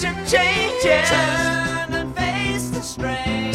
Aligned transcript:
to 0.00 0.10
change 0.26 0.84
it. 0.84 1.04
Turn 1.06 1.94
and 1.94 2.14
face 2.16 2.70
the 2.70 2.82
strain. 2.82 3.50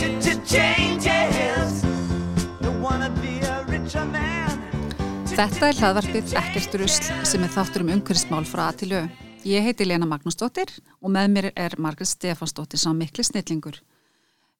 Changes. 0.46 1.82
Don't 2.62 2.82
wanna 2.82 3.10
be 3.22 3.40
a 3.42 3.66
richer 3.66 4.06
man. 4.06 4.62
Þetta 5.26 5.72
er 5.72 5.80
hlaðvarpið 5.80 6.36
Ekkert 6.38 6.76
rusl 6.80 7.08
sem 7.26 7.44
er 7.44 7.50
þáttur 7.50 7.82
um 7.82 7.90
umhverfismál 7.96 8.46
frá 8.46 8.68
að 8.70 8.84
til 8.84 8.92
au. 8.94 9.08
Ég 9.46 9.66
heiti 9.66 9.86
Lena 9.86 10.06
Magnúsdóttir 10.06 10.70
og 11.02 11.12
með 11.14 11.34
mér 11.34 11.48
er 11.58 11.76
Margret 11.82 12.12
Stefansdóttir 12.12 12.80
sem 12.82 12.96
mikli 12.98 13.26
snillingur. 13.26 13.82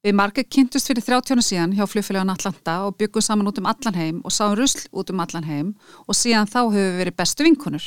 Við 0.02 0.14
Margret 0.18 0.50
kynntust 0.50 0.90
fyrir 0.90 1.06
30 1.06 1.42
síðan 1.42 1.72
hjá 1.78 1.86
fljófélagan 1.90 2.34
Atlanta 2.34 2.76
og 2.86 2.98
byggum 2.98 3.24
saman 3.24 3.48
út 3.50 3.62
um 3.62 3.70
allan 3.70 3.96
heim 3.98 4.20
og 4.24 4.34
sáum 4.34 4.58
rusl 4.58 4.84
út 4.90 5.10
um 5.14 5.22
allan 5.22 5.46
heim 5.46 5.72
og 6.06 6.18
síðan 6.18 6.50
þá 6.50 6.60
höfum 6.66 6.76
við 6.82 7.00
verið 7.00 7.16
bestu 7.22 7.46
vinkunur. 7.46 7.86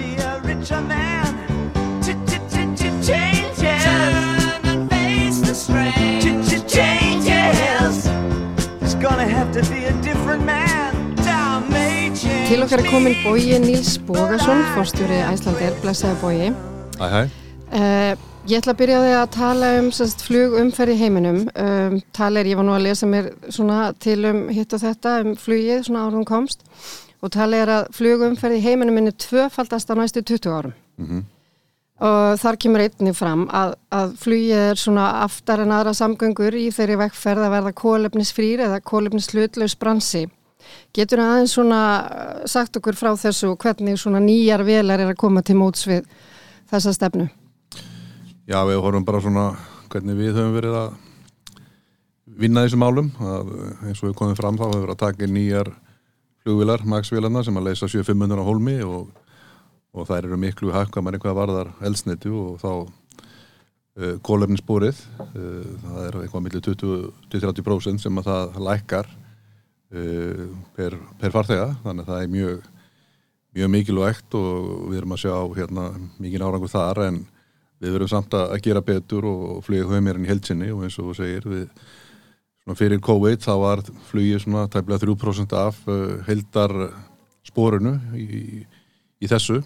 Til 12.45 12.61
okkar 12.61 12.83
er 12.83 12.89
komin 12.91 13.15
Bói 13.23 13.57
Níls 13.63 13.95
Bógason, 14.05 14.59
fórstjóri 14.75 15.17
Æslandir, 15.25 15.73
blessaði 15.81 16.19
Bói. 16.21 16.51
Hæ, 16.99 17.07
hæ. 17.09 17.21
Uh, 17.71 18.13
ég 18.45 18.59
ætla 18.59 18.75
að 18.75 18.79
byrja 18.83 18.99
á 18.99 19.01
því 19.01 19.15
að 19.17 19.31
tala 19.33 19.71
um 19.79 19.89
sérst, 19.97 20.21
flugumferð 20.27 20.93
í 20.93 20.99
heiminum. 21.01 21.41
Um, 21.49 21.97
tala 22.13 22.43
er, 22.43 22.51
ég 22.51 22.61
var 22.61 22.67
nú 22.67 22.75
að 22.77 22.85
lesa 22.91 23.09
mér 23.09 23.31
svona 23.49 23.79
til 23.97 24.19
um 24.29 24.43
hitt 24.53 24.77
og 24.77 24.83
þetta, 24.85 25.17
um 25.25 25.33
flugið, 25.47 25.81
svona 25.87 26.05
árum 26.05 26.27
komst. 26.27 26.61
Og 27.25 27.33
tala 27.33 27.57
er 27.63 27.73
að 27.79 27.89
flugumferð 27.97 28.59
í 28.59 28.65
heiminum 28.67 29.01
minni 29.01 29.17
tvöfaldast 29.17 29.89
á 29.89 29.97
næstu 29.97 30.21
20 30.21 30.53
árum. 30.59 30.77
Mhm. 31.01 31.25
Og 32.01 32.39
þar 32.41 32.57
kemur 32.57 32.81
einnig 32.81 33.13
fram 33.13 33.43
að, 33.53 33.75
að 33.93 34.13
flugið 34.23 34.61
er 34.71 34.79
svona 34.81 35.07
aftar 35.21 35.61
en 35.61 35.73
aðra 35.75 35.93
samgöngur 35.93 36.55
í 36.57 36.71
þeirri 36.73 36.97
vekkferð 37.03 37.45
að 37.45 37.53
verða 37.53 37.73
kólefnisfrýr 37.77 38.63
eða 38.65 38.79
kólefnislutlaus 38.89 39.75
bransi. 39.77 40.23
Getur 40.95 41.21
það 41.21 41.33
aðeins 41.35 41.53
svona 41.55 41.81
uh, 42.01 42.41
sagt 42.49 42.79
okkur 42.79 42.97
frá 42.97 43.11
þessu 43.19 43.53
hvernig 43.61 43.99
svona 44.01 44.21
nýjar 44.23 44.65
velar 44.65 45.03
er 45.03 45.13
að 45.13 45.21
koma 45.21 45.43
til 45.45 45.59
móts 45.59 45.85
við 45.89 46.09
þessa 46.71 46.95
stefnu? 46.95 47.27
Já, 48.49 48.59
við 48.65 48.81
horfum 48.81 49.05
bara 49.05 49.21
svona 49.21 49.45
hvernig 49.91 50.17
við 50.17 50.35
höfum 50.39 50.57
verið 50.57 50.77
að 50.81 50.91
vinna 52.41 52.65
þessum 52.65 52.81
málum. 52.81 53.13
Að, 53.21 53.55
eins 53.85 54.01
og 54.01 54.09
við 54.09 54.17
komum 54.23 54.37
fram 54.39 54.57
þá 54.57 54.65
hefur 54.69 54.85
verið 54.87 54.95
að 54.95 55.03
taka 55.05 55.29
nýjar 55.29 55.73
flugvilar, 56.41 56.85
magsvilarna 56.89 57.43
sem 57.45 57.61
að 57.61 57.69
leysa 57.69 57.89
7500 57.91 58.41
á 58.41 58.47
hólmi 58.47 58.77
og, 58.87 59.11
og 59.91 60.07
þær 60.07 60.27
eru 60.27 60.39
miklu 60.39 60.71
hakkamar 60.71 61.17
eitthvað 61.17 61.37
varðar 61.37 61.71
elsniti 61.83 62.31
og 62.31 62.59
þá 62.61 62.71
uh, 62.81 64.15
kólefnisbúrið. 64.23 64.99
Uh, 65.19 65.73
það 65.83 66.03
er 66.05 66.19
eitthvað 66.21 66.45
millir 66.45 66.63
20-30% 66.67 68.05
sem 68.05 68.21
að 68.21 68.29
það 68.29 68.61
lækkar 68.67 69.09
uh, 69.11 70.45
per, 70.77 70.95
per 71.19 71.35
farþega. 71.35 71.67
Þannig 71.83 72.05
að 72.05 72.13
það 72.13 72.23
er 72.23 72.31
mjög, 72.37 72.69
mjög 73.59 73.73
mikilvægt 73.75 74.39
og 74.39 74.69
við 74.91 75.01
erum 75.01 75.17
að 75.17 75.23
sjá 75.25 75.35
hérna, 75.59 75.89
mikið 76.23 76.47
árangur 76.47 76.71
þar 76.71 77.03
en 77.09 77.19
við 77.81 77.97
verum 77.97 78.11
samt 78.11 78.37
að 78.37 78.55
gera 78.63 78.85
betur 78.85 79.27
og 79.27 79.59
flyga 79.65 79.89
höfumérinn 79.89 80.27
í 80.27 80.29
heldsinni 80.29 80.71
og 80.71 80.85
eins 80.85 80.99
og 81.01 81.09
þú 81.09 81.17
segir 81.17 81.47
við, 81.49 81.67
fyrir 82.77 83.01
COVID 83.03 83.41
þá 83.41 83.53
var 83.57 83.81
flugið 84.11 84.45
tæmlega 84.71 85.01
3% 85.01 85.55
af 85.57 85.79
heldar 86.27 86.75
spórunu 87.41 87.95
í, 88.13 88.61
í 89.17 89.27
þessu 89.27 89.63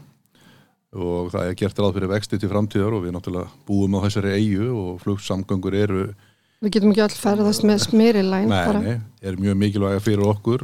og 0.96 1.32
það 1.34 1.50
er 1.50 1.58
gert 1.60 1.82
ráð 1.82 1.98
fyrir 1.98 2.12
vexti 2.14 2.40
til 2.40 2.52
framtíðar 2.52 2.96
og 2.98 3.06
við 3.06 3.16
náttúrulega 3.16 3.68
búum 3.68 3.98
á 4.00 4.06
þessari 4.08 4.36
eigu 4.40 4.70
og 4.72 5.04
flugsamgöngur 5.04 5.78
eru 5.78 6.08
Við 6.64 6.78
getum 6.78 6.94
ekki 6.94 7.04
all 7.04 7.18
ferðast 7.20 7.66
með 7.68 7.82
smyrilæn 7.84 8.48
nei, 8.50 8.62
bara. 8.66 8.82
nei, 8.82 9.00
er 9.22 9.36
mjög 9.38 9.58
mikilvæga 9.60 10.02
fyrir 10.02 10.24
okkur 10.32 10.64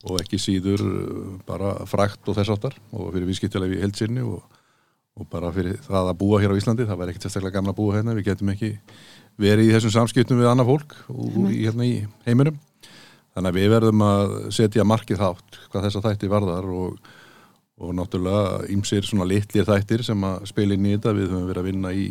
og 0.00 0.20
ekki 0.20 0.38
síður 0.40 0.84
uh, 0.84 1.30
bara 1.48 1.72
frækt 1.88 2.28
og 2.28 2.36
þess 2.36 2.52
áttar 2.52 2.76
og 2.92 3.08
fyrir 3.14 3.28
viðskiptilega 3.28 3.78
í 3.78 3.84
heldsinni 3.84 4.24
og 4.24 4.44
og 5.20 5.28
bara 5.30 5.50
fyrir 5.54 5.78
það 5.84 6.10
að 6.12 6.18
búa 6.20 6.40
hér 6.40 6.54
á 6.54 6.58
Íslandi. 6.60 6.86
Það 6.88 7.00
væri 7.00 7.12
ekkert 7.12 7.26
sérstaklega 7.26 7.56
gamla 7.58 7.74
að 7.74 7.78
búa 7.80 7.96
hérna. 7.98 8.16
Við 8.16 8.28
getum 8.30 8.52
ekki 8.54 8.70
verið 9.40 9.68
í 9.68 9.72
þessum 9.76 9.94
samskiptum 9.96 10.40
við 10.40 10.50
annað 10.50 10.70
fólk 10.72 10.94
og 11.12 11.38
í, 11.50 11.62
hérna 11.64 11.86
í 11.88 11.94
heiminum. 12.26 12.60
Þannig 13.34 13.50
að 13.50 13.58
við 13.58 13.72
verðum 13.74 14.04
að 14.06 14.36
setja 14.54 14.86
markið 14.88 15.20
þátt 15.20 15.58
hvað 15.70 15.86
þessa 15.86 16.04
þætti 16.06 16.30
varðar 16.32 16.70
og, 16.74 17.10
og 17.80 17.94
náttúrulega 17.96 18.68
ímsir 18.74 19.06
svona 19.08 19.26
litlir 19.28 19.66
þættir 19.68 20.04
sem 20.04 20.28
að 20.28 20.44
spila 20.50 20.76
inn 20.76 20.86
í 20.86 20.92
þetta. 20.94 21.16
Við 21.16 21.32
höfum 21.32 21.48
verið 21.48 21.62
að 21.62 21.70
vinna 21.70 21.94
í, 21.96 22.06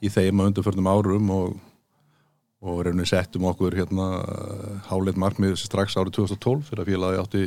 í 0.00 0.12
þeim 0.12 0.40
að 0.40 0.50
undarförnum 0.52 0.90
árum 0.90 1.34
og, 1.34 1.58
og 2.62 2.80
reynir 2.86 3.10
settum 3.10 3.48
okkur 3.50 3.76
hérna 3.80 4.08
háleit 4.88 5.18
markmið 5.20 5.58
strax 5.58 5.98
árið 5.98 6.20
2012 6.22 6.70
fyrir 6.70 6.84
að 6.84 6.92
félagi 6.92 7.22
átti 7.24 7.44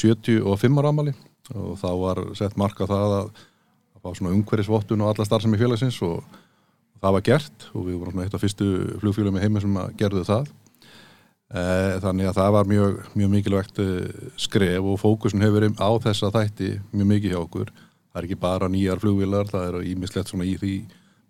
75 0.00 0.80
ára 0.80 0.92
ámali 0.92 1.16
og 1.56 1.78
þá 1.80 1.88
var 1.98 2.20
sett 2.38 2.58
marka 2.60 2.86
það 2.86 3.16
að 3.18 3.30
að 4.00 4.08
fá 4.08 4.16
svona 4.16 4.32
umhverfisvottun 4.34 5.02
og 5.04 5.12
alla 5.12 5.26
starfsemi 5.28 5.60
félagsins 5.60 5.98
og 6.06 6.24
það 7.00 7.16
var 7.16 7.24
gert. 7.26 7.68
Og 7.74 7.86
við 7.88 8.00
vorum 8.00 8.22
eitt 8.24 8.34
af 8.34 8.42
fyrstu 8.42 8.68
flugfélagum 9.02 9.38
í 9.40 9.44
heimi 9.44 9.62
sem 9.62 9.78
gerðu 10.00 10.24
það 10.28 10.50
þannig 11.50 12.28
að 12.30 12.36
það 12.36 12.50
var 12.54 12.68
mjög, 12.70 12.98
mjög 13.18 13.30
mikilvægt 13.32 13.78
skref 14.38 14.84
og 14.86 15.00
fókusin 15.02 15.42
hefur 15.42 15.56
verið 15.58 15.80
á 15.82 15.90
þessa 16.04 16.30
þætti 16.36 16.68
mjög 16.92 17.08
mikið 17.10 17.34
hjá 17.34 17.40
okkur 17.40 17.72
það 17.74 18.20
er 18.20 18.28
ekki 18.28 18.38
bara 18.42 18.68
nýjar 18.70 19.02
flugvélar 19.02 19.50
það 19.50 19.66
er 19.66 19.88
ímislegt 19.90 20.30
svona 20.30 20.46
í 20.46 20.54
því 20.60 20.74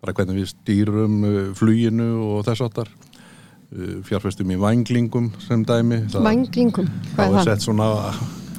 bara 0.01 0.13
hvernig 0.17 0.37
við 0.37 0.51
stýrum 0.51 1.17
fluginu 1.57 2.11
og 2.27 2.45
þess 2.45 2.65
áttar 2.67 2.91
fjárfestum 4.05 4.51
í 4.51 4.59
vanglingum 4.59 5.31
sem 5.39 5.63
dæmi 5.65 6.03
Vanglingum, 6.11 6.89
hvað 6.89 6.91
er 6.91 7.15
það? 7.15 7.15
það? 7.15 7.33
Það 7.33 7.41
er 7.41 7.49
sett 7.49 7.65
svona 7.65 7.89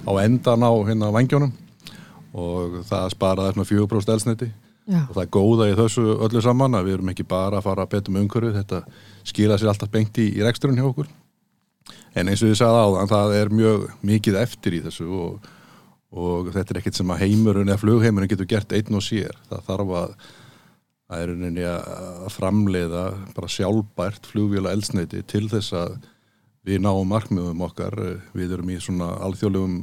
á 0.02 0.12
endan 0.22 0.64
á 0.66 0.72
hérna 0.88 1.10
vangjónum 1.14 1.52
og 2.32 2.78
það 2.88 3.08
sparaði 3.12 3.56
svona 3.56 3.68
4% 3.68 4.14
elsniti 4.16 4.48
Já. 4.88 5.02
og 5.04 5.12
það 5.14 5.22
er 5.22 5.32
góða 5.36 5.66
í 5.70 5.74
þessu 5.78 6.04
öllu 6.26 6.42
saman 6.42 6.74
að 6.74 6.88
við 6.88 6.96
erum 6.96 7.10
ekki 7.12 7.26
bara 7.28 7.60
að 7.60 7.66
fara 7.68 7.84
að 7.84 7.92
betum 7.92 8.16
umhverfið, 8.18 8.56
þetta 8.56 8.80
skila 9.28 9.58
sér 9.60 9.70
alltaf 9.70 9.92
bengt 9.92 10.18
í, 10.18 10.30
í 10.32 10.42
reksturinn 10.42 10.80
hjá 10.80 10.88
okkur 10.88 11.10
en 12.14 12.28
eins 12.28 12.42
og 12.44 12.50
ég 12.52 12.58
sagði 12.60 12.84
áðan, 12.84 13.10
það 13.10 13.34
er 13.38 13.50
mjög 13.56 13.84
mikið 14.04 14.38
eftir 14.42 14.76
í 14.76 14.80
þessu 14.84 15.08
og, 15.16 15.50
og 16.12 16.50
þetta 16.52 16.74
er 16.74 16.80
ekkert 16.82 16.98
sem 17.00 17.12
að 17.14 17.22
heimurinn 17.24 17.70
eða 17.72 17.80
flugheimurinn 17.80 18.30
getur 18.32 18.48
gert 18.50 18.72
einn 18.76 18.98
og 18.98 19.04
sér. 19.06 19.36
Það 19.48 19.62
þarf 19.70 19.92
að 20.02 20.14
það 21.12 21.22
er 21.22 21.30
rauninni 21.32 21.64
að 21.68 22.28
framleiða 22.32 23.04
bara 23.36 23.50
sjálfbært 23.52 24.28
flugvila 24.32 24.72
elsniti 24.72 25.22
til 25.28 25.46
þess 25.52 25.72
að 25.76 25.96
við 26.64 26.78
náum 26.84 27.08
markmiðum 27.10 27.64
okkar, 27.66 27.96
við 28.36 28.52
erum 28.54 28.70
í 28.70 28.78
svona 28.80 29.10
alþjóðlegum 29.26 29.80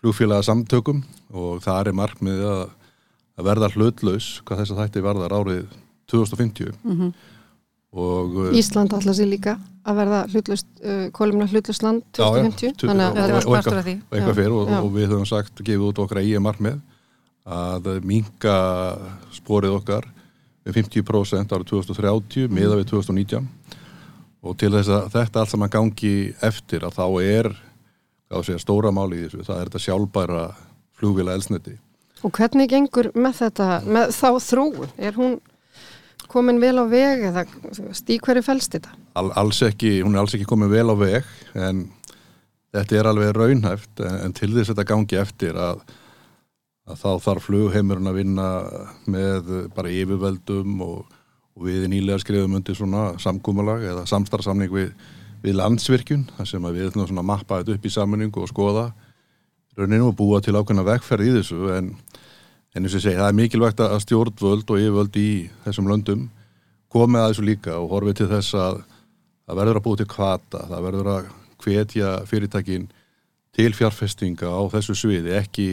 flugfélaga 0.00 0.44
samtökum 0.46 1.00
og 1.34 1.62
það 1.64 1.88
er 1.90 1.96
markmiðið 1.98 2.46
að, 2.52 2.62
að 3.40 3.48
verða 3.50 3.70
hlutlaus 3.74 4.28
hvað 4.46 4.60
þess 4.62 4.74
að 4.76 4.80
þætti 4.84 5.02
varðar 5.08 5.34
árið 5.40 5.64
2050 6.12 6.76
Mhm. 6.86 7.10
Og 7.96 8.34
uh, 8.36 8.50
Ísland 8.58 8.92
allar 8.92 9.16
sér 9.16 9.28
líka 9.30 9.56
að 9.86 9.96
verða 10.00 10.20
hlutlust, 10.32 10.66
uh, 10.84 11.06
kolumna 11.16 11.46
hlutlust 11.48 11.82
land 11.86 12.02
Já, 12.12 12.26
já, 12.36 12.50
2050 12.52 12.88
og- 12.88 12.92
og 12.92 13.06
eitthvað- 13.16 13.46
og 13.46 13.56
eitthvað 14.12 14.32
Já, 14.32 14.34
fyrir 14.40 14.52
og, 14.52 14.90
við 14.92 15.08
höfum 15.12 15.26
sagt, 15.30 15.62
gefið 15.64 15.86
út 15.90 16.02
okkar 16.04 16.20
eigin 16.22 16.44
markmið 16.44 16.80
að 17.46 17.88
minka 18.04 18.56
sporið 19.32 19.76
okkar 19.80 20.08
með 20.66 20.74
50% 20.82 21.54
árið 21.54 21.68
2030 21.70 22.48
miða 22.50 22.76
við 22.80 22.88
2019 22.90 23.46
og 24.42 24.56
til 24.58 24.70
þess 24.74 24.90
að 24.90 25.08
þetta 25.14 25.40
allt 25.40 25.50
saman 25.54 25.70
gangi 25.70 26.14
eftir 26.42 26.84
að 26.86 26.94
þá 26.98 27.06
er 27.22 27.52
segja 28.42 28.58
stóra 28.58 28.90
máli 28.94 29.22
í 29.22 29.26
þessu, 29.26 29.44
það 29.46 29.60
er 29.60 29.68
þetta 29.70 29.82
sjálfbæra 29.86 30.44
flugvila 30.98 31.34
elsniti. 31.36 31.76
Og 32.24 32.32
hvernig 32.34 32.68
gengur 32.72 33.12
með 33.14 33.36
þetta, 33.44 33.68
með 33.86 34.12
þá 34.16 34.28
þróun? 34.42 34.88
Er 34.98 35.12
hún 35.18 35.36
komin 36.30 36.60
vel 36.62 36.76
á 36.80 36.84
veg 36.90 37.26
eða 37.30 37.44
stík 37.96 38.26
hverju 38.26 38.44
fælst 38.46 38.76
þetta? 38.76 38.94
All, 39.18 39.30
alls 39.38 39.60
ekki, 39.66 40.00
hún 40.04 40.16
er 40.16 40.24
alls 40.24 40.36
ekki 40.36 40.48
komið 40.48 40.74
vel 40.76 40.88
á 40.92 40.96
veg 41.00 41.30
en 41.54 41.86
þetta 42.76 42.98
er 42.98 43.10
alveg 43.10 43.32
raunhæft 43.36 44.02
en, 44.04 44.18
en 44.26 44.36
til 44.36 44.50
þess 44.54 44.70
að 44.70 44.74
þetta 44.74 44.88
gangi 44.92 45.20
eftir 45.20 45.60
að, 45.60 45.82
að 46.90 47.02
þá 47.02 47.10
þarf 47.26 47.48
flugheimurinn 47.48 48.10
að 48.10 48.18
vinna 48.20 48.48
með 49.12 49.52
bara 49.76 49.92
yfirveldum 49.92 50.82
og, 50.84 51.16
og 51.56 51.68
við 51.68 51.88
nýlega 51.92 52.20
skrifum 52.24 52.58
undir 52.58 52.78
svona 52.78 53.08
samkúmalag 53.22 53.86
eða 53.92 54.06
samstarfsamning 54.10 54.72
við, 54.74 54.92
við 55.44 55.58
landsvirkjun 55.60 56.28
þar 56.36 56.52
sem 56.52 56.70
við 56.70 56.90
ætlum 56.90 57.08
svona 57.08 57.24
að 57.24 57.32
mappa 57.32 57.60
þetta 57.62 57.78
upp 57.78 57.88
í 57.88 57.96
sammenningu 57.96 58.44
og 58.44 58.52
skoða 58.52 58.86
rauninu 59.76 60.10
og 60.10 60.16
búa 60.16 60.40
til 60.40 60.56
ákveðna 60.56 60.86
vegferð 60.86 61.28
í 61.28 61.34
þessu 61.38 61.72
en, 61.76 61.90
en 62.76 62.84
eins 62.84 62.96
og 62.96 63.00
segi, 63.00 63.16
það 63.16 63.30
er 63.30 63.38
mikilvægt 63.38 63.80
að 63.80 63.96
stjórnvöld 64.04 64.68
og 64.68 64.82
yfirvöld 64.82 65.16
í 65.16 65.30
þessum 65.64 65.88
löndum 65.88 66.26
komið 66.92 67.22
að 67.22 67.30
þessu 67.30 67.46
líka 67.46 67.76
og 67.80 67.88
horfið 67.94 68.20
til 68.20 68.28
þess 68.34 68.56
að 68.60 68.82
það 69.46 69.60
verður 69.60 69.80
að 69.80 69.84
búa 69.86 70.00
til 70.00 70.08
kvata, 70.10 70.62
það 70.68 70.86
verður 70.86 71.10
að 71.14 71.28
hvetja 71.64 72.12
fyrirtækin 72.28 72.86
til 73.56 73.72
fjárfestinga 73.72 74.52
á 74.52 74.60
þessu 74.74 74.96
sviði, 74.98 75.32
ekki, 75.38 75.68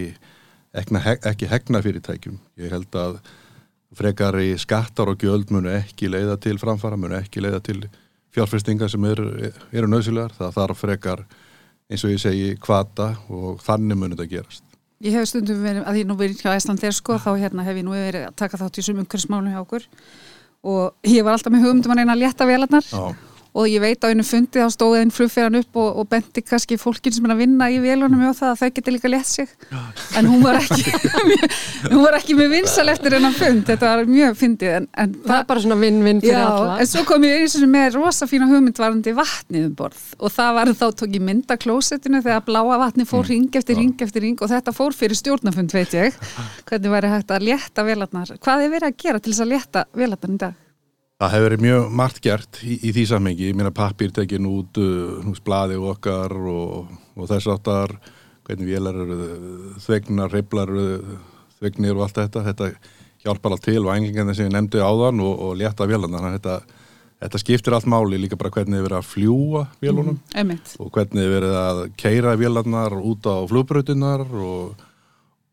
ekki, 0.74 1.50
hegna 1.52 1.82
fyrirtækjum. 1.84 2.38
Ég 2.64 2.72
held 2.72 2.96
að 2.96 3.18
frekari 3.98 4.54
skattar 4.62 5.12
og 5.12 5.20
gjöld 5.22 5.52
munu 5.54 5.74
ekki 5.74 6.10
leiða 6.10 6.38
til 6.42 6.56
framfara, 6.62 6.98
munu 6.98 7.20
ekki 7.20 7.44
leiða 7.44 7.60
til 7.66 7.84
fjárfestinga 8.34 8.88
sem 8.90 9.04
eru, 9.12 9.28
eru 9.76 9.90
nöðsilegar. 9.92 10.34
Það 10.40 10.56
þarf 10.56 10.86
frekar, 10.86 11.26
eins 11.92 12.06
og 12.08 12.16
ég 12.16 12.24
segi, 12.24 12.54
kvata 12.64 13.14
og 13.28 13.60
þannig 13.66 14.00
munu 14.00 14.16
þetta 14.16 14.32
gerast. 14.32 14.73
Ég 15.04 15.18
hef 15.18 15.28
stundum 15.28 15.60
verið, 15.60 15.84
að 15.84 15.98
ég 16.00 16.08
nú 16.08 16.16
verið 16.16 16.40
hjá 16.40 16.54
Æslandir 16.56 16.94
sko, 16.96 17.18
þá 17.20 17.34
hérna 17.42 17.66
hef 17.68 17.76
ég 17.76 17.84
nú 17.84 17.92
verið 17.92 18.30
að 18.30 18.38
taka 18.40 18.60
þátt 18.62 18.78
í 18.80 18.84
sumum 18.86 19.04
umhverfsmálu 19.04 19.52
hjá 19.52 19.60
okkur 19.60 19.88
og 20.64 21.10
ég 21.12 21.26
var 21.28 21.36
alltaf 21.36 21.52
með 21.52 21.66
hugumdum 21.66 21.92
að 21.92 22.00
reyna 22.00 22.16
að 22.16 22.22
létta 22.22 22.48
velarnar. 22.48 22.88
Og 23.54 23.68
ég 23.70 23.82
veit 23.84 24.02
á 24.02 24.10
einu 24.10 24.24
fundi 24.26 24.58
þá 24.58 24.72
stóði 24.74 25.04
einn 25.04 25.12
flugfæran 25.14 25.60
upp 25.60 25.78
og, 25.78 26.00
og 26.02 26.08
bendi 26.10 26.42
kannski 26.42 26.78
fólkin 26.82 27.14
sem 27.14 27.26
er 27.28 27.36
að 27.36 27.44
vinna 27.44 27.68
í 27.70 27.76
vélunum 27.84 28.24
og 28.26 28.38
það 28.40 28.50
að 28.50 28.62
þau 28.64 28.72
geti 28.80 28.94
líka 28.96 29.12
lett 29.12 29.30
sig. 29.30 29.52
En 30.18 30.30
hún 30.32 30.42
var 30.42 30.58
ekki 30.58 30.82
hún 31.92 32.02
var 32.02 32.18
ekki 32.18 32.38
með 32.40 32.56
vinsal 32.56 32.88
eftir 32.90 33.14
hennar 33.18 33.36
fund. 33.38 33.62
Þetta 33.68 33.92
var 33.92 34.10
mjög 34.10 34.40
fyndið 34.40 34.78
en, 34.80 34.88
en 35.04 35.14
það 35.20 35.36
er 35.38 35.46
bara 35.52 35.66
svona 35.66 35.78
vinn-vinn 35.84 36.24
fyrir 36.24 36.40
alla. 36.42 36.80
en 36.82 36.90
svo 36.90 37.04
kom 37.12 37.28
ég 37.30 37.44
eins 37.44 37.58
og 37.60 37.70
með 37.76 38.00
rosa 38.00 38.30
fína 38.32 38.50
hugmyndvarandi 38.50 39.14
vatnið 39.22 39.70
um 39.70 39.78
borð. 39.84 40.02
Og 40.18 40.34
það 40.34 40.58
var 40.58 40.74
þá 40.82 40.88
tók 41.04 41.14
ég 41.20 41.26
mynda 41.30 41.60
klósettinu 41.62 42.24
þegar 42.26 42.44
bláa 42.50 42.82
vatni 42.82 43.06
fór 43.06 43.22
mm. 43.22 43.30
ring 43.36 43.62
eftir 43.62 43.78
ring 43.78 44.02
eftir 44.08 44.26
ring 44.26 44.42
og 44.42 44.50
þetta 44.50 44.74
fór 44.74 44.98
fyrir 44.98 45.20
stjórnafund 45.22 45.78
veit 45.78 45.94
ég. 46.00 46.18
Hvernig 46.70 46.98
væri 46.98 47.14
hægt 47.14 47.38
að 47.38 47.48
létta 47.52 47.86
vélarnar? 47.86 48.34
Hvað 48.42 48.66
er 48.66 48.76
verið 48.80 48.90
að 48.90 49.00
gera 49.06 49.22
til 49.22 49.36
þess 49.36 49.46
að 49.46 49.54
létta 49.54 49.88
vélarnar 49.94 50.34
í 50.34 50.44
dag? 50.48 50.63
Það 51.24 51.32
hefur 51.32 51.46
verið 51.48 51.62
mjög 51.64 51.84
margt 51.96 52.18
gert 52.20 52.58
í, 52.68 52.74
í 52.84 52.90
því 52.92 53.04
samhengi, 53.08 53.46
ég 53.48 53.56
meina 53.56 53.70
pappir 53.72 54.12
tekin 54.12 54.44
út, 54.50 54.76
uh, 54.76 55.38
bladi 55.46 55.78
okkar 55.80 56.34
og, 56.36 56.90
og 57.16 57.30
þess 57.30 57.48
áttar, 57.54 57.94
hvernig 58.44 58.68
vélar 58.68 58.98
eru 59.06 59.28
þvegnar, 59.86 60.34
reyflar 60.34 60.74
eru 60.74 61.16
þvegnir 61.62 61.96
og 61.96 62.04
allt 62.04 62.20
þetta, 62.20 62.42
þetta 62.50 62.68
hjálpar 63.24 63.56
allt 63.56 63.64
til 63.64 63.80
og 63.86 63.94
englingarnir 63.94 64.36
sem 64.36 64.50
ég 64.50 64.52
nefndi 64.52 64.84
á 64.84 64.92
þann 64.92 65.22
og, 65.24 65.46
og 65.46 65.54
létta 65.62 65.88
vélarna, 65.88 66.20
þannig 66.20 66.42
að 66.42 66.42
þetta, 66.42 66.82
þetta 67.24 67.42
skiptir 67.46 67.78
allt 67.78 67.88
máli 67.94 68.20
líka 68.20 68.40
bara 68.42 68.52
hvernig 68.58 68.82
þið 68.82 68.88
verið 68.90 69.00
að 69.00 69.08
fljúa 69.14 69.62
vélunum 69.80 70.20
mm, 70.20 70.60
og 70.84 70.92
hvernig 70.98 71.24
þið 71.24 71.36
verið 71.38 71.56
að 71.62 71.82
keira 72.04 72.36
vélarnar 72.42 72.98
út 73.00 73.32
á 73.32 73.36
flugbrötunar 73.48 74.28
og 74.28 74.90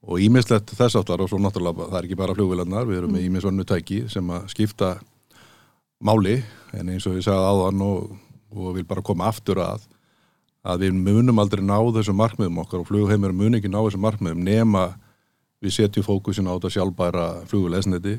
og 0.00 0.18
ímislegt 0.24 0.72
þess 0.74 0.96
áttar 0.96 1.20
og 1.20 1.28
svo 1.30 1.38
náttúrulega 1.38 1.86
það 1.90 1.98
er 1.98 2.06
ekki 2.08 2.18
bara 2.18 2.34
flugvélarnar, 2.34 2.86
við 2.88 3.02
erum 3.02 3.10
með 3.14 3.24
ímisvannu 3.26 3.66
tæki 3.68 3.98
sem 4.10 4.30
að 4.32 4.46
skipta 4.50 4.94
máli 6.00 6.40
en 6.76 6.92
eins 6.92 7.06
og 7.08 7.18
ég 7.18 7.26
sagði 7.26 7.50
áðan 7.50 7.84
og, 7.84 8.12
og 8.54 8.76
vil 8.76 8.86
bara 8.88 9.04
koma 9.04 9.28
aftur 9.30 9.60
að 9.62 9.86
að 10.60 10.82
við 10.84 10.96
munum 10.96 11.38
aldrei 11.40 11.62
ná 11.64 11.78
þessum 11.94 12.18
markmiðum 12.20 12.58
okkar 12.62 12.82
og 12.82 12.88
flugheimur 12.90 13.32
mun 13.32 13.56
ekki 13.56 13.70
ná 13.72 13.78
þessum 13.80 14.04
markmiðum 14.04 14.42
nema 14.44 14.90
við 15.60 15.76
setjum 15.76 16.04
fókusin 16.04 16.48
á 16.48 16.56
þetta 16.56 16.72
sjálfbæra 16.74 17.26
flugulesniti 17.48 18.18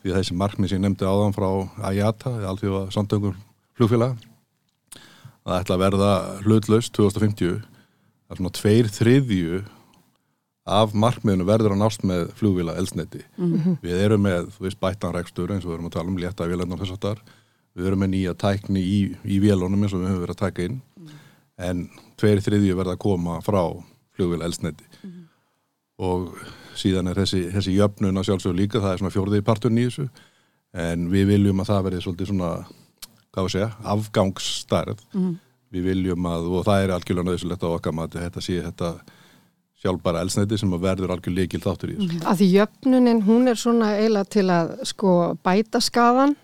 því 0.00 0.14
þessi 0.14 0.36
markmið 0.36 0.72
sem 0.72 0.78
ég 0.78 0.84
nefndi 0.84 1.08
áðan 1.08 1.36
frá 1.36 1.48
IATA, 1.92 2.32
allþjóða 2.48 2.86
samtöngum 2.94 3.36
flugfélag 3.76 4.16
það 5.44 5.58
ætla 5.58 5.76
að 5.76 5.84
verða 5.84 6.10
hlutlaust 6.44 6.94
2050 6.96 7.54
það 7.60 8.34
er 8.34 8.40
svona 8.40 8.54
tveir 8.60 8.90
þriðju 8.92 9.62
af 10.64 10.94
markmiðinu 10.96 11.44
verður 11.44 11.74
að 11.74 11.82
nást 11.82 12.04
með 12.08 12.30
flugvila 12.38 12.74
elsneti. 12.80 13.20
Mm 13.36 13.56
-hmm. 13.56 13.76
Við 13.82 14.04
erum 14.04 14.22
með, 14.24 14.48
þú 14.56 14.64
veist, 14.64 14.80
bættanrækstur 14.80 15.52
eins 15.52 15.64
og 15.64 15.70
við 15.70 15.74
erum 15.74 15.90
að 15.90 15.96
tala 15.96 16.08
um 16.08 16.18
létta 16.18 16.48
vélarnar 16.48 16.78
þess 16.80 16.92
aftar. 16.96 17.20
Við 17.74 17.86
erum 17.86 18.00
með 18.00 18.10
nýja 18.10 18.34
tækni 18.34 18.80
í, 18.80 19.16
í 19.24 19.40
vélunum 19.40 19.82
eins 19.82 19.92
og 19.92 20.00
við 20.00 20.08
höfum 20.08 20.24
verið 20.24 20.36
að 20.36 20.44
taka 20.44 20.62
inn. 20.62 20.80
Mm 20.96 21.06
-hmm. 21.06 21.18
En 21.58 21.90
tveir 22.16 22.40
þriðju 22.40 22.76
verða 22.76 22.92
að 22.92 22.98
koma 22.98 23.40
frá 23.40 23.84
flugvila 24.16 24.44
elsneti. 24.44 24.84
Mm 25.02 25.10
-hmm. 25.10 25.24
Og 25.98 26.36
síðan 26.74 27.08
er 27.08 27.14
þessi, 27.14 27.50
þessi 27.52 27.76
jöfnun 27.76 28.18
að 28.18 28.24
sjálfsögur 28.24 28.56
líka, 28.56 28.80
það 28.80 28.92
er 28.92 28.98
svona 28.98 29.14
fjórði 29.14 29.42
parturn 29.42 29.78
í 29.78 29.84
þessu. 29.84 30.08
En 30.72 31.10
við 31.10 31.26
viljum 31.26 31.60
að 31.60 31.66
það 31.66 31.84
verði 31.84 32.00
svolítið 32.00 32.26
svona, 32.26 32.66
hvað 33.32 33.42
var 33.42 33.44
að 33.44 33.50
segja, 33.50 33.76
afgangsstarð. 33.84 34.98
Við 35.70 35.82
viljum 35.82 36.26
að, 36.26 36.42
og 36.50 36.64
það 36.64 36.82
er 36.82 36.90
algjörlega 36.90 37.30
nöðsulegt 37.30 37.62
á 37.62 37.68
okkar 37.68 37.92
mati, 37.92 38.18
þetta 38.18 38.40
sé 38.40 38.62
þetta 38.62 38.94
sjálfbara 39.84 40.22
elsnæti 40.24 40.58
sem 40.60 40.72
að 40.72 40.84
verður 40.86 41.12
algjör 41.14 41.36
leikil 41.36 41.60
þáttur 41.60 41.92
í 41.92 41.96
þessu. 41.98 42.20
Að 42.24 42.40
því 42.40 42.48
jöfnunin, 42.54 43.22
hún 43.26 43.50
er 43.52 43.60
svona 43.60 43.90
eiginlega 43.98 44.30
til 44.32 44.44
að 44.54 44.74
sko 44.88 45.14
bæta 45.44 45.80
skadan, 45.84 46.34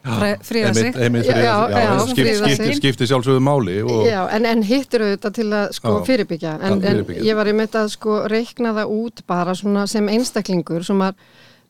fríða 0.46 0.72
sig. 0.76 0.90
Einmitt 0.94 1.28
fríða 1.28 1.36
sig, 1.36 1.46
já, 1.46 1.84
já 1.86 2.06
skip, 2.10 2.32
skipti, 2.40 2.78
skipti 2.80 3.10
sjálfsögðu 3.10 3.44
máli. 3.44 3.76
Og... 3.86 4.02
Já, 4.08 4.20
en, 4.36 4.48
en 4.50 4.64
hittir 4.66 5.06
auðvitað 5.06 5.36
til 5.40 5.46
að 5.48 5.76
sko 5.78 5.94
já, 5.96 6.00
fyrirbyggja. 6.10 6.56
En, 6.68 6.82
en 6.92 7.14
ég 7.16 7.38
var 7.38 7.48
í 7.48 7.54
mitt 7.56 7.78
að 7.80 7.92
sko 7.96 8.18
reikna 8.30 8.74
það 8.76 8.92
út 8.98 9.24
bara 9.30 9.56
svona 9.56 9.86
sem 9.90 10.10
einstaklingur 10.12 10.84
sem 10.86 11.00
að 11.06 11.16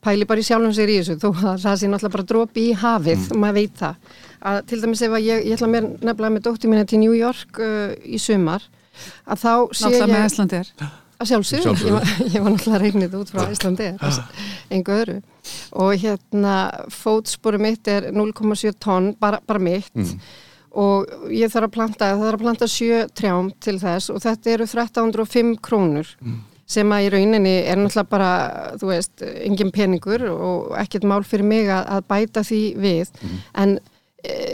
pæli 0.01 0.25
bara 0.27 0.41
í 0.41 0.45
sjálfum 0.45 0.73
sér 0.75 0.89
í 0.89 0.97
þessu, 0.99 1.19
þó 1.21 1.29
að 1.53 1.59
það 1.61 1.75
sé 1.77 1.89
náttúrulega 1.91 2.15
bara 2.17 2.27
drópi 2.31 2.67
í 2.71 2.77
hafið, 2.81 3.27
mm. 3.27 3.41
maður 3.43 3.57
veit 3.59 3.75
það. 3.79 4.15
Að, 4.41 4.57
til 4.71 4.79
dæmis 4.81 5.03
ef 5.05 5.13
að 5.13 5.27
ég, 5.27 5.43
ég 5.45 5.59
ætla 5.59 5.69
mér 5.69 5.87
nefnilega 5.91 6.33
með 6.33 6.47
dótti 6.47 6.71
mín 6.71 6.87
til 6.89 7.01
New 7.03 7.13
York 7.13 7.61
uh, 7.61 7.93
í 8.01 8.17
sumar, 8.21 8.65
að 9.29 9.43
þá 9.43 9.53
sé 9.77 9.93
ég... 9.93 10.89
Að 11.21 11.29
sjálfsögur, 11.29 11.81
ég, 11.85 12.13
ég 12.33 12.41
var 12.41 12.55
náttúrulega 12.55 12.79
reynið 12.81 13.17
út 13.19 13.31
frá 13.33 13.43
Íslandi, 13.53 13.89
engu 14.73 14.93
öðru. 14.95 15.17
Og 15.83 15.91
hérna 16.01 16.55
fótsporu 16.93 17.59
mitt 17.61 17.89
er 17.91 18.09
0,7 18.15 18.73
tonn, 18.81 19.11
bara, 19.21 19.41
bara 19.45 19.61
mitt. 19.61 19.91
Mm. 19.93 20.15
og 20.81 21.09
ég 21.35 21.51
þarf 21.51 21.67
að 21.67 21.73
planta, 21.75 22.07
það 22.13 22.21
þarf 22.23 22.37
að 22.37 22.43
planta 22.45 22.67
7 22.71 22.99
trjám 23.19 23.49
til 23.59 23.73
þess 23.81 24.13
og 24.13 24.21
þetta 24.23 24.53
eru 24.53 24.67
1305 24.69 25.49
krónur 25.67 26.13
mm. 26.21 26.37
sem 26.63 26.93
að 26.95 27.03
í 27.03 27.09
rauninni 27.11 27.55
er 27.59 27.81
náttúrulega 27.81 28.11
bara, 28.13 28.29
þú 28.79 28.91
veist, 28.93 29.25
engin 29.43 29.73
peningur 29.75 30.23
og 30.31 30.71
ekkert 30.79 31.09
mál 31.11 31.25
fyrir 31.27 31.49
mig 31.49 31.67
að, 31.67 31.89
að 31.97 32.07
bæta 32.13 32.45
því 32.47 32.61
við, 32.79 33.11
mm. 33.19 33.41
en 33.65 33.75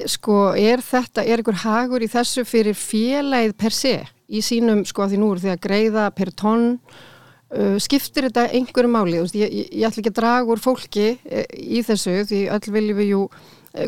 sko 0.07 0.53
er 0.55 0.79
þetta, 0.79 1.25
er 1.25 1.41
einhver 1.41 1.59
hagur 1.63 2.03
í 2.03 2.07
þessu 2.07 2.45
fyrir 2.47 2.77
félagið 2.77 3.57
per 3.59 3.75
sé? 3.75 3.95
í 4.27 4.41
sínum, 4.43 4.83
sko 4.87 5.05
að 5.05 5.13
því 5.13 5.19
nú 5.21 5.29
eru 5.33 5.43
því 5.43 5.53
að 5.53 5.61
greiða 5.63 6.07
per 6.15 6.31
tonn 6.35 6.65
uh, 6.77 7.77
skiptir 7.83 8.27
þetta 8.27 8.47
einhverju 8.57 8.91
máli 8.91 9.21
ég, 9.21 9.37
ég, 9.37 9.69
ég 9.71 9.87
ætla 9.87 10.03
ekki 10.03 10.11
að 10.11 10.19
draga 10.19 10.51
úr 10.51 10.61
fólki 10.61 11.07
e, 11.23 11.45
í 11.55 11.83
þessu 11.85 12.25
því 12.27 12.41
öll 12.55 12.73
viljum 12.75 12.99
við 12.99 13.13
jú 13.13 13.21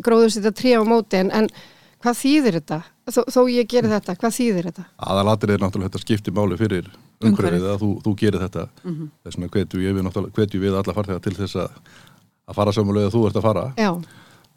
gróður 0.05 0.31
sér 0.31 0.45
þetta 0.45 0.61
tré 0.61 0.77
á 0.79 0.83
móti 0.87 1.19
en, 1.19 1.31
en 1.35 1.49
hvað 1.99 2.19
þýðir 2.21 2.59
þetta? 2.59 2.79
Þó, 3.09 3.21
þó 3.33 3.39
ég 3.51 3.69
gerir 3.69 3.91
þetta, 3.91 4.15
hvað 4.21 4.35
þýðir 4.37 4.69
þetta? 4.69 4.85
Aðalatir 5.11 5.53
er 5.55 5.63
náttúrulega 5.63 5.89
þetta 5.89 6.03
skiptir 6.05 6.35
máli 6.37 6.59
fyrir 6.59 6.89
umhverfið 7.25 7.67
að 7.73 7.81
þú, 7.83 7.89
þú 8.05 8.15
gerir 8.21 8.43
þetta 8.45 8.65
mm 8.69 8.93
-hmm. 8.93 9.11
þess 9.25 9.39
vegna 9.39 9.51
hvetju 10.37 10.59
við, 10.59 10.59
við 10.63 10.79
alla 10.79 10.95
farþega 10.95 11.23
til 11.25 11.35
þess 11.35 11.59
að, 11.65 11.79
að 12.47 12.59
fara 12.61 12.75
samanlega 12.75 13.11
þú 13.11 13.25
ert 13.27 13.39
að 13.41 13.47
fara 13.49 13.65
Já. 13.75 13.91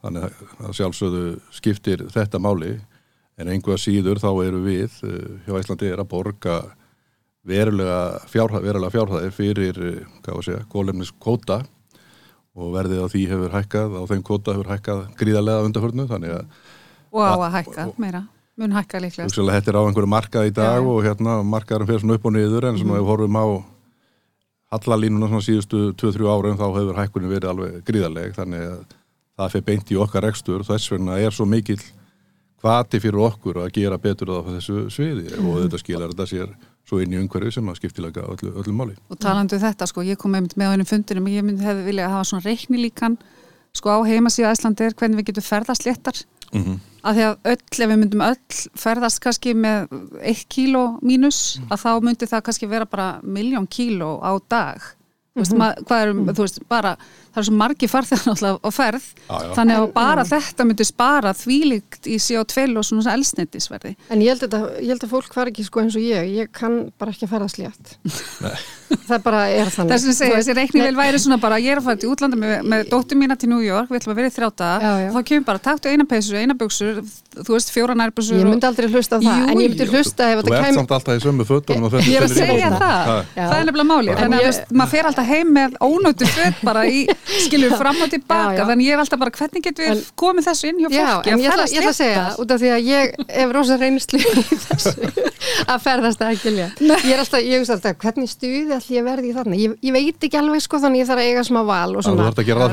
Þannig 0.03 0.41
að 0.61 0.77
sjálfsögðu 0.79 1.27
skiptir 1.55 2.07
þetta 2.13 2.41
máli 2.43 2.77
en 3.41 3.51
einhverja 3.53 3.81
síður 3.81 4.21
þá 4.23 4.31
eru 4.45 4.63
við 4.65 4.97
eh, 5.07 5.29
hjá 5.47 5.59
Íslandi 5.61 5.91
er 5.93 6.03
að 6.03 6.11
borga 6.13 6.61
verulega 7.47 8.21
fjárhæði, 8.31 8.67
verulega 8.69 8.95
fjárhæði 8.95 9.31
fyrir, 9.35 9.81
gólemnis 10.71 11.11
kvóta 11.19 11.63
og 12.53 12.75
verðið 12.77 13.03
á 13.03 13.09
því 13.11 13.23
hefur 13.31 13.57
hækkað, 13.57 13.97
á 13.99 14.03
þeim 14.11 14.23
kvóta 14.27 14.55
hefur 14.55 14.71
hækkað 14.71 15.03
gríðarlega 15.19 15.67
undarförnu, 15.67 16.07
þannig 16.11 16.37
að 16.37 16.47
og 17.13 17.25
á 17.25 17.35
að 17.35 17.53
hækka, 17.57 17.87
meira, 18.01 18.23
mun 18.61 18.77
hækka 18.77 19.03
líklega 19.03 19.29
Þetta 19.33 19.73
er 19.73 19.79
á 19.81 19.83
einhverju 19.83 20.13
markað 20.13 20.49
í 20.49 20.55
dag 20.57 20.79
ja. 20.79 20.87
og 20.87 21.03
hérna 21.05 21.41
markaðurum 21.45 21.91
fyrir 21.91 22.05
svona 22.05 22.19
upp 22.19 22.29
og 22.29 22.35
niður 22.37 22.69
en 22.69 22.79
svona 22.81 22.95
mm. 22.95 22.99
ef 22.99 23.03
við 23.03 23.11
horfum 23.11 23.41
á 23.41 23.47
hallalínuna 24.73 25.29
svona 25.29 25.45
síðustu 25.45 25.83
2-3 26.01 26.31
árum 26.33 26.61
þá 26.61 26.67
hefur 26.79 27.01
hækkunni 27.01 27.33
verið 27.33 27.53
alveg 27.53 27.83
gríðarleg 27.89 28.37
þannig 28.37 28.69
að 28.71 28.85
það 29.39 29.55
fyrir 29.55 29.67
beint 29.71 29.93
í 29.93 29.99
okkar 30.01 30.27
rekstur 30.27 30.65
þess 30.67 30.93
vegna 30.93 31.19
er 31.21 31.35
svo 31.35 31.47
mikill 31.49 31.81
hvati 32.63 33.01
fyrir 33.03 33.23
okkur 33.27 33.63
að 33.65 33.73
gera 33.79 33.99
betur 33.99 34.35
á 34.35 34.39
þessu 34.53 34.87
sviði 34.93 35.31
mm. 35.33 35.49
og 35.49 35.63
þetta 35.65 35.81
skilar 35.83 36.13
þetta 36.13 36.29
sér 36.31 36.53
svo 36.89 37.01
inn 37.03 37.15
í 37.15 37.21
umhverfi 37.21 37.55
sem 37.57 37.71
að 37.71 37.79
skiptilega 37.81 38.27
öllu, 38.27 38.53
öllu 38.61 38.75
máli. 38.77 38.97
og 39.11 39.19
talandu 39.23 39.59
þetta 39.63 39.89
sko, 39.91 40.05
ég 40.07 40.19
kom 40.21 40.35
einmitt 40.35 40.57
með 40.59 40.71
á 40.71 40.73
hennum 40.75 40.89
fundinum 40.89 41.31
ég 41.33 41.47
myndi 41.47 41.67
hefði 41.67 41.89
viljað 41.89 42.15
hafa 42.15 42.29
svona 42.31 42.47
reiknilíkan 42.47 43.19
sko 43.73 43.97
á 43.97 43.99
heimasíða 44.07 44.53
Æslandir 44.53 44.95
hvernig 44.99 45.23
við 45.23 45.33
getum 45.33 45.49
ferðast 45.49 45.89
léttar 45.89 46.25
Mm 46.53 46.63
-hmm. 46.65 46.79
að 47.03 47.15
því 47.17 47.23
að 47.27 47.37
öll, 47.51 47.63
ef 47.83 47.89
við 47.91 47.97
myndum 47.97 48.21
öll 48.21 48.57
ferðast 48.77 49.21
kannski 49.25 49.55
með 49.57 49.89
eitt 50.21 50.45
kíló 50.53 50.99
mínus, 51.01 51.61
að 51.71 51.81
þá 51.81 51.93
myndi 52.05 52.27
það 52.29 52.43
kannski 52.45 52.69
vera 52.69 52.85
bara 52.85 53.21
miljón 53.23 53.67
kíló 53.67 54.21
á 54.21 54.37
dag 54.49 54.83
þú 55.33 55.41
veist, 55.43 55.55
ma- 55.57 55.75
hvað 55.89 56.03
er, 56.07 56.11
þú 56.37 56.43
veist, 56.45 56.59
bara 56.69 56.95
það 57.33 57.41
er 57.41 57.47
svo 57.49 57.55
margi 57.57 57.89
farþegar 57.89 58.59
á 58.69 58.71
ferð. 58.77 59.05
Já, 59.25 59.37
já. 59.41 59.53
þannig 59.57 59.79
að 59.81 59.87
bara 59.97 60.25
þetta 60.29 60.67
myndi 60.69 60.85
spara 60.85 61.31
þvílíkt 61.33 62.09
í 62.13 62.19
CO2 62.21 62.67
og 62.77 62.85
svona 62.85 63.15
elsnettisverði 63.17 63.95
En 64.13 64.21
ég 64.21 64.35
held, 64.35 64.45
að, 64.53 64.67
ég 64.85 64.93
held 64.93 65.07
að 65.07 65.15
fólk 65.15 65.33
var 65.39 65.49
ekki 65.49 65.65
sko 65.65 65.81
eins 65.87 65.97
og 65.97 66.05
ég, 66.05 66.29
ég 66.37 66.51
kann 66.53 66.91
bara 67.01 67.15
ekki 67.15 67.25
að 67.25 67.33
ferðast 67.33 67.61
létt. 67.63 67.95
það 69.09 69.23
bara 69.25 69.41
er 69.49 69.71
þannig. 69.73 69.95
þess 69.95 70.11
að 70.13 70.17
segja, 70.19 70.37
þessi 70.43 70.55
reiknivél 70.59 70.97
væri 70.99 71.21
svona 71.23 71.39
bara 71.41 71.57
ég 71.63 71.73
er 71.73 71.81
að 71.81 71.87
fara 71.89 72.01
til 72.03 72.11
útlanda 72.13 72.37
með, 72.37 72.53
með 72.69 72.83
dóttur 72.93 73.17
mína 73.17 73.37
til 73.41 73.49
New 73.49 73.63
York 73.65 73.89
við 73.89 74.03
ætlum 74.03 74.13
að 74.13 74.21
vera 74.21 74.29
í 74.29 74.35
þrjáta 74.37 74.69
Já, 74.85 74.91
já. 75.01 75.09
þá 75.17 75.21
kemur 75.31 75.47
bara, 75.49 75.63
taktu 75.65 75.89
eina 75.93 76.05
peysu, 76.11 76.37
eina 76.37 76.57
buksur 76.61 77.01
þú 77.41 77.57
veist, 77.57 77.73
fjóra 77.73 77.97
nærbúsur 77.97 78.37
Ég 78.37 78.45
myndi 78.51 78.69
aldrei 78.69 78.91
hlusta 78.93 79.17
á 79.17 79.21
það, 79.25 79.33
Jú, 79.33 79.49
en 79.49 79.63
ég 79.65 79.73
myndi 79.73 79.87
jú. 79.89 79.95
hlusta 79.97 80.29
ef 80.29 80.43
Þú 80.43 80.45
þetta 80.45 80.59
ert 80.61 80.67
kæmi... 80.69 80.77
samt 80.83 80.95
alltaf 80.99 81.17
í 81.17 81.25
sömu 81.25 81.47
fötunum 81.49 81.89
og 81.89 81.97
Ég 82.03 82.19
er 82.21 82.27
að 82.27 82.35
fötum 82.35 82.43
segja 82.43 82.69
sem- 82.69 82.79
það, 82.83 83.25
það 83.39 83.57
er 83.57 83.67
nefnilega 83.71 83.89
máli 83.95 84.13
Að 85.23 85.29
alltaf 85.29 85.31
heim 85.31 85.49
með 85.55 85.71
ónóttu 85.87 86.27
föt 86.27 86.57
bara 86.67 86.83
í, 86.91 87.07
skilur 87.47 87.73
fram 87.79 87.99
og 88.03 88.11
tilbaka 88.11 88.53
Já, 88.53 88.59
já. 88.59 88.65
þannig 88.71 88.85
ég 88.89 88.93
er 88.97 89.01
alltaf 89.05 89.19
bara, 89.23 89.31
hvernig 89.39 89.63
getum 89.63 89.85
við 89.87 89.91
En- 89.93 90.05
komið 90.23 90.43
þessu 90.49 90.65
inn 90.73 90.79
hjá 90.83 90.89
Já, 90.91 91.07
fólki 91.13 91.31
en 91.33 91.39
ég 91.39 91.49
ætla, 91.53 91.67
ég 91.71 91.79
ætla 91.83 91.93
að 91.93 91.99
segja, 92.01 92.25
út 92.43 92.51
af 92.51 92.59
því 92.63 92.69
að 92.73 92.81
ég 92.91 93.05
hef 93.37 93.49
rosa 93.57 93.77
reynslu 93.81 94.19
í 94.19 94.21
þessu 94.67 94.93
að 95.73 95.79
ferðast 95.85 96.21
ekki 96.27 96.51
létt. 96.57 96.77
Ég 96.83 97.13
er 97.13 97.19
alltaf, 97.23 97.41
ég 97.43 97.59
veist 97.63 97.75
alltaf, 97.77 97.95
hvernig 98.03 98.29
stuði 98.31 98.73
allir 98.77 98.97
ég 98.99 99.05
verði 99.07 99.27
í 99.31 99.35
þarna? 99.37 99.55
Ég, 99.63 99.71
ég 99.83 99.93
veit 99.97 100.19
ekki 100.27 100.39
alveg 100.41 100.61
sko, 100.65 100.77
þannig 100.83 100.99
ég 101.03 101.09
þarf 101.11 101.23
að 101.23 101.29
eiga 101.31 101.43
smá 101.47 101.61
val 101.67 101.93
og 101.93 102.03
Já, 102.03 102.03
Þú 102.03 102.07
svona. 102.11 102.27
þarf 102.29 102.39
að 102.43 102.47
gera 102.51 102.61
það 102.63 102.71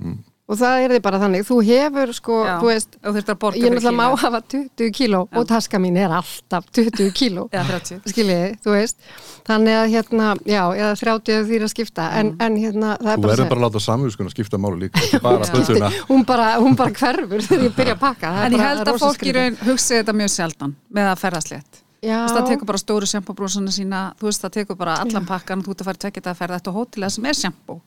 fyrir 0.00 0.20
Þú 0.50 0.58
Já. 0.58 0.58
er 0.58 0.58
að 0.58 0.58
að. 0.58 0.58
Og 0.58 0.58
það 0.58 0.84
er 0.84 0.90
því 0.94 1.00
bara 1.06 1.20
þannig, 1.22 1.46
þú 1.46 1.56
hefur 1.70 2.12
sko, 2.16 2.36
Já, 2.42 2.54
þú 2.58 2.70
veist, 2.70 2.96
að 3.00 3.14
ég 3.14 3.64
fyrir 3.64 3.76
náttúrulega 3.76 3.96
má 3.96 4.16
hafa 4.18 4.40
20 4.50 4.94
kíló 4.98 5.20
og 5.30 5.46
taska 5.46 5.78
mín 5.78 5.98
er 6.00 6.10
alltaf 6.10 6.66
20 6.74 7.12
kíló. 7.14 7.48
Já, 7.54 7.62
30. 7.68 8.00
skiljiði, 8.10 8.48
þú 8.64 8.74
veist 8.74 8.98
þannig 9.46 9.76
að 9.78 9.86
hérna, 9.94 10.30
já, 10.46 10.62
eða 10.76 10.94
30 11.00 11.34
eða 11.34 11.46
því 11.48 11.60
að 11.60 11.72
skipta, 11.72 12.06
en, 12.20 12.32
en 12.42 12.56
hérna 12.60 12.94
það 13.00 13.12
er 13.12 13.20
Þú 13.20 13.24
bara, 13.24 13.34
verður 13.34 13.50
bara 13.50 13.60
að 13.60 13.66
láta 13.66 13.82
samvískuna 13.84 14.32
skipta 14.34 14.60
máli 14.60 14.86
líka, 14.86 15.20
bara 15.24 15.50
fötuna. 15.50 15.90
hún 16.10 16.24
bara 16.28 16.48
hún 16.60 16.78
bara 16.78 16.94
hverfur 16.94 17.44
þegar 17.46 17.66
ég 17.66 17.76
byrja 17.78 17.96
að 17.96 18.02
pakka 18.04 18.32
Það 18.34 18.40
er 18.40 18.48
En 18.50 18.58
ég 18.58 18.64
held 18.66 18.90
að 18.92 19.00
fólk 19.04 19.26
í 19.26 19.36
raun 19.36 19.60
hugsi 19.66 20.00
þetta 20.00 20.16
mjög 20.20 20.32
sjaldan 20.36 20.74
með 20.98 21.12
að 21.12 21.22
ferðast 21.24 21.52
létt 21.54 21.82
já, 22.00 22.16
Þú 22.26 22.34
það 22.36 22.48
tekur 22.52 22.70
bara 22.70 22.80
stóru 22.80 23.10
sjampóbrúsana 23.10 23.74
sína, 23.74 24.02
þú 24.20 24.30
veist, 24.30 24.42
það 24.44 24.56
tekur 24.58 24.80
bara 24.80 24.98
allan 25.04 25.28
pakkan, 25.28 25.64
þú 25.64 25.74
ert 25.74 25.84
að 25.84 25.90
fara 25.90 26.02
tvekja 26.06 26.20
þetta 26.20 26.34
að 26.34 26.42
ferða 26.42 26.60
þetta 26.60 26.74
á 26.74 26.78
hótilega 26.78 27.14
sem 27.16 27.30
er 27.30 27.40
sjampó. 27.40 27.80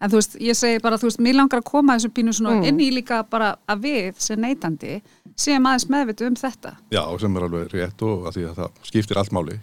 En 0.00 0.08
þú 0.10 0.16
veist, 0.16 0.36
ég 0.40 0.56
segi 0.56 0.78
bara, 0.80 0.96
þú 0.96 1.10
veist, 1.10 1.18
mér 1.20 1.34
langar 1.36 1.60
að 1.60 1.64
koma 1.68 1.96
þessu 1.98 2.08
pínu 2.16 2.32
svona 2.32 2.54
Mm. 2.56 2.64
inn 2.70 2.78
í 2.80 2.90
líka 2.94 3.22
bara 3.28 3.56
að 3.68 3.82
við 3.84 4.14
sem 4.18 4.40
neytandi 4.40 5.02
séum 5.36 5.66
aðeins 5.68 5.88
meðvitu 5.92 6.26
um 6.26 6.34
þetta. 6.34 6.76
Já, 6.90 7.02
sem 7.20 7.36
er 7.36 7.42
alveg 7.42 7.68
rétt 7.74 8.02
og 8.02 8.24
að 8.26 8.32
því 8.38 8.46
að 8.48 8.54
það 8.56 8.70
skiptir 8.88 9.16
allt 9.20 9.30
máli. 9.32 9.58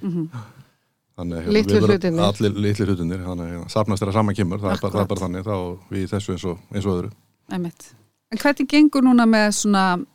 Þannig 1.18 1.38
að 1.48 1.48
Litlu 1.56 1.74
við 1.74 1.82
verðum- 1.82 1.90
hlutirnir. 1.90 2.22
Allir 2.28 2.54
litli 2.62 2.86
hlutinir, 2.86 3.22
þannig 3.26 3.46
að 3.48 3.52
hérna, 3.56 3.70
safnast 3.74 4.04
þeirra 4.04 4.14
saman 4.14 4.36
kemur, 4.36 4.60
það 4.60 4.72
er, 4.76 4.80
bara, 4.82 4.94
það 4.94 5.02
er 5.02 5.08
bara 5.08 5.22
þannig, 5.26 5.44
þá 5.44 5.56
við 5.90 6.10
þessu 6.12 6.32
eins 6.36 6.46
og, 6.46 6.58
eins 6.74 6.86
og 6.86 6.94
öðru. 7.02 7.12
Einmitt. 7.52 7.88
En 8.32 8.38
hvernig 8.38 8.68
gengur 8.70 9.02
núna 9.02 9.26
með 9.26 9.48
svona 9.58 10.06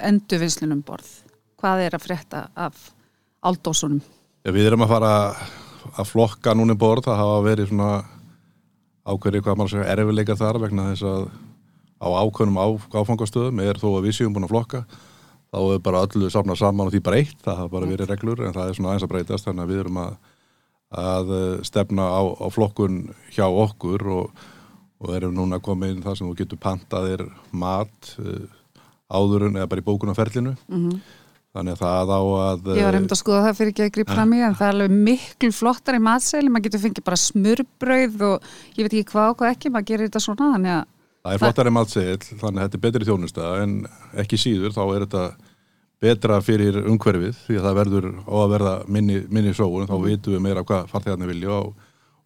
endurvinnslunum 0.00 0.82
borð? 0.84 1.06
Hvað 1.62 1.84
er 1.86 1.90
að 1.98 2.02
frétta 2.06 2.48
af 2.56 2.74
aldósunum? 3.44 4.00
Ja, 4.44 4.50
við 4.54 4.66
erum 4.70 4.82
að 4.82 4.88
fara 4.88 5.12
að 5.98 6.06
flokka 6.10 6.54
núna 6.58 6.74
í 6.74 6.78
borð, 6.78 7.04
það 7.06 7.20
hafa 7.22 7.38
verið 7.46 7.68
svona 7.70 8.04
ákveðri 9.08 9.42
hvað 9.44 9.58
maður 9.58 9.74
segja 9.74 9.92
erfileikar 9.94 10.40
þar 10.40 10.60
vegna 10.64 10.88
þess 10.92 11.06
að 11.08 11.28
á 11.98 12.08
ákveðnum 12.22 12.58
áfangastöðum 12.94 13.62
er 13.64 13.80
þó 13.80 13.88
að 13.96 14.04
við 14.06 14.18
séum 14.18 14.34
búin 14.34 14.46
að 14.46 14.52
flokka 14.54 14.82
þá 15.48 15.60
er 15.72 15.80
bara 15.84 16.02
öllu 16.06 16.28
safnað 16.32 16.60
saman 16.60 16.88
og 16.88 16.94
því 16.94 17.00
bara 17.06 17.20
eitt, 17.22 17.38
það 17.44 17.62
hafa 17.62 17.72
bara 17.72 17.88
verið 17.88 18.12
reglur 18.12 18.42
en 18.44 18.54
það 18.54 18.68
er 18.68 18.76
svona 18.76 18.92
aðeins 18.92 19.06
að 19.06 19.12
breytast 19.14 19.48
þannig 19.48 19.64
að 19.64 19.72
við 19.72 19.82
erum 19.82 20.00
að, 20.02 20.18
að 21.02 21.32
eh, 21.38 21.54
stefna 21.68 22.08
á, 22.12 22.22
á 22.36 22.46
flokkun 22.52 22.98
hjá 23.34 23.46
okkur 23.48 24.06
og, 24.14 24.42
og 25.00 25.14
erum 25.16 25.34
núna 25.38 25.60
komið 25.64 25.94
inn 25.94 26.04
það 26.04 26.20
sem 26.20 26.28
þú 26.28 26.36
getur 26.42 26.60
pantaðir 26.62 27.24
mat 27.50 28.12
uh, 28.20 28.44
áðurinn 29.08 29.56
eða 29.56 29.70
bara 29.72 29.82
í 29.84 29.88
bókunarferlinu 29.88 30.54
þannig 31.56 31.74
að 31.74 31.82
það 31.82 32.12
á 32.12 32.20
að. 32.20 32.68
Ég 32.76 32.86
var 32.88 32.98
einmitt 32.98 33.14
að 33.16 33.22
skoða 33.22 33.46
það 33.46 33.58
fyrir 33.58 33.72
ekki 33.72 33.86
að 33.86 33.94
grípa 33.96 34.14
fram 34.18 34.36
í 34.36 34.42
en 34.44 34.58
það 34.58 34.68
er 34.68 34.76
alveg 34.76 35.00
miklu 35.08 35.50
flottar 35.56 35.98
í 35.98 36.02
matseli, 36.04 36.52
maður 36.52 36.68
getur 36.68 36.84
fengið 36.84 37.06
bara 37.08 37.20
smurbrauð 37.22 38.22
og 38.28 38.52
ég 38.76 38.84
veit 38.84 38.92
ekki 38.92 39.10
hvað 39.14 39.32
og 39.32 39.40
hvað 39.40 39.54
ekki, 39.56 39.72
maður 39.74 39.90
gerir 39.92 40.10
þetta 40.10 40.24
svona 40.26 40.52
þannig 40.54 40.76
að 40.76 40.86
Það 41.18 41.34
er 41.34 41.42
flottari 41.42 41.70
matseðil, 41.74 42.18
þannig 42.40 42.60
að 42.62 42.66
þetta 42.66 42.78
er 42.78 42.82
betri 42.84 43.06
þjónusta 43.08 43.46
en 43.60 43.72
ekki 44.22 44.38
síður 44.38 44.72
þá 44.72 44.82
er 44.84 45.02
þetta 45.04 45.24
betra 45.98 46.38
fyrir 46.46 46.78
umhverfið 46.84 47.40
því 47.42 47.58
að 47.58 47.66
það 47.66 47.78
verður 47.80 48.06
á 48.22 48.34
að 48.38 48.52
verða 48.54 48.74
minni, 48.86 49.18
minni 49.26 49.52
sóun, 49.56 49.88
þá 49.90 49.96
vitum 50.04 50.36
við 50.36 50.44
meira 50.46 50.62
hvað 50.64 50.86
farþegarnir 50.92 51.32
vilja 51.32 51.56
og, 51.56 51.72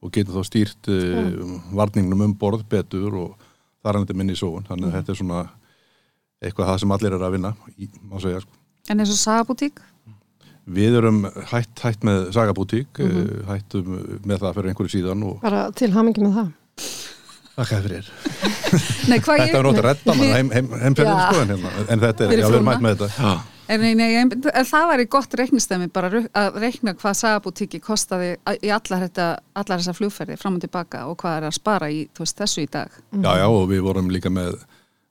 og 0.05 0.12
getum 0.12 0.37
þá 0.37 0.47
stýrt 0.47 0.93
uh, 0.93 1.57
varningnum 1.73 2.26
um 2.29 2.37
borð 2.38 2.67
betur 2.69 3.17
og 3.25 3.49
þar 3.83 3.97
er 3.97 4.05
þetta 4.05 4.19
minni 4.21 4.37
sóun, 4.38 4.69
þannig 4.69 4.91
að 4.91 4.99
þetta 4.99 5.14
er 5.14 5.21
svona 5.23 5.43
eitthvað 6.43 6.71
það 6.73 6.83
sem 6.85 6.95
allir 6.99 7.17
er 7.17 7.25
að 7.26 7.37
vinna, 7.38 7.55
í, 7.79 7.88
má 8.11 8.19
segja 8.23 8.43
sko. 8.45 8.62
En 8.90 9.02
eins 9.02 9.14
og 9.14 9.20
sagabútík 9.20 9.82
Við 10.72 10.94
erum 11.00 11.24
hætt, 11.50 11.72
hætt 11.82 12.04
með 12.06 12.28
sagabútík, 12.36 13.00
mm 13.02 13.48
hættum 13.48 13.96
með 14.22 14.44
það 14.44 14.58
fyrir 14.58 14.72
einhverju 14.72 14.92
síðan 14.92 15.24
og 15.26 15.40
bara 15.42 15.64
til 15.74 15.90
hamingi 15.94 16.22
með 16.22 16.36
það 16.38 16.52
þakka 17.56 17.78
fyrir. 17.84 18.10
Nei, 19.10 19.18
hvað 19.20 19.42
Þetta 19.42 19.58
er 19.58 19.66
náttúrulega 19.66 19.88
redda 19.88 20.14
mann 20.16 20.34
heim, 20.36 20.52
heim, 20.54 20.68
heimferðin 20.82 21.18
Já. 21.18 21.24
sko 21.26 21.42
en, 21.42 21.50
hérna, 21.52 21.72
en 21.84 22.04
þetta 22.04 22.24
er, 22.26 22.32
já 22.32 22.46
við 22.46 22.56
erum 22.56 22.70
mætt 22.70 22.84
með 22.84 22.94
þetta. 23.02 23.10
Já. 23.18 23.48
En, 23.72 23.80
nei, 23.80 23.92
nei, 23.96 24.08
en, 24.20 24.32
en 24.50 24.66
það 24.68 24.88
væri 24.90 25.06
gott 25.12 25.34
reiknistæmi 25.38 25.88
bara 25.94 26.10
að 26.36 26.58
reikna 26.60 26.94
hvað 26.98 27.18
sagabútíki 27.20 27.80
kostaði 27.84 28.32
í 28.34 28.72
allar, 28.74 29.04
þetta, 29.06 29.28
allar 29.56 29.80
þessar 29.80 29.96
flugferði 29.96 30.36
fram 30.40 30.58
og 30.58 30.64
tilbaka 30.64 31.04
og 31.08 31.16
hvað 31.22 31.38
er 31.38 31.48
að 31.48 31.56
spara 31.56 31.88
í 31.92 32.02
veist, 32.18 32.36
þessu 32.40 32.64
í 32.64 32.70
dag. 32.72 32.92
Já, 33.12 33.30
já, 33.38 33.46
og 33.46 33.68
við 33.70 33.84
vorum 33.86 34.10
líka 34.12 34.32
með 34.32 34.58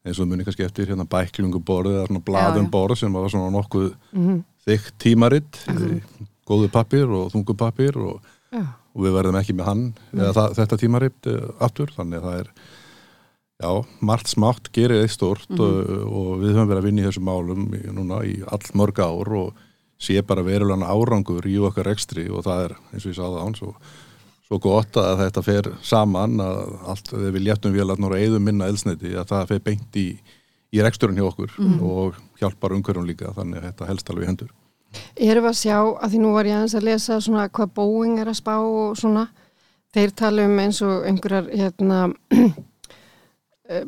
eins 0.05 0.19
og 0.19 0.27
muni 0.31 0.43
kannski 0.47 0.65
eftir 0.65 0.89
hérna 0.89 1.05
bæklunguborð 1.09 1.91
eða 1.95 2.07
svona 2.09 2.23
blaðum 2.25 2.65
Já, 2.65 2.67
já. 2.67 2.71
borð 2.73 2.97
sem 3.01 3.13
var 3.13 3.29
svona 3.29 3.51
nokkuð 3.53 3.89
þykkt 4.65 4.95
tímaritt 5.03 5.61
góðu 6.51 6.69
pappir 6.73 7.09
og 7.09 7.31
þungu 7.33 7.55
pappir 7.57 7.97
og, 8.01 8.21
og 8.93 9.03
við 9.05 9.13
verðum 9.15 9.37
ekki 9.39 9.53
með 9.55 9.65
hann 9.69 9.83
eða 10.13 10.33
það, 10.37 10.55
þetta 10.59 10.77
tímaritt 10.81 11.27
uh, 11.31 11.49
aftur 11.63 11.93
þannig 11.95 12.17
að 12.19 12.25
það 12.27 12.39
er 12.41 12.51
já, 13.61 13.71
margt 14.01 14.27
smátt 14.33 14.71
gerir 14.73 15.03
eitt 15.03 15.13
stort 15.13 15.49
og, 15.53 15.91
og 16.09 16.31
við 16.41 16.55
höfum 16.55 16.71
verið 16.71 16.81
að 16.81 16.87
vinna 16.89 17.01
í 17.01 17.07
þessum 17.09 17.27
málum 17.29 17.67
núna 17.93 18.23
í 18.25 18.39
all 18.49 18.63
mörg 18.73 18.99
ár 19.05 19.35
og 19.37 19.53
sé 20.01 20.17
bara 20.25 20.41
verulega 20.41 20.89
árangur 20.89 21.45
í 21.45 21.59
okkar 21.61 21.91
ekstri 21.93 22.25
og 22.33 22.41
það 22.47 22.63
er 22.65 22.77
eins 22.89 23.05
og 23.05 23.11
ég 23.13 23.19
sagði 23.19 23.43
án 23.45 23.57
svo, 23.59 23.75
svo 24.51 24.59
gott 24.59 24.97
að 24.99 25.21
þetta 25.21 25.41
fer 25.45 25.67
saman 25.85 26.39
að 26.43 26.57
allt, 26.91 27.11
við 27.13 27.43
léttum 27.45 27.71
vélarnar 27.71 28.11
og 28.11 28.19
eigðum 28.19 28.43
minna 28.43 28.67
elsniti 28.67 29.13
að 29.15 29.29
það 29.29 29.45
fer 29.47 29.61
beint 29.63 29.99
í, 29.99 30.07
í 30.75 30.81
reksturinn 30.83 31.19
hjá 31.19 31.27
okkur 31.29 31.53
og 31.79 32.17
hjálpar 32.41 32.75
umhverjum 32.75 33.05
líka 33.07 33.31
þannig 33.37 33.61
að 33.61 33.69
þetta 33.69 33.87
helst 33.87 34.09
alveg 34.11 34.27
hendur. 34.27 34.49
Erum 35.15 35.45
við 35.45 35.53
að 35.53 35.61
sjá, 35.61 35.77
að 35.79 36.11
því 36.11 36.19
nú 36.19 36.33
var 36.35 36.49
ég 36.49 36.57
aðeins 36.57 36.75
að 36.75 36.87
lesa 36.89 37.19
svona 37.23 37.45
hvað 37.47 37.71
Boeing 37.77 38.17
er 38.19 38.27
að 38.27 38.41
spá 38.41 38.57
og 38.59 38.97
svona, 38.99 39.23
þeir 39.95 40.11
tala 40.19 40.47
um 40.49 40.59
eins 40.59 40.81
og 40.83 41.05
einhverjar 41.07 41.47
hérna 41.47 41.99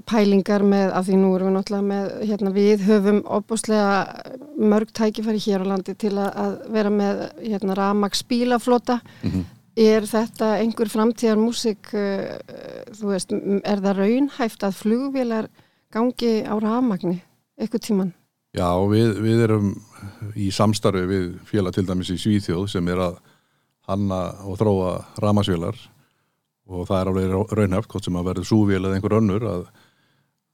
pælingar 0.07 0.63
með, 0.63 0.93
að 0.95 1.09
því 1.09 1.17
nú 1.19 1.33
erum 1.35 1.49
við 1.49 1.57
náttúrulega 1.57 1.87
með, 1.89 2.13
hérna 2.29 2.53
við 2.55 2.85
höfum 2.87 3.19
opbúslega 3.35 3.97
mörg 4.71 4.95
tækifæri 4.95 5.43
hér 5.43 5.67
á 5.67 5.71
landi 5.73 5.97
til 5.99 6.13
að, 6.15 6.31
að 6.45 6.55
vera 6.77 6.93
með 6.93 7.25
hérna 7.41 7.75
ramags 7.81 8.23
bílaflota. 8.31 9.01
Er 9.79 10.05
þetta 10.05 10.51
einhver 10.61 10.89
framtíðar 10.91 11.39
músik, 11.41 11.89
uh, 11.97 12.35
þú 12.93 13.13
veist, 13.13 13.31
er 13.33 13.81
það 13.81 14.01
raunhæft 14.01 14.65
að 14.67 14.81
flugvélar 14.83 15.47
gangi 15.93 16.43
á 16.45 16.53
ramagni 16.61 17.21
eitthvað 17.57 17.85
tíman? 17.87 18.11
Já, 18.53 18.69
við, 18.85 19.15
við 19.23 19.39
erum 19.47 19.71
í 20.37 20.51
samstarfi 20.53 21.07
við 21.09 21.23
félag 21.49 21.73
til 21.73 21.87
dæmis 21.87 22.11
í 22.13 22.19
Svíþjóð 22.21 22.67
sem 22.69 22.89
er 22.93 23.01
að 23.01 23.15
hanna 23.89 24.19
og 24.45 24.59
þróa 24.61 24.91
ramasvélar 25.23 25.79
og 26.69 26.85
það 26.87 26.99
er 26.99 27.09
alveg 27.11 27.55
raunhæft, 27.57 27.89
hvort 27.89 28.05
sem 28.05 28.19
að 28.19 28.29
verður 28.29 28.47
súvél 28.47 28.83
eða 28.83 28.93
einhver 28.99 29.17
önnur 29.17 29.47
að, 29.49 29.65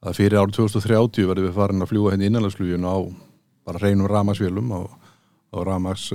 að 0.00 0.16
fyrir 0.16 0.40
árið 0.40 0.56
2030 0.62 1.28
verður 1.28 1.48
við 1.50 1.60
farin 1.60 1.84
að 1.84 1.92
fljúga 1.92 2.14
henni 2.14 2.30
innanlandsflugin 2.30 2.88
á 2.88 2.96
bara 3.68 3.82
reynum 3.84 4.08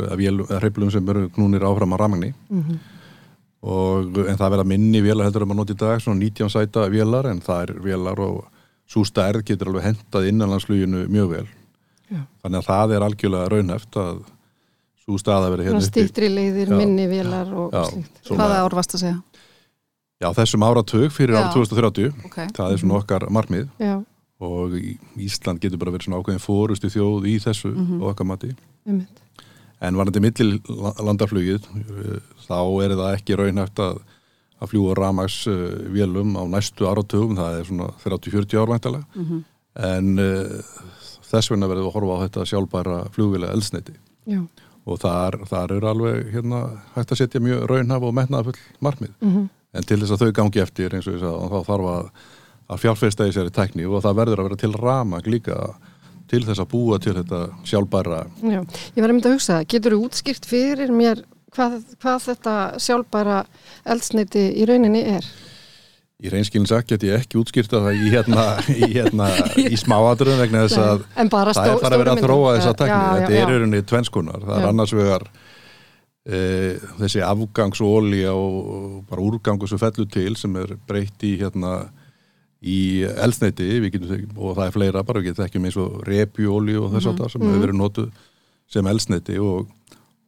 eða 0.01 0.17
vélum, 0.19 0.47
eða 0.49 0.59
hreiflum 0.63 0.91
sem 0.91 1.13
eru 1.13 1.29
knúnir 1.37 1.63
áfram 1.69 1.93
á 1.93 1.97
ramagni 2.01 2.33
og 3.65 4.17
en 4.29 4.37
það 4.37 4.51
verða 4.53 4.67
minni 4.69 5.01
vélar 5.01 5.25
heldur 5.27 5.45
um 5.47 5.53
að 5.55 5.59
nota 5.61 5.73
í 5.73 5.79
dag, 5.81 6.01
svona 6.03 6.19
19 6.21 6.51
sæta 6.53 6.83
vélar 6.93 7.29
en 7.31 7.39
það 7.41 7.61
er 7.65 7.73
vélar 7.85 8.19
og 8.21 8.43
svo 8.85 9.01
stærð 9.07 9.41
getur 9.47 9.71
alveg 9.71 9.87
hendað 9.89 10.27
innanlandsfluginu 10.29 11.05
mjög 11.09 11.29
vel 11.31 11.45
Já. 12.13 12.21
þannig 12.45 12.59
að 12.61 12.67
það 12.69 12.93
er 12.99 13.05
algjörlega 13.07 13.49
raunheft 13.55 13.97
að 13.97 14.19
svo 15.05 15.17
staða 15.21 15.49
verið 15.53 15.67
hérna 15.71 15.81
stýttri 15.85 16.29
leiðir, 16.29 16.69
Já. 16.69 16.77
minni 16.77 17.07
vélar 17.09 17.49
og, 17.53 17.73
Já, 17.73 17.83
slíkt. 17.89 18.21
Hvaða 18.29 18.59
ár 18.65 18.75
varst 18.77 18.93
að 18.97 19.01
segja? 19.05 19.17
Já, 20.21 20.29
þessum 20.37 20.63
áratug 20.65 21.09
fyrir 21.11 21.35
árið 21.35 21.53
2030 21.57 22.13
Ok. 22.29 22.37
það 22.55 22.71
er 22.71 22.77
svona 22.83 22.99
okkar 23.01 23.25
markmið 23.33 23.65
Já, 23.81 23.97
og 24.45 24.77
Ísland 25.17 25.59
getur 25.63 25.81
bara 25.81 25.91
verið 25.97 26.05
svona 26.07 26.21
ákveðin 26.21 26.45
fórustu 26.45 26.89
þjóð 26.93 27.25
í 27.33 27.35
þessu 27.41 27.73
Mhm. 27.73 28.01
og 28.01 28.13
okkar 28.13 28.25
mati 28.29 28.53
einmitt. 28.85 29.21
En 29.85 29.97
varandi 29.99 30.21
milli 30.23 30.59
landaflugið 31.05 31.65
þá 32.47 32.57
er 32.85 32.95
það 32.97 33.13
ekki 33.19 33.39
raunhæft 33.39 33.81
að 33.85 34.01
að 34.63 34.69
fljúa 34.71 34.93
ramags 34.95 35.41
uh, 35.51 35.55
vélum 35.91 36.29
á 36.39 36.43
næstu 36.47 36.85
áratugum, 36.87 37.33
það 37.35 37.57
er 37.59 37.65
svona 37.67 37.87
30-40 38.05 38.61
árvæntalega 38.61 39.05
Mhm. 39.19 39.41
en 39.89 40.19
uh, 40.23 40.61
þess 41.27 41.51
vegna 41.51 41.67
verður 41.67 41.83
við 41.83 41.89
að 41.89 41.97
horfa 41.97 42.15
á 42.15 42.23
þetta 42.23 42.45
sjálfbæra 42.51 42.95
flugvila 43.11 43.49
elsneiti 43.51 43.95
og 44.87 44.99
þar, 45.03 45.35
þar 45.49 45.73
er 45.75 45.87
alveg 45.91 46.31
hérna, 46.33 46.61
hægt 46.95 47.11
að 47.11 47.19
setja 47.19 47.41
mjög 47.43 47.65
raunhaf 47.69 48.03
og 48.07 48.13
metnaðafull 48.15 48.55
markmið. 48.85 49.11
Mhm, 49.21 49.43
en 49.75 49.83
til 49.83 49.97
þess 49.99 50.15
að 50.15 50.23
þau 50.23 50.31
gangi 50.39 50.61
eftir 50.63 50.93
eins 50.95 51.07
og 51.09 51.17
ég 51.17 51.23
sagði, 51.25 51.49
þá 51.51 51.59
þarf 51.67 51.89
að, 51.91 52.09
að 52.69 52.81
fjárfesta 52.85 53.27
í 53.27 53.33
sér 53.35 53.49
í 53.51 53.55
tækni 53.59 53.85
og 53.91 54.01
það 54.07 54.15
verður 54.21 54.39
að 54.39 54.47
vera 54.49 54.61
til 54.63 54.71
ramag 54.79 55.27
líka 55.27 55.57
til 56.35 56.43
þess 56.49 56.61
að 56.65 56.69
búa 56.75 56.99
til 57.01 57.15
þetta 57.21 57.41
sjálfbæra 57.71 58.21
já. 58.43 58.59
Ég 58.93 59.01
var 59.01 59.09
einmitt 59.15 59.31
að 59.31 59.37
hugsa 59.39 59.57
það, 59.57 59.65
getur 59.75 59.95
þú 59.97 60.03
útskýrt 60.09 60.47
fyrir 60.51 60.93
mér 60.95 61.23
hvað, 61.55 61.79
hvað 62.03 62.21
þetta 62.29 62.55
sjálfbæra 62.83 63.41
eldsneiti 63.95 64.45
í 64.59 64.67
rauninni 64.69 65.03
er? 65.15 65.27
í 66.25 66.29
reynskilin 66.31 66.63
sagt 66.69 66.87
get 66.93 67.03
ég 67.03 67.17
ekki 67.19 67.35
útskýrta 67.41 67.81
það 67.83 67.97
í 67.99 68.11
hérna 68.13 68.43
í, 68.71 68.87
hérna, 68.95 69.25
í 69.59 69.75
smáadröðum 69.83 70.39
vegna 70.45 70.61
þess 70.63 70.79
að 70.79 71.01
en 71.19 71.27
bara 71.33 71.51
það 71.53 71.67
er 71.67 71.73
stó- 71.75 71.83
bara 71.83 71.99
verið 71.99 72.11
að 72.13 72.21
stóru 72.21 72.29
þróa 72.29 72.45
myndin. 72.45 72.61
þessa 72.61 72.87
já, 72.87 72.99
þetta 73.19 73.41
er 73.41 73.51
rauninni 73.51 73.81
tvenskunar, 73.91 74.45
það 74.45 74.55
er 74.55 74.63
Já. 74.63 74.69
annars 74.71 74.93
vegar 74.95 75.25
e, 76.25 76.39
þessi 77.01 77.23
afgangsólja 77.27 78.31
og, 78.31 78.55
og 78.77 78.95
bara 79.11 79.25
úrgangu 79.27 79.67
sem 79.69 79.81
fellur 79.83 80.07
til 80.15 80.37
sem 80.39 80.55
er 80.63 80.71
breytt 80.87 81.27
í 81.27 81.33
hérna 81.43 81.73
í 82.65 82.77
eldsneiti 83.05 83.67
getum, 83.93 84.25
og 84.37 84.55
það 84.57 84.65
er 84.67 84.75
fleira 84.75 85.03
bara, 85.05 85.21
við 85.21 85.31
getum 85.31 85.45
ekki 85.45 85.59
með 85.61 85.69
eins 85.71 85.79
og 85.83 85.99
repjuólju 86.09 86.83
og 86.83 86.93
þess 86.95 87.09
að 87.11 87.19
það 87.21 87.31
sem 87.35 87.41
Mhm. 87.41 87.51
hefur 87.53 87.65
verið 87.67 87.79
notuð 87.81 88.11
sem 88.67 88.87
eldsneiti 88.93 89.39
og 89.39 89.67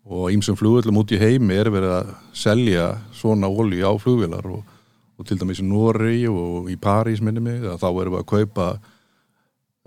og 0.07 0.29
ímsum 0.31 0.55
flugvöldum 0.55 0.95
út 1.01 1.11
í 1.11 1.17
heimi 1.19 1.51
er 1.59 1.67
verið 1.67 1.91
að 1.97 2.11
selja 2.31 2.83
svona 3.11 3.49
ólju 3.51 3.83
á 3.83 3.91
flugvélar 3.99 4.45
og, 4.47 4.61
og 5.19 5.25
til 5.27 5.35
dæmis 5.37 5.59
í 5.59 5.65
Nóri 5.67 6.21
og 6.31 6.69
í 6.71 6.77
París 6.79 7.19
minni 7.19 7.41
mig 7.43 7.59
að 7.67 7.81
þá 7.81 7.89
erum 7.91 8.13
við 8.15 8.21
að 8.21 8.29
kaupa 8.31 8.67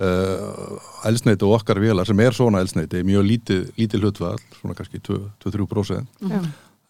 uh, 0.00 0.76
elsneiti 1.08 1.44
og 1.46 1.54
okkar 1.60 1.80
vélar 1.80 2.04
sem 2.08 2.20
er 2.20 2.36
svona 2.36 2.60
elsneiti, 2.60 3.00
mjög 3.06 3.24
lítið, 3.30 3.62
lítið 3.80 4.04
hlutfall, 4.04 4.42
svona 4.60 4.76
kannski 4.76 5.00
2-3% 5.08 6.04
Já, 6.20 6.40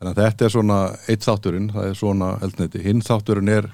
þannig 0.01 0.11
að 0.11 0.21
þetta 0.25 0.45
er 0.49 0.55
svona 0.57 0.81
eitt 1.07 1.27
þátturinn, 1.27 1.71
það 1.75 1.89
er 1.93 1.99
svona 2.03 2.33
elsneiti 2.43 2.83
hinn 2.85 3.03
þátturinn 3.07 3.53
er 3.61 3.71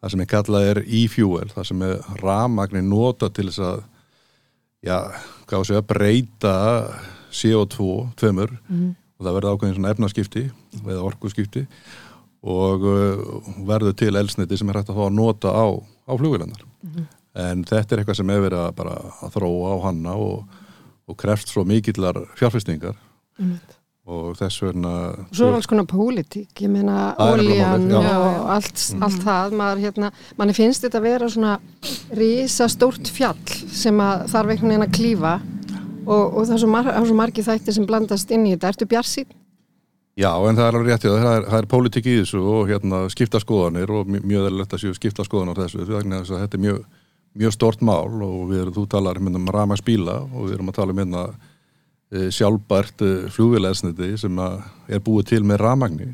það 0.00 0.12
sem 0.12 0.22
ég 0.22 0.30
kallað 0.30 0.70
er 0.70 0.80
e-fuel, 0.84 1.50
það 1.54 1.68
sem 1.70 1.84
er 1.86 2.08
ramagnin 2.22 2.90
nota 2.90 3.30
til 3.32 3.48
þess 3.48 3.62
að 3.66 3.84
já, 4.86 4.98
hvað 5.48 5.66
sé 5.68 5.78
að 5.78 5.88
breyta 5.92 6.56
CO2 7.34 7.90
tveimur. 8.20 8.56
Og 9.16 9.24
það 9.24 9.36
verður 9.38 9.54
ákveðin 9.56 9.76
svona 9.78 9.92
efnaskipti 9.94 10.42
eða 10.82 11.04
orkuskipti 11.08 11.62
og 12.46 12.82
uh, 12.84 13.46
verður 13.66 13.94
til 13.96 14.12
elsniti 14.14 14.58
sem 14.60 14.68
er 14.70 14.78
hægt 14.78 14.90
að 14.92 14.98
fá 15.00 15.06
að 15.06 15.16
nota 15.16 15.50
á, 15.56 15.66
á 15.72 16.12
flugvélarnar. 16.14 16.66
En 17.36 17.64
þetta 17.64 17.94
er 17.94 18.02
eitthvað 18.02 18.18
sem 18.20 18.30
er 18.32 18.44
verið 18.44 18.60
að 18.60 18.76
bara 18.76 18.98
að 19.24 19.32
þróa 19.34 19.72
á 19.72 19.76
hanna 19.88 20.14
og, 20.20 20.60
og 21.08 21.18
krefst 21.20 21.50
svo 21.52 21.64
mikillar 21.68 22.20
fjárfestingar. 22.36 22.96
Einmitt. 23.40 23.75
Og 24.06 24.36
þess 24.38 24.60
vegna 24.62 24.90
Svo 25.34 25.48
er 25.50 25.56
alls 25.58 25.66
konar 25.66 25.86
pólitík, 25.90 26.52
ég 26.62 26.70
meina 26.70 26.96
er 27.10 27.40
já. 28.06 28.12
og 28.20 28.50
allt, 28.54 28.84
allt 29.02 29.22
það, 29.24 29.56
maður 29.58 29.80
hérna, 29.82 30.10
manni 30.38 30.54
finnst 30.54 30.84
þetta 30.86 31.00
að 31.00 31.08
vera 31.08 31.30
svona 31.32 31.56
rísa 32.14 32.68
stórt 32.70 33.10
fjall 33.10 33.40
sem 33.50 33.98
að 34.00 34.28
þarf 34.30 34.52
einhvern 34.54 34.70
veginn 34.74 34.86
að 34.86 34.94
klífa 34.94 35.32
og, 36.06 36.22
og 36.38 36.44
það 36.46 36.54
er 36.54 36.62
svo, 36.62 36.70
mar, 36.70 36.92
er 36.92 37.08
svo 37.10 37.16
margi 37.18 37.42
þættir 37.48 37.74
sem 37.80 37.88
blandast 37.88 38.30
inn 38.30 38.46
í 38.46 38.52
þetta. 38.54 38.70
Ertu 38.74 38.86
bjarsýn? 38.92 39.26
Já, 40.16 40.30
en 40.48 40.56
það 40.56 40.68
er 40.70 40.76
alveg 40.78 40.92
rétt, 40.94 41.02
já, 41.04 41.12
það 41.12 41.34
er, 41.36 41.48
það 41.50 41.58
er 41.58 41.66
pólitík 41.74 42.06
í 42.08 42.14
þessu 42.22 42.38
og 42.54 42.70
hérna 42.70 43.02
skipta 43.12 43.40
skoðanir 43.42 43.90
og 43.92 44.06
mj- 44.08 44.22
mjög 44.24 44.46
eðlilegt 44.48 44.72
að 44.78 44.84
séu 44.86 44.94
skipta 44.96 45.26
skoðanir 45.26 45.58
þessu 45.60 45.82
þess 45.82 46.30
að 46.32 46.40
þetta 46.46 46.56
er 46.56 46.62
mjög, 46.62 46.78
mjög 47.42 47.52
stort 47.58 47.82
mál 47.84 48.22
og 48.24 48.38
við 48.48 48.62
erum, 48.62 48.72
þú 48.78 48.86
talar 48.94 49.18
hérna 49.20 49.42
um 49.42 49.50
ramagsbíla 49.58 50.14
og 50.30 50.46
við 50.46 50.54
erum 50.56 50.70
að 50.72 50.78
tala 50.78 50.94
um 50.94 51.02
hérna 51.02 51.26
sjálfbært 52.30 53.02
e, 53.02 53.12
flugvélæsniti 53.34 54.12
sem 54.20 54.38
er 54.38 55.00
búið 55.02 55.32
til 55.32 55.42
með 55.44 55.62
ramagni 55.64 56.12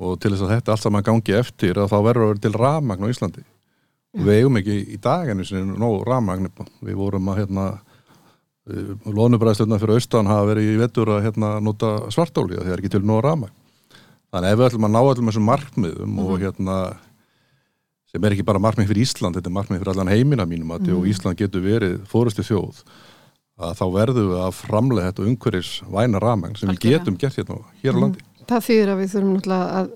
og 0.00 0.18
til 0.20 0.32
þess 0.32 0.44
að 0.44 0.52
þetta 0.54 0.74
allt 0.74 0.82
saman 0.84 1.06
gangi 1.06 1.36
eftir 1.36 1.78
að 1.78 1.92
þá 1.92 1.98
verður 2.04 2.24
að 2.24 2.32
vera 2.32 2.44
til 2.44 2.52
ramagn 2.56 3.04
á 3.04 3.12
Íslandi. 3.12 3.44
Og 4.16 4.26
við 4.26 4.40
eigum 4.40 4.56
ekki 4.58 4.76
í 4.90 4.98
daginu 4.98 5.44
sinni 5.46 5.78
nóg 5.78 6.02
ramagn, 6.08 6.48
við 6.82 6.96
vorum 6.98 7.28
að 7.30 7.42
hérna 7.42 7.66
Lónubræðstöðna 8.70 9.78
fyrir 9.80 9.98
austan 9.98 10.28
hafa 10.28 10.50
verið 10.52 10.74
í 10.74 10.78
vettur 10.78 11.10
að 11.14 11.24
hérna, 11.24 11.54
nota 11.64 11.94
svartóli 12.12 12.58
er 12.60 12.78
ekki 12.78 12.92
til 12.92 13.02
nóg 13.08 13.22
rama 13.24 13.48
þannig 14.30 14.52
ef 14.52 14.58
við 14.58 14.66
ætlum 14.68 14.86
að 14.86 14.92
ná 14.94 15.00
öllum 15.00 15.30
þessum 15.30 15.48
markmiðum 15.48 16.18
og 16.22 16.34
hérna 16.42 16.76
sem 18.10 18.26
er 18.26 18.36
ekki 18.36 18.46
bara 18.46 18.62
markmið 18.62 18.90
fyrir 18.90 19.06
Ísland 19.06 19.38
þetta 19.38 19.50
er 19.50 19.56
markmið 19.56 19.80
fyrir 19.80 19.92
allan 19.94 20.12
heimina 20.12 20.46
mínum 20.46 20.74
að 20.76 20.92
og 20.94 21.08
Ísland 21.10 21.40
getur 21.40 21.64
verið 21.64 21.96
fórustu 22.10 22.44
þjóð 22.46 22.82
að 23.60 23.76
þá 23.76 23.84
verðum 23.94 24.30
við 24.32 24.42
að 24.42 24.56
framlega 24.56 25.10
þetta 25.10 25.26
umhverjis 25.28 25.72
væna 25.92 26.20
ramagn 26.22 26.56
sem 26.56 26.70
við 26.70 26.76
Algjörlega. 26.76 27.00
getum 27.04 27.18
gert 27.20 27.40
hérna 27.40 27.58
hér 27.82 27.98
á 27.98 28.00
landi 28.04 28.28
Það 28.50 28.64
þýðir 28.66 28.90
að 28.90 29.00
við 29.00 29.10
þurfum 29.12 29.34
náttúrulega 29.36 29.80
að 29.80 29.90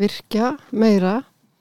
virkja 0.00 0.46
meira. 0.82 1.12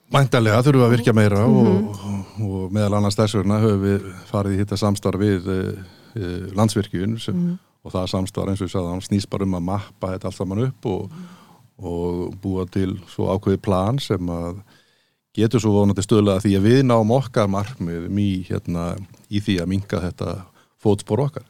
Mæntalega 0.10 0.62
þurfum 0.65 0.82
við 0.82 0.88
að 0.88 0.93
virkja 0.95 1.13
meira 1.13 1.41
og, 1.45 2.06
og 2.41 2.72
meðal 2.74 2.95
annars 2.98 3.17
þess 3.19 3.38
vegna 3.38 3.60
höfum 3.62 3.84
við 3.84 4.08
farið 4.32 4.56
í 4.56 4.62
hitta 4.63 4.80
samstarf 4.82 5.22
við 5.22 5.50
e, 5.54 5.60
e, 6.17 6.32
landsvirkjun 6.58 7.19
sem, 7.22 7.43
og 7.86 7.93
það 7.93 8.10
samstarf 8.15 8.54
eins 8.54 8.63
og 8.63 8.69
ég 8.69 8.74
sagði, 8.74 8.93
hann 8.95 9.06
snýst 9.06 9.30
bara 9.30 9.45
um 9.45 9.60
að 9.60 9.67
mappa 9.67 10.13
þetta 10.15 10.32
allt 10.32 10.39
saman 10.39 10.63
upp 10.65 10.89
og, 10.89 11.19
og 11.78 12.24
búa 12.41 12.65
til 12.74 12.95
svo 13.12 13.30
ákveði 13.36 13.62
plan 13.69 14.02
sem 14.02 14.34
að 14.34 14.63
getur 15.38 15.62
svo 15.62 15.76
vonandi 15.78 16.02
stöðlega 16.04 16.41
því 16.48 16.56
að 16.58 16.65
við 16.65 16.82
náum 16.89 17.13
okkar 17.13 17.52
markmiðum 17.52 18.17
í, 18.17 18.30
hérna, 18.50 18.95
í 19.30 19.43
því 19.45 19.62
að 19.62 19.72
minka 19.76 20.02
þetta 20.02 20.39
fótspor 20.82 21.28
okkar. 21.28 21.45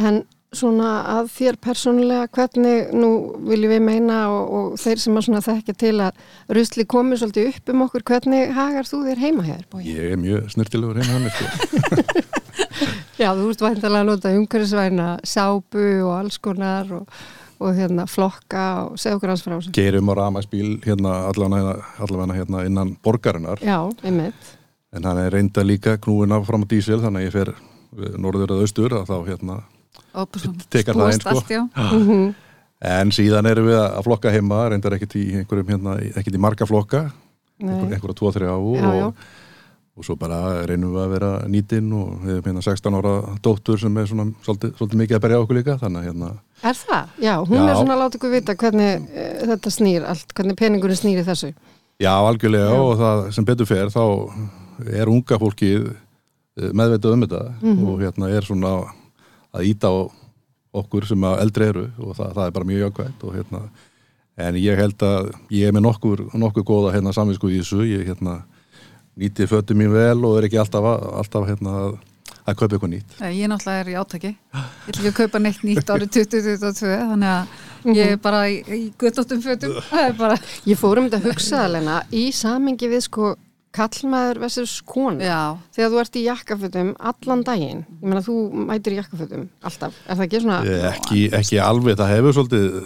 En 0.00 0.22
svona 0.50 0.88
að 1.18 1.28
þér 1.30 1.58
persónulega, 1.62 2.28
hvernig 2.34 2.90
nú 2.96 3.10
viljum 3.46 3.70
við 3.70 3.82
meina 3.86 4.20
og, 4.32 4.54
og 4.56 4.80
þeir 4.82 5.02
sem 5.02 5.18
að 5.20 5.44
þekkja 5.46 5.74
til 5.78 5.94
að 6.02 6.24
rusli 6.56 6.86
komið 6.90 7.22
svolítið 7.22 7.50
upp 7.52 7.70
um 7.74 7.84
okkur, 7.86 8.06
hvernig 8.10 8.54
hagar 8.56 8.88
þú 8.88 9.02
þér 9.06 9.22
heima 9.22 9.46
hér? 9.46 9.62
Bogi? 9.70 9.94
Ég 9.94 10.16
er 10.16 10.20
mjög 10.20 10.50
snirtilegur 10.56 10.98
hérna 10.98 11.18
hann 11.18 11.30
sko. 11.36 12.26
Já, 13.20 13.28
þú 13.36 13.50
ert 13.52 13.62
væntalega 13.62 14.00
að 14.00 14.08
nota 14.08 14.34
umhverfisvæna 14.34 15.08
sápu 15.28 15.86
og 16.06 16.12
alls 16.16 16.40
konar 16.42 16.90
og, 16.98 17.22
og 17.60 17.74
hérna 17.76 18.06
flokka 18.10 18.66
og 18.88 18.98
segja 18.98 19.18
okkur 19.20 19.34
alls 19.34 19.44
frá 19.44 19.54
þessu. 19.58 19.74
Gerum 19.76 20.10
á 20.10 20.14
ramagsbíl 20.24 20.78
hérna 20.86 21.18
allavega, 21.28 21.76
hérna 22.40 22.64
innan 22.66 22.96
borgarinnar 23.04 23.62
Já, 23.62 23.84
einmitt. 24.02 24.54
en 24.96 25.06
hann 25.06 25.20
er 25.20 25.30
reynda 25.36 25.62
líka 25.62 25.98
knúin 26.02 26.32
af 26.34 26.48
fram 26.48 26.64
á 26.64 26.70
dísil 26.72 26.98
þannig 27.04 27.20
að 27.20 27.28
ég 27.28 27.36
fer 27.36 27.52
norður 28.20 28.54
eða 28.54 28.66
austur 28.66 28.94
að 29.00 29.10
þá 29.10 29.16
hérna 29.28 29.58
Tekar 30.70 30.96
það 30.96 31.10
einn, 31.10 31.20
sko. 31.20 31.42
já. 31.50 31.62
Mhm. 31.74 32.34
en 32.80 33.10
síðan 33.12 33.46
erum 33.50 33.66
við 33.68 33.78
að 33.80 34.02
flokka 34.06 34.32
heima 34.32 34.62
reyndar 34.72 34.96
ekkit 34.96 35.14
í 35.20 35.24
einhverjum 35.42 35.68
hérna 35.74 35.98
ekkit 36.16 36.34
í 36.38 36.40
marga 36.40 36.66
flokka 36.66 37.10
einhver, 37.60 37.92
einhverja 37.92 38.16
tvo, 38.16 38.30
þrjá 38.32 38.52
og, 38.56 39.14
og 40.00 40.06
svo 40.06 40.16
bara 40.16 40.62
reynum 40.66 40.94
við 40.94 41.02
að 41.04 41.10
vera 41.12 41.30
nýtinn 41.50 41.90
og 41.92 42.22
við 42.24 42.38
erum 42.38 42.48
hérna 42.48 42.62
16 42.64 42.96
ára 43.00 43.14
dóttur 43.44 43.78
sem 43.82 43.98
er 44.00 44.08
svona 44.08 44.30
svolítið, 44.46 44.72
svolítið 44.78 45.02
mikið 45.02 45.18
að 45.18 45.24
berja 45.26 45.36
á 45.36 45.42
okkur 45.44 45.58
líka 45.60 45.76
þannig 45.82 46.00
að 46.00 46.08
hérna 46.08 46.30
Er 46.62 46.76
það? 46.76 47.12
Já, 47.20 47.34
hún 47.44 47.56
Já. 47.60 47.66
er 47.68 47.74
svona 47.76 47.94
að 47.96 48.00
láta 48.04 48.18
ykkur 48.20 48.32
vita 48.34 48.54
hvernig 48.54 49.08
e, 49.12 49.26
þetta 49.50 49.70
snýr 49.76 50.06
allt, 50.08 50.32
hvernig 50.36 50.56
peningurinn 50.60 50.98
snýr 50.98 51.20
í 51.22 51.24
þessu. 51.24 51.52
Já, 52.00 52.12
algjörlega 52.16 52.72
Já. 52.72 52.80
og 52.80 52.98
það 53.00 53.22
sem 53.36 53.44
betur 53.48 53.68
fer 53.68 53.92
þá 53.92 54.02
er 54.88 55.08
unga 55.12 55.38
fólkið 55.40 55.90
meðveitað 56.56 57.12
um 57.14 57.22
þetta 57.26 57.42
Mhm. 57.62 57.84
og 57.88 58.00
hérna 58.00 58.30
er 58.36 58.42
svona 58.42 58.72
að 59.54 59.64
íta 59.70 59.88
á 59.90 59.94
okkur 60.74 61.06
sem 61.06 61.18
að 61.26 61.40
eldri 61.42 61.64
eru 61.68 61.86
og 61.98 62.16
það, 62.16 62.34
það 62.34 62.46
er 62.46 62.50
bara 62.50 62.64
mjög 62.64 62.82
jákvæmt 62.84 63.24
og 63.24 63.34
hérna 63.34 63.60
en 64.40 64.54
ég 64.54 64.76
held 64.78 64.98
að 65.02 65.32
ég 65.50 65.66
er 65.68 65.72
með 65.72 65.82
nokkur, 65.82 66.20
nokkur 66.34 66.62
góða 66.64 66.92
hérna 66.94 67.12
samvinsku 67.12 67.50
í 67.50 67.58
þessu 67.60 67.82
ég 67.88 68.06
hérna 68.06 68.42
nýti 69.18 69.46
fötu 69.50 69.74
mín 69.74 69.90
vel 69.92 70.24
og 70.24 70.38
er 70.38 70.46
ekki 70.48 70.58
alltaf, 70.62 70.84
alltaf 70.86 71.48
hérna 71.48 71.74
að, 71.80 71.98
að 72.46 72.54
kaupa 72.56 72.76
eitthvað 72.76 72.92
nýtt 72.94 73.18
Nei, 73.20 73.32
Ég 73.40 73.50
náttúrulega 73.50 73.80
er 73.82 73.90
í 73.90 73.96
átaki. 74.00 74.30
Ég 74.30 74.94
ætla 74.94 75.02
ekki 75.10 75.12
kaupa 75.18 75.38
neitt 75.42 75.60
nýtt 75.66 75.90
árið 75.92 76.12
2022, 76.14 76.94
þannig 77.10 77.34
að 77.34 77.96
ég 77.98 78.14
er 78.14 78.16
bara 78.22 78.44
í, 78.48 78.56
í 78.70 78.92
guttóttum 78.98 79.42
fötum. 79.42 79.74
Það 79.90 80.06
er 80.06 80.12
bara, 80.16 80.38
Ég 80.70 80.78
fór 80.78 80.98
um 81.02 81.10
þetta 81.10 81.20
að 81.20 81.28
hugsa 81.32 81.64
alveg 81.66 82.14
í 82.16 82.24
samingi 82.32 82.88
við 82.94 83.02
sko 83.10 83.34
kallmaður 83.76 84.40
versus 84.42 84.78
kona. 84.82 85.22
Já, 85.22 85.40
þegar 85.76 85.92
þú 85.92 86.00
ert 86.02 86.16
í 86.18 86.24
jakkafutum 86.26 86.88
allan 87.12 87.44
daginn 87.46 87.84
ég 87.86 88.08
meina 88.08 88.24
þú 88.26 88.38
mætir 88.70 88.96
í 88.96 88.98
jakkafutum 89.02 89.44
alltaf, 89.62 89.94
er 90.08 90.18
það 90.18 90.26
ekki 90.26 90.40
svona 90.42 90.58
ekki, 90.94 91.22
ekki 91.38 91.60
alveg, 91.62 91.96
það 92.00 92.12
hefur 92.16 92.36
svolítið 92.40 92.82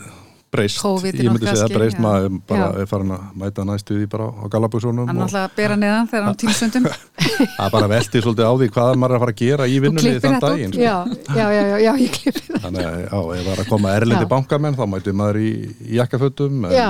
breyst, 0.54 0.84
ég 0.86 1.32
myndi 1.32 1.48
segja 1.48 1.64
kannski, 1.64 1.74
breyst 1.74 1.98
maður 1.98 2.36
bara 2.46 2.66
Já. 2.68 2.82
er 2.84 2.86
farin 2.86 3.08
að 3.16 3.22
mæta 3.42 3.64
næstu 3.66 3.96
því 3.98 4.04
bara 4.12 4.28
á 4.30 4.44
galabúsunum 4.52 5.08
hann 5.08 5.16
og 5.16 5.24
náttúrulega 5.24 5.48
að 5.48 5.56
bera 5.56 5.78
neðan 5.80 6.10
þegar 6.12 6.26
hann 6.28 6.36
tímsundum. 6.44 6.86
Það 7.56 7.72
bara 7.74 7.88
velti 7.90 8.22
svolítið 8.22 8.46
á 8.46 8.52
því 8.60 8.68
hvað 8.76 8.92
maður 9.02 9.10
er 9.10 9.18
að 9.18 9.24
fara 9.24 9.34
að 9.34 9.40
gera 9.42 9.66
í 9.66 9.80
vinnunni 9.82 10.12
þann 10.14 10.36
þetta 10.36 10.52
daginn 10.52 10.76
sko. 10.76 10.84
já, 10.84 10.94
já, 11.34 11.46
já, 11.56 11.62
já, 11.72 11.76
já, 11.88 11.92
ég 12.04 12.14
klippi 12.20 12.44
það 12.52 12.62
þannig 12.68 12.86
að 12.92 13.00
já, 13.00 13.10
ef 13.10 13.42
það 13.48 13.52
er 13.56 13.64
að 13.64 13.72
koma 13.72 13.96
erlendi 13.98 14.22
Já. 14.28 14.30
bankamenn 14.36 14.78
þá 14.78 14.84
mæti 14.94 15.16
maður 15.24 15.40
í, 15.42 15.50
í 15.90 15.98
jakkafötum 15.98 16.64
en 16.70 16.76
já, 16.78 16.88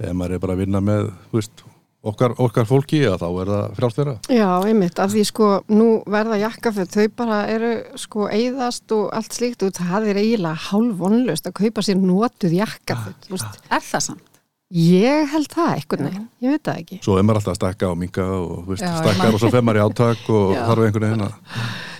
ef 0.00 0.16
maður 0.22 0.38
er 0.38 0.44
bara 0.46 0.56
að 0.56 0.64
vinna 0.64 0.84
með 0.88 1.10
þú 1.28 1.42
veist, 1.42 1.64
okkar, 2.04 2.34
okkar 2.42 2.68
fólki 2.68 3.00
já, 3.02 3.14
þá 3.20 3.26
er 3.28 3.52
það 3.52 3.78
frjálstera 3.78 4.14
já, 4.28 4.48
einmitt 4.68 5.00
af 5.02 5.14
því 5.14 5.24
sko, 5.30 5.48
nú 5.72 5.88
verða 6.10 6.40
jakkafut 6.42 6.92
þau 6.94 7.08
bara 7.22 7.40
eru 7.52 7.72
sko 8.00 8.28
eyðast 8.28 8.94
og 8.96 9.08
allt 9.16 9.36
slíkt 9.36 9.64
og 9.66 9.74
það 9.78 10.10
er 10.12 10.22
eiginlega 10.22 10.68
hálf 10.68 11.00
vonlust 11.00 11.50
að 11.50 11.58
kaupa 11.62 11.84
sér 11.86 12.00
notuð 12.02 12.56
jakkafut 12.60 13.28
þú 13.28 13.36
veist. 13.36 13.66
Er 13.70 13.84
það 13.84 14.08
samt? 14.10 14.33
Ég 14.72 15.28
held 15.32 15.50
það 15.52 15.72
eitthvað 15.74 16.04
neginn, 16.06 16.28
ég 16.44 16.54
veit 16.54 16.62
það 16.64 16.78
ekki. 16.82 17.00
Svo 17.04 17.18
er 17.18 17.26
maður 17.26 17.40
alltaf 17.40 17.54
að 17.54 17.58
stakka 17.60 17.90
og 17.90 17.98
minga 18.00 18.24
og 18.24 18.54
þú 18.64 18.70
veist, 18.72 18.84
Já, 18.84 18.94
stakkar 19.00 19.34
og 19.34 19.42
svo 19.42 19.50
fer 19.52 19.62
maður 19.66 19.80
í 19.80 19.84
átak 19.84 20.30
og 20.32 20.54
þarf 20.56 20.86
einhvern 20.86 21.06
veginn 21.08 21.26
að 21.26 21.34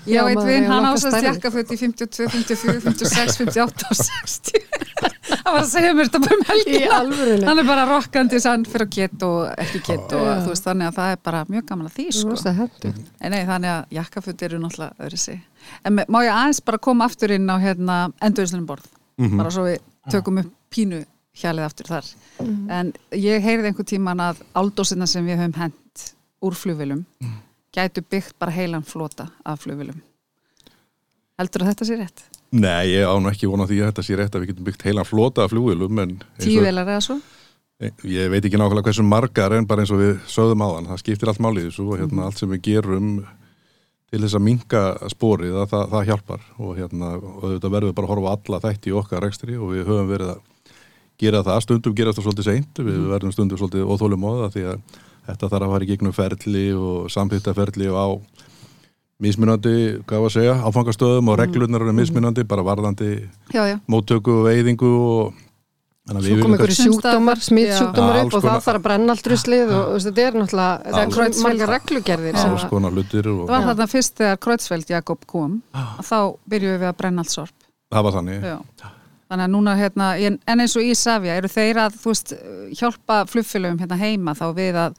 Ég 0.05 0.18
Já, 0.18 0.24
veit 0.27 0.37
maður 0.37 0.50
vinn, 0.50 0.64
hefur 0.64 0.74
hann 0.74 0.87
ásast 0.90 1.24
jakkaföt 1.24 1.70
í 1.72 1.77
52, 1.81 2.27
54, 2.29 2.81
56, 2.85 3.38
58 3.40 3.87
og 3.88 3.96
60 3.96 4.74
Það 5.24 5.46
var 5.48 5.61
að 5.62 5.70
segja 5.70 5.94
mér 5.96 6.09
þetta 6.09 6.20
bara 6.24 6.37
um 6.37 6.44
helgina. 6.48 6.98
Hann 7.48 7.61
er 7.61 7.66
bara 7.68 7.85
rokkandi 7.88 8.40
sann 8.40 8.66
fyrir 8.68 8.85
að 8.87 8.92
geta 8.98 9.29
og 9.29 9.62
ekki 9.64 9.81
geta 9.87 10.18
og 10.20 10.29
þú 10.44 10.53
veist 10.53 10.68
þannig 10.68 10.87
að 10.90 10.98
það 10.98 11.14
er 11.14 11.18
bara 11.29 11.40
mjög 11.48 11.64
gaman 11.70 11.88
að 11.88 11.96
því 11.96 12.07
sko. 12.18 12.33
En 13.24 13.33
nei, 13.33 13.40
þannig 13.48 13.70
að 13.72 13.96
jakkaföt 13.98 14.44
eru 14.48 14.61
náttúrulega 14.61 15.07
öðru 15.09 15.20
sig. 15.24 15.40
En 15.85 15.92
má 15.96 16.18
ég 16.24 16.33
aðeins 16.35 16.61
bara 16.68 16.83
koma 16.88 17.09
aftur 17.09 17.35
inn 17.35 17.48
á 17.48 17.57
hérna 17.61 17.96
endurvinslunum 18.20 18.68
hjalið 21.40 21.66
aftur 21.66 21.90
þar. 21.90 22.11
En 22.70 22.92
ég 23.18 23.42
heyrði 23.44 23.70
einhver 23.73 23.88
tíman 23.88 24.23
að 24.23 24.42
áldósina 24.55 25.07
sem 25.11 25.27
við 25.27 25.40
höfum 25.42 25.59
hent 25.62 26.05
úr 26.44 26.55
flugvilum 26.59 27.05
gætu 27.75 28.05
byggt 28.07 28.37
bara 28.38 28.55
heilan 28.55 28.85
flota 28.87 29.29
af 29.44 29.64
flugvilum. 29.64 29.99
Heldur 31.40 31.64
að 31.64 31.73
þetta 31.73 31.87
sé 31.88 31.97
rétt? 31.99 32.23
Nei, 32.55 32.92
ég 32.94 33.03
á 33.03 33.14
nú 33.18 33.27
ekki 33.33 33.49
vona 33.51 33.66
því 33.66 33.81
að 33.83 33.88
þetta 33.90 34.05
sé 34.07 34.18
rétt 34.18 34.37
að 34.37 34.44
við 34.44 34.51
getum 34.53 34.66
byggt 34.68 34.85
heilan 34.87 35.09
flota 35.09 35.42
af 35.42 35.51
flugvélum 35.51 35.99
en 36.05 36.12
eins 36.23 36.44
Tíu 36.44 36.61
og- 36.61 36.68
velar 36.68 36.87
eða 36.87 37.03
svo? 37.03 37.16
ég 38.07 38.31
veit 38.31 38.44
ekki 38.47 38.57
nákvæmlega 38.57 38.87
hversu 38.87 39.03
margar 39.03 39.53
en 39.53 39.66
bara 39.66 39.83
eins 39.83 39.90
og 39.90 39.99
við 39.99 40.12
sögðum 40.31 40.62
áðan, 40.62 40.87
það 40.87 41.01
skiptir 41.03 41.29
allt 41.29 41.40
málið 41.42 41.66
þessu 41.66 41.88
og 41.90 41.99
hérna 41.99 42.25
allt 42.29 42.38
sem 42.38 42.49
við 42.55 42.62
gerum 42.62 43.09
til 44.12 44.20
þess 44.23 44.37
að 44.38 44.44
minka 44.47 44.83
sporið 45.11 45.57
að 45.59 45.68
það, 45.73 45.85
það 45.90 46.07
hjálpar 46.07 46.40
og 46.62 46.77
hérna 46.79 47.09
og 47.18 47.42
þetta 47.57 47.73
verður 47.75 47.94
bara 47.99 48.07
að 48.07 48.12
horfa 48.14 48.37
alla 48.38 48.61
þætti 48.62 48.92
í 48.92 48.94
okkar 48.94 49.25
rekstri 49.27 49.57
og 49.59 49.73
við 49.75 49.85
höfum 49.90 50.09
verið 50.14 50.31
að 50.37 50.40
gera 51.20 51.42
það, 51.46 51.61
stundum 51.66 51.94
gerast 51.94 52.18
það 52.18 52.27
svolítið 52.29 52.48
seint. 52.50 52.81
Við 52.85 53.03
verðum 53.12 53.33
stundum 53.35 53.61
svolítið 53.61 53.87
óþólum 53.94 54.27
á 54.27 54.31
það 54.44 54.55
því 54.57 54.64
að 54.72 54.81
þetta 55.29 55.48
þarf 55.55 55.66
að 55.68 55.72
fara 55.74 55.85
í 55.87 55.90
gegnum 55.92 56.12
ferli 56.16 56.64
og 56.77 57.07
samþýttaferli 57.14 57.88
og 57.92 57.96
á 57.96 58.09
mismunandi, 59.24 59.74
hvað 60.05 60.20
var 60.24 60.29
að 60.31 60.35
segja, 60.35 60.55
áfangastöðum 60.68 61.29
og 61.33 61.38
reglurnar 61.40 61.85
eru 61.87 61.94
mismunandi, 61.96 62.44
bara 62.50 62.64
varðandi 62.66 63.11
Já, 63.55 63.62
já. 63.70 63.77
móttöku 63.88 64.40
og 64.40 64.46
veiðingu 64.50 64.90
og 64.90 65.40
Svo 66.05 66.20
við 66.20 66.42
kom 66.42 66.53
einhverju 66.53 66.74
sjúkdómar, 66.77 67.38
smittsjúkdómar 67.40 68.18
upp 68.27 68.35
og 68.37 68.42
það 68.44 68.59
þarf 68.66 68.74
að 68.77 68.83
brenna 68.85 69.14
allt 69.14 69.29
ruslið 69.33 69.70
og 69.72 69.85
þú 69.87 69.92
veist, 69.94 70.09
þetta 70.11 70.24
er 70.27 70.35
náttúrulega, 70.37 70.74
það 70.85 70.98
er 71.00 71.22
Alls- 71.24 71.38
margar 71.46 71.70
reglugerðir 71.72 72.37
sem 72.37 72.50
alls 72.59 72.66
konar 72.68 72.92
hlutir 72.92 73.29
og 73.31 73.38
Það 73.46 73.55
var 73.55 73.64
þarna 73.70 73.87
fyrst 73.94 74.18
þegar 74.20 74.40
Kreutzfeldt 74.44 74.92
Jakob 74.92 75.24
kom. 75.33 75.55
Að 75.72 76.05
þá 76.11 76.18
byrjuðum 76.53 76.83
við 76.85 76.90
að 76.90 76.98
brenna 77.00 77.24
allt 77.24 77.33
sorp. 77.33 77.57
það 77.94 78.05
var 78.05 78.16
þannig. 78.18 78.44
Já. 78.44 78.59
Þannig 79.30 79.46
að 79.46 79.52
núna 79.54 79.74
hérna, 79.78 80.08
en 80.20 80.60
eins 80.60 80.76
og 80.76 80.84
Ísafja, 80.84 81.38
eru 81.40 81.48
þeir 81.48 81.80
að, 81.87 81.98
þú 82.02 82.12
veist, 82.12 82.34
hjálpa 82.76 83.22
flugfélögum 83.30 83.80
hérna 83.80 83.96
heima 83.98 84.34
þá 84.37 84.46
við 84.56 84.78
að 84.82 84.98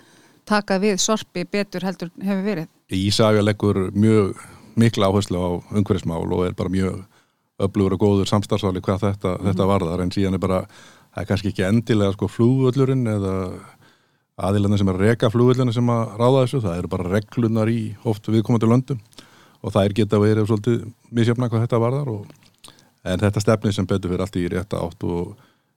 taka 0.50 0.80
við 0.82 0.98
sorpi 1.02 1.46
betur 1.46 1.86
heldur 1.86 2.12
hefur 2.22 2.46
verið? 2.46 2.70
Ísafja 2.94 3.44
leggur 3.46 3.90
mjög 3.94 4.34
mikla 4.76 5.10
áherslu 5.10 5.40
á 5.42 5.50
umhverfismál 5.78 6.26
og 6.26 6.46
er 6.48 6.58
bara 6.58 6.74
mjög 6.74 7.04
öflugur 7.66 7.96
og 7.96 8.02
góður 8.02 8.30
samstarfsvali 8.30 8.82
hvað 8.84 9.06
þetta, 9.06 9.36
þetta 9.46 9.70
varðar 9.70 10.04
en 10.04 10.12
síðan 10.12 10.36
er 10.36 10.44
bara, 10.44 10.64
það 11.14 11.22
er 11.22 11.30
kannski 11.30 11.52
ekki 11.54 11.68
endilega 11.70 12.16
sko 12.16 12.30
flugvöllurinn 12.32 13.06
eða 13.08 13.36
aðilarnir 14.36 14.82
sem 14.82 14.92
er 14.92 14.98
að 14.98 15.06
reka 15.06 15.32
flugvöllurinn 15.32 15.76
sem 15.76 15.92
að 15.94 16.18
ráða 16.20 16.42
þessu, 16.42 16.64
það 16.66 16.82
eru 16.82 16.92
bara 16.92 17.12
reglunar 17.14 17.72
í 17.72 17.80
oft 18.04 18.28
viðkomandi 18.28 18.72
löndum 18.72 19.00
og 19.62 19.72
það 19.72 19.88
er 19.88 19.96
geta 20.02 20.20
verið 20.22 20.50
svolítið 20.50 20.84
misjöfna 21.16 21.50
hvað 21.52 21.64
þetta 21.66 21.82
varðar 21.86 22.12
og, 22.12 22.26
en 23.06 23.22
þetta 23.22 23.44
stefni 23.44 23.74
sem 23.76 23.88
betur 23.90 24.12
fyrir 24.14 24.26
allt 24.26 24.40
í 24.40 24.46
rétta 24.52 24.82
átt 24.82 25.06
og 25.08 25.36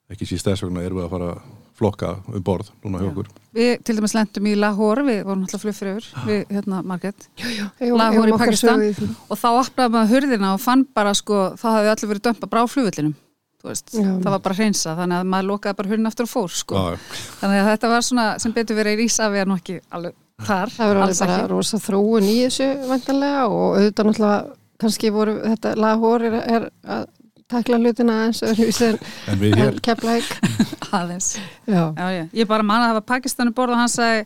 ekki 0.08 0.28
síst 0.28 0.48
þess 0.48 0.64
vegna 0.64 0.84
erum 0.86 1.02
við 1.02 1.06
að 1.06 1.12
fara 1.12 1.30
að 1.34 1.40
flokka 1.78 2.10
um 2.32 2.42
borð 2.42 2.70
núna 2.82 3.00
hjá 3.02 3.08
okkur. 3.12 3.28
Við 3.54 3.70
til 3.86 3.96
dæmis 3.98 4.14
lendum 4.16 4.48
í 4.50 4.54
Lahore, 4.58 5.04
við 5.06 5.20
vorum 5.28 5.44
alltaf 5.46 5.62
flugfröður, 5.62 6.08
við, 6.26 6.40
hérna, 6.50 6.80
eigum- 6.82 7.98
Lahore 8.00 8.32
í 8.32 8.38
Pakistan. 8.40 8.82
og 9.28 9.38
þá 9.38 9.48
opnaði 9.52 9.94
maður 9.94 10.12
hurðina 10.14 10.52
og 10.54 10.60
fann 10.60 10.86
bara, 10.94 11.14
sko, 11.14 11.54
þá 11.54 11.66
hafði 11.76 11.92
allir 11.92 12.10
verið 12.14 12.24
dömpa 12.26 12.50
bara 12.50 12.64
á 12.64 12.72
flugvöllinum, 12.72 13.14
þú 13.62 13.68
veist, 13.70 13.94
Já. 13.94 14.10
það 14.18 14.30
var 14.34 14.38
bara 14.40 14.54
hreinsa, 14.54 14.96
þannig 14.96 15.20
að 15.20 15.28
maður 15.28 15.50
lokaði 15.52 15.76
bara 15.76 15.88
hurðina 15.88 16.08
aftur 16.08 16.26
og 16.26 16.32
fór, 16.32 16.50
sko. 16.50 16.74
Já, 16.74 16.98
Þannig 17.40 17.60
að 17.62 17.70
þetta 17.72 17.88
var 17.88 18.02
svona, 18.08 18.26
sem 18.40 18.52
betur 18.52 18.76
verið 18.76 18.98
í 18.98 19.04
Ísafja 19.06 19.44
nú 19.46 19.54
ekki 19.60 19.80
alveg 19.92 20.14
þar, 20.38 20.70
Það 20.70 20.88
verður 20.88 21.02
alveg 21.02 21.18
bara 21.26 21.48
rosa 21.48 21.78
þróun 21.78 22.26
í 22.26 22.36
þessu 22.46 22.88
vantanlega 22.88 23.46
og 23.46 23.76
auðvitað 23.78 24.08
náttúrulega 24.08 24.56
kannski 24.78 25.10
voru 25.10 25.32
þetta 25.42 25.74
laghór 25.76 26.22
er, 26.28 26.34
er 26.46 26.70
að 26.86 27.06
takla 27.48 27.78
hlutina 27.80 28.16
eins 28.26 28.42
og 28.44 28.58
en, 28.58 28.98
en 29.32 29.38
við 29.40 29.56
hér 29.56 29.72
en 29.72 29.80
keplæk. 29.80 30.28
Aðeins. 30.98 31.30
Já. 31.68 31.82
Já, 31.96 32.06
já. 32.16 32.24
Ég 32.32 32.46
bara 32.48 32.62
man 32.62 32.82
að 32.82 32.90
það 32.92 32.98
var 33.00 33.06
Pakistanu 33.14 33.52
borð 33.56 33.72
og 33.76 33.82
hann 33.82 33.88
sagði 33.92 34.24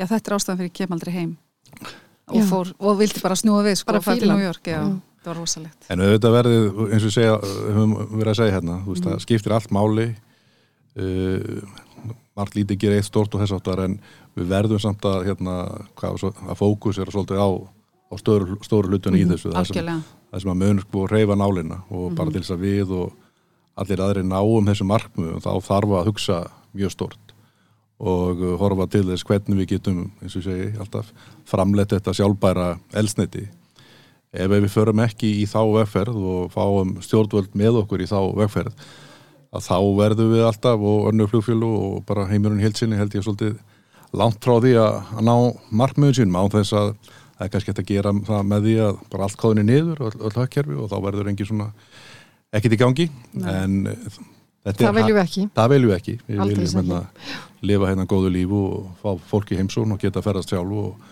já 0.00 0.06
þetta 0.08 0.30
er 0.30 0.36
ástæðan 0.38 0.58
fyrir 0.62 0.70
ég 0.72 0.76
kem 0.80 0.92
aldrei 0.96 1.12
heim 1.14 1.32
og, 2.32 2.42
fór, 2.48 2.70
og 2.80 2.98
vildi 3.00 3.20
bara 3.20 3.36
snúa 3.36 3.62
við 3.66 3.76
sko, 3.82 3.92
Bara 3.92 4.00
fíla. 4.00 4.32
New 4.36 4.44
York, 4.46 4.64
það 4.64 5.28
var 5.28 5.36
rosalegt 5.36 5.88
En 5.92 6.00
auðvitað 6.00 6.36
verðið, 6.38 6.64
eins 6.88 7.02
og 7.04 7.08
við 7.10 7.14
segja, 7.18 7.34
höfum 7.76 7.92
verið 8.16 8.30
að 8.32 8.38
segja 8.40 8.54
hérna, 8.56 8.76
þú 8.86 8.94
veist, 8.94 9.04
Mhm. 9.04 9.12
það 9.12 9.24
skiptir 9.26 9.52
allt 9.56 9.70
máli, 9.76 10.06
uh, 10.96 11.60
margt 12.36 12.56
lítið 12.56 12.78
gerir 12.80 12.96
eitt 13.02 13.08
stort 13.10 13.34
og 13.36 13.42
þess 13.44 13.54
áttar, 13.58 13.84
en 13.84 13.98
við 14.38 14.48
verðum 14.48 14.80
samt 14.80 15.04
að, 15.08 15.26
hérna, 15.28 15.56
hvað, 15.98 16.18
svo- 16.22 16.32
að 16.48 16.56
fókus 16.62 16.98
er 16.98 17.12
svolítið 17.12 17.38
á, 17.44 17.48
á 18.08 18.14
stóru, 18.20 18.56
stóru 18.64 18.88
hlutunni 18.88 19.20
í 19.24 19.28
þessu, 19.28 19.52
það 19.52 19.66
sem, 19.68 19.76
Mhm. 19.76 19.92
algjörlega, 19.92 20.02
það 20.32 20.44
sem 20.44 20.52
að 20.52 20.62
munur 20.62 20.86
sko 20.86 21.04
reyfa 21.10 21.36
nálina 21.36 21.82
og 21.92 22.16
bara 22.16 22.32
til 22.32 22.40
þess 22.40 22.54
að 22.56 22.64
við 22.64 22.94
og 22.96 23.12
allir 23.82 24.02
aðri 24.04 24.24
náum 24.24 24.68
þessu 24.68 24.86
markmu 24.88 25.36
þá 25.44 25.52
þarf 25.64 25.96
að 25.98 26.08
hugsa 26.08 26.38
mjög 26.72 26.94
stort 26.94 27.34
og 28.02 28.40
uh, 28.42 28.54
horfa 28.60 28.88
til 28.90 29.04
þess 29.06 29.26
hvernig 29.28 29.60
við 29.62 29.76
getum, 29.76 30.06
eins 30.22 30.36
og 30.36 30.46
segi, 30.46 30.72
alltaf 30.80 31.12
framleitt 31.48 31.92
þetta 31.94 32.16
sjálfbæra 32.16 32.72
elsniti 32.98 33.46
ef 34.32 34.48
við 34.48 34.68
förum 34.72 35.02
ekki 35.04 35.28
í 35.42 35.46
þá 35.48 35.60
vegferð 35.76 36.16
og 36.16 36.52
fáum 36.54 36.96
stjórnvöld 37.04 37.52
með 37.58 37.82
okkur 37.82 38.02
í 38.02 38.08
þá 38.08 38.18
vegferð 38.40 38.72
að 39.52 39.66
þá 39.68 39.76
verðum 39.98 40.32
við 40.32 40.46
alltaf 40.48 40.86
og 40.92 41.10
önnu 41.10 41.28
flugfjölu 41.28 41.72
og 41.76 41.96
bara 42.08 42.24
heimurinn 42.30 42.62
heilsinni 42.64 42.96
held 42.96 43.12
ég 43.14 43.26
svolítið 43.26 43.58
langt 44.16 44.40
frá 44.44 44.56
því 44.60 44.72
að, 44.80 44.96
að 45.18 45.26
ná 45.28 45.34
markmiðun 45.82 46.16
sínum 46.16 46.40
á 46.40 46.44
þess 46.56 46.76
að 46.80 46.94
það 47.42 47.48
er 47.48 47.52
kannski 47.56 47.72
hægt 47.72 47.80
að 47.82 47.88
gera 47.90 48.10
það 48.28 48.44
með 48.52 48.66
því 48.68 48.74
að 48.86 48.98
bara 49.10 49.26
allt 49.26 49.38
kóðinni 49.40 49.64
niður 49.66 50.02
og 50.06 50.20
öll 50.28 50.36
hagkerfi 50.38 50.76
og 50.78 50.90
þá 50.92 50.98
verður 51.06 51.30
engin 51.32 51.48
svona 51.48 51.66
ekkert 52.54 52.76
í 52.76 52.78
gangi. 52.82 53.06
En 53.42 53.74
eh, 53.90 54.20
þetta 54.68 54.84
Það 54.86 54.98
viljum 55.00 55.16
við 55.16 55.22
ekki. 55.24 55.46
það 55.56 55.72
viljum 55.72 55.90
við 55.90 55.96
ekki. 55.96 56.14
Við 56.28 56.42
Aldrei 56.44 56.60
viljum 56.60 56.78
hérna, 56.78 57.00
lifa 57.72 57.90
hérna 57.90 58.06
góðu 58.12 58.30
lífu 58.36 58.60
og 58.68 58.86
fá 59.02 59.10
fólki 59.32 59.58
heimsón 59.58 59.96
og 59.96 59.98
geta 60.04 60.22
ferðast 60.22 60.54
sjálf 60.54 60.78
og, 60.84 61.10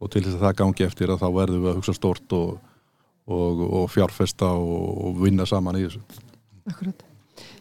og 0.00 0.12
til 0.14 0.24
þess 0.24 0.38
að 0.38 0.46
það 0.46 0.56
gangi 0.62 0.86
eftir 0.88 1.12
að 1.12 1.20
þá 1.20 1.28
verðum 1.36 1.66
við 1.66 1.72
að 1.74 1.78
hugsa 1.82 1.96
stort 1.98 2.36
og, 2.38 2.56
og, 3.28 3.62
og 3.82 3.86
fjárfesta 3.92 4.48
og, 4.56 4.88
og 5.10 5.20
vinna 5.26 5.44
saman 5.50 5.76
í 5.76 5.84
þessu. 5.88 6.00
Akkurat. 6.70 7.04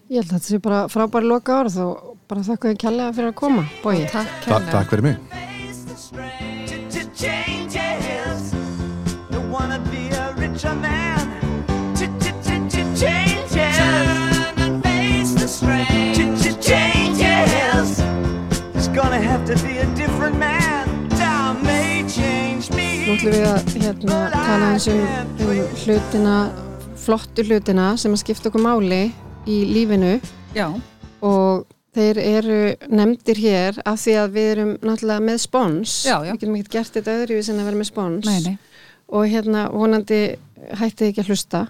Ég 0.09 0.23
held 0.23 0.31
að 0.31 0.39
þetta 0.39 0.47
sé 0.53 0.61
bara 0.63 0.79
frábæri 0.89 1.27
loka 1.29 1.59
orð 1.65 1.75
og 1.83 2.15
bara 2.31 2.45
þakka 2.47 2.71
þér 2.71 2.79
kærlega 2.85 3.17
fyrir 3.19 3.33
að 3.33 3.37
koma, 3.43 3.67
Bói. 3.83 3.99
takk 4.09 4.39
Ta 4.45 4.55
kærlega. 4.55 4.71
Takk 4.79 4.95
fyrir 4.95 5.07
mig 5.11 6.57
ætlum 23.19 23.33
við 23.35 23.45
að 23.49 23.73
hérna, 23.83 24.17
tala 24.31 24.67
eins 24.71 24.85
um, 24.87 24.99
um 25.43 25.57
hlutina, 25.81 26.35
flottu 26.95 27.43
hlutina 27.43 27.87
sem 27.99 28.13
að 28.15 28.21
skipta 28.21 28.47
okkur 28.47 28.63
máli 28.63 28.99
í 29.43 29.57
lífinu. 29.67 30.13
Já, 30.55 30.69
og 31.27 31.65
þeir 31.97 32.21
eru 32.23 32.61
nefndir 32.87 33.41
hér 33.43 33.81
af 33.83 33.99
því 34.05 34.15
að 34.21 34.37
við 34.37 34.49
erum 34.53 34.71
náttúrulega 34.77 35.25
með 35.27 35.41
spons. 35.43 35.97
Já, 36.07 36.15
já. 36.23 36.31
við 36.31 36.45
getum 36.45 36.57
ekkert 36.61 36.77
gert 36.77 36.95
þetta 36.95 37.17
öðru 37.17 37.39
við 37.41 37.45
sem 37.49 37.59
að 37.59 37.67
vera 37.67 37.81
með 37.81 37.91
spons. 37.91 38.29
Nei, 38.29 38.39
nei. 38.47 38.89
og 39.11 39.27
hérna 39.35 39.67
vonandi 39.73 40.21
hættið 40.79 41.09
ekki 41.09 41.25
að 41.25 41.33
hlusta. 41.33 41.65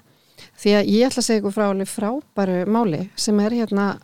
Því 0.62 0.75
að 0.77 0.91
ég 0.99 1.09
ætla 1.09 1.23
að 1.23 1.31
segja 1.31 1.41
ykkur 1.41 1.57
frá 1.57 1.69
alveg 1.71 1.89
frábæru 1.95 2.59
máli 2.69 3.07
sem 3.17 3.41
er 3.41 3.57
hérna 3.63 3.95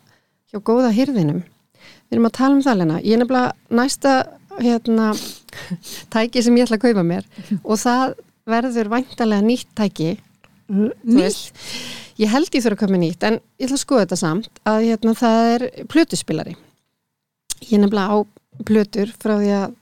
hjá 0.49 0.63
góða 0.65 0.89
hyrðinum 0.97 1.45
við 2.09 2.17
erum 2.17 2.29
að 2.29 2.35
tala 2.37 2.55
um 2.55 2.63
það 2.63 2.79
Lena. 2.81 2.97
Ég 3.01 3.15
er 3.15 3.21
nefnilega 3.21 3.77
næsta 3.79 4.13
hérna 4.61 5.11
tæki 6.13 6.43
sem 6.43 6.55
ég 6.57 6.67
ætla 6.67 6.79
að 6.79 6.85
kaupa 6.87 7.05
mér 7.05 7.25
og 7.61 7.79
það 7.81 8.15
verður 8.49 8.91
væntalega 8.93 9.45
nýtt 9.45 9.71
tæki 9.77 10.11
veist. 11.03 11.55
ég 12.21 12.31
held 12.31 12.51
ég 12.53 12.65
þurfa 12.65 12.87
að 12.87 12.93
mér 12.95 13.03
nýtt 13.05 13.25
en 13.27 13.39
ég 13.59 13.67
ætla 13.67 13.79
að 13.79 13.83
skoða 13.83 14.05
þetta 14.05 14.21
samt 14.21 14.61
að 14.67 14.85
hérna 14.89 15.15
það 15.17 15.49
er 15.55 15.67
plötuspilari. 15.91 16.55
Ég 17.65 17.75
er 17.77 17.83
nefnilega 17.83 18.13
á 18.13 18.17
plötur 18.65 19.11
frá 19.19 19.35
því 19.39 19.51
að 19.59 19.75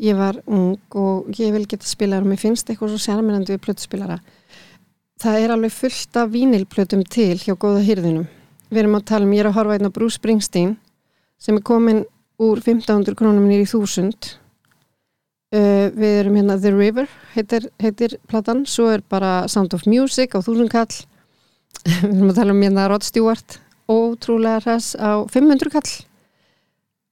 ég 0.00 0.16
var 0.16 0.40
ung 0.48 0.96
og 0.96 1.30
ég 1.36 1.52
vil 1.52 1.66
geta 1.68 1.86
spilar 1.86 2.24
og 2.24 2.32
mér 2.32 2.40
finnst 2.40 2.70
eitthvað 2.70 2.94
svo 2.94 3.02
sérmennandi 3.04 3.54
við 3.54 3.64
plötuspilara. 3.66 4.20
Það 5.20 5.42
er 5.44 5.52
alveg 5.52 5.72
fullt 5.76 6.16
af 6.16 6.30
vínilplötum 6.32 7.04
til 7.04 7.36
hjá 7.36 7.52
góða 7.52 7.82
hyrðinum 7.84 8.28
við 8.70 8.84
erum 8.84 8.96
að 8.98 9.06
tala 9.10 9.26
um, 9.26 9.34
ég 9.34 9.42
er 9.42 9.50
að 9.50 9.58
horfa 9.58 9.76
einn 9.76 9.90
á 9.90 9.96
Bruce 9.96 10.18
Springsteen 10.18 10.74
sem 11.40 11.58
er 11.58 11.66
komin 11.66 12.04
úr 12.40 12.60
1500 12.64 13.16
krónum 13.18 13.44
nýri 13.48 13.66
1000 13.68 14.40
uh, 15.52 15.86
við 15.92 16.12
erum 16.22 16.38
hérna 16.40 16.56
The 16.60 16.72
River 16.72 17.08
heitir, 17.34 17.68
heitir 17.82 18.16
platan, 18.30 18.64
svo 18.66 18.88
er 18.94 19.04
bara 19.04 19.48
Sound 19.48 19.74
of 19.76 19.86
Music 19.86 20.36
á 20.36 20.40
1000 20.40 20.70
kall. 20.72 20.92
Við 21.86 22.06
erum 22.10 22.30
að 22.32 22.38
tala 22.40 22.54
um 22.54 22.62
hérna 22.64 22.86
Rod 22.90 23.04
Stewart 23.06 23.60
ótrúlega 23.90 24.62
hress 24.64 24.94
á 24.96 25.26
500 25.28 25.72
kall. 25.74 25.92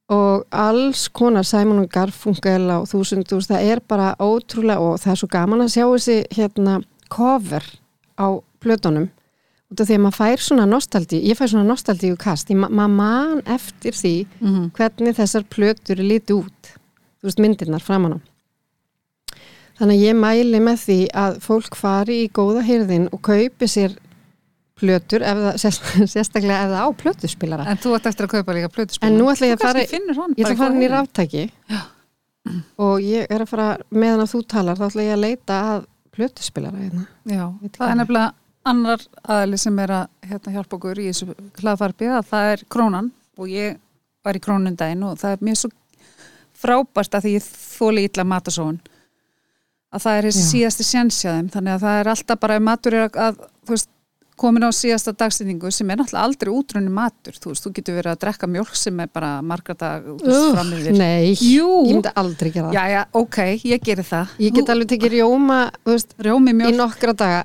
Og 0.09 0.45
alls 0.49 1.05
konar 1.13 1.45
Simon 1.45 1.83
og 1.83 1.91
Garfunkel 1.93 2.65
á 2.73 2.81
1000 2.81 3.27
þú 3.29 3.39
veist, 3.39 3.51
það 3.51 3.69
er 3.69 3.83
bara 3.85 4.15
ótrúlega 4.17 4.81
og 4.81 4.97
það 5.03 5.13
er 5.13 5.21
svo 5.21 5.29
gaman 5.29 5.65
að 5.65 5.73
sjá 5.75 5.85
þessi 5.85 6.17
hérna 6.33 6.79
cover 7.13 7.65
á 8.17 8.41
plötunum 8.61 9.09
út 9.69 9.79
af 9.83 9.87
því 9.87 9.95
að 9.97 10.03
maður 10.05 10.17
fær 10.17 10.41
svona 10.47 10.65
nostaldi 10.65 11.19
ég 11.29 11.37
fær 11.37 11.51
svona 11.51 11.67
nostaldi 11.69 12.11
og 12.11 12.17
kast 12.21 12.49
ma 12.57 12.67
maður 12.69 12.95
man 12.95 13.41
eftir 13.45 13.93
því 13.93 14.13
Mhm. 14.41 14.71
hvernig 14.73 15.15
þessar 15.19 15.43
plötur 15.49 15.97
líti 16.01 16.33
út 16.33 16.73
þú 17.21 17.27
veist 17.27 17.39
myndirnar 17.39 17.81
framan 17.83 18.13
á. 18.17 18.19
Þannig 19.79 19.95
að 19.95 20.05
ég 20.09 20.15
mæli 20.19 20.59
með 20.59 20.77
því 20.85 20.99
að 21.15 21.37
fólk 21.39 21.75
fari 21.75 22.15
í 22.25 22.31
góða 22.31 22.63
hyrðin 22.67 23.09
og 23.13 23.21
kaupi 23.21 23.67
sér 23.67 23.93
plötur 24.79 25.23
það, 25.23 25.53
sérst, 25.59 25.81
sérstaklega 26.13 26.65
það 26.71 26.83
á 26.83 26.87
plötuspilara 26.99 27.67
En 27.67 27.77
þú 27.77 27.93
ætti 27.97 28.09
eftir 28.11 28.25
að 28.27 28.33
kaupa 28.33 28.53
líka 28.57 28.69
plötuspil 28.73 29.07
En 29.07 29.17
nú 29.19 29.29
ætla 29.31 29.47
ég 29.51 29.55
að 29.55 29.63
fara- 29.63 29.79
ég 29.79 29.93
ætla 29.93 30.51
að 30.51 30.57
fara 30.57 30.73
inn 30.73 30.81
í 30.81 30.89
bara 30.89 31.01
ráftæki 31.03 31.51
og 32.79 33.01
ég 33.03 33.27
er 33.29 33.43
að 33.43 33.49
fara 33.51 33.77
meðan 33.91 34.23
að 34.25 34.31
þú 34.33 34.39
talar 34.47 34.79
þá 34.79 34.85
ætla 34.89 35.03
ég 35.05 35.13
að 35.13 35.23
leita 35.23 35.57
að 35.73 35.85
plötuspilara 36.15 36.79
hérna. 36.79 37.03
Já, 37.29 37.45
það 37.77 37.91
er 37.91 37.97
nefnilega 37.99 38.33
annar 38.67 39.03
aðli 39.23 39.59
sem 39.61 39.79
er 39.79 39.93
að 39.95 40.07
hérna, 40.29 40.53
hjálpa 40.55 40.77
okkur 40.77 40.99
í 40.99 41.09
þessu 41.09 41.35
hlaðfarpi 41.61 42.09
að 42.11 42.29
það 42.31 42.53
er 42.53 42.63
krónan. 42.71 43.11
Og 43.39 43.51
ég 43.51 43.77
var 44.25 44.35
í 44.35 44.43
krónundaginn 44.43 45.05
og 45.07 45.19
það 45.19 45.35
er 45.35 45.45
mér 45.47 45.59
svo 45.59 45.69
frábært 46.59 47.15
að 47.15 47.25
því 47.25 47.35
ég 47.37 47.45
þóli 47.47 48.07
illa 48.09 48.25
matasóun 48.27 48.79
að 49.89 50.03
það 50.03 50.19
er 50.19 50.27
síðasti 50.35 50.85
sjensjaðum 50.85 51.47
þannig 51.53 51.75
að 51.75 51.85
það 51.85 51.99
er 51.99 52.09
alltaf 52.13 52.41
bara 52.41 52.57
ef 52.59 52.65
matur 52.65 52.97
er 52.97 53.07
að, 53.07 53.15
að 53.25 53.39
þú 53.65 53.75
veist, 53.75 53.89
komin 54.39 54.63
á 54.65 54.71
síðasta 54.73 55.13
dagsendingu 55.19 55.69
sem 55.75 55.89
er 55.93 55.99
náttúrulega 55.99 56.23
aldrei 56.25 56.51
útrunni 56.55 56.89
matur. 56.95 57.35
Þú 57.37 57.51
veist, 57.53 57.65
þú 57.67 57.73
getur 57.77 57.97
verið 57.99 58.13
að 58.15 58.19
drekka 58.23 58.49
mjólk 58.49 58.73
sem 58.79 58.99
er 59.03 59.11
bara 59.13 59.31
margra 59.45 59.75
dag 59.77 60.07
þú 60.07 60.17
veist, 60.23 60.39
Ugh, 60.39 60.51
fram 60.55 60.73
yfir. 60.79 60.97
Nei, 60.97 61.33
Jú. 61.35 61.69
ég 61.85 61.93
myndi 61.99 62.13
aldrei 62.23 62.51
gera 62.55 62.67
það. 62.69 62.77
Já, 62.79 62.83
já, 62.95 63.01
ok, 63.23 63.39
ég 63.73 63.83
geri 63.91 64.07
það. 64.09 64.35
Ég 64.47 64.55
get 64.59 64.73
alveg 64.75 64.91
tekið 64.95 65.17
rjóma 65.19 65.59
þú 65.83 65.95
veist, 65.97 66.15
Rjómi 66.29 66.53
í 66.55 66.59
mjólk. 66.63 66.77
nokkra 66.79 67.13
daga. 67.13 67.41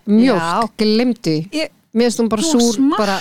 Glemdu 0.79 1.39
Ég- 1.53 1.71
Mér 1.95 2.09
finnst 2.11 2.19
hún 2.19 2.29
bara 2.29 2.43
Þú 2.43 2.59
súr 2.59 2.97
bara, 2.99 3.21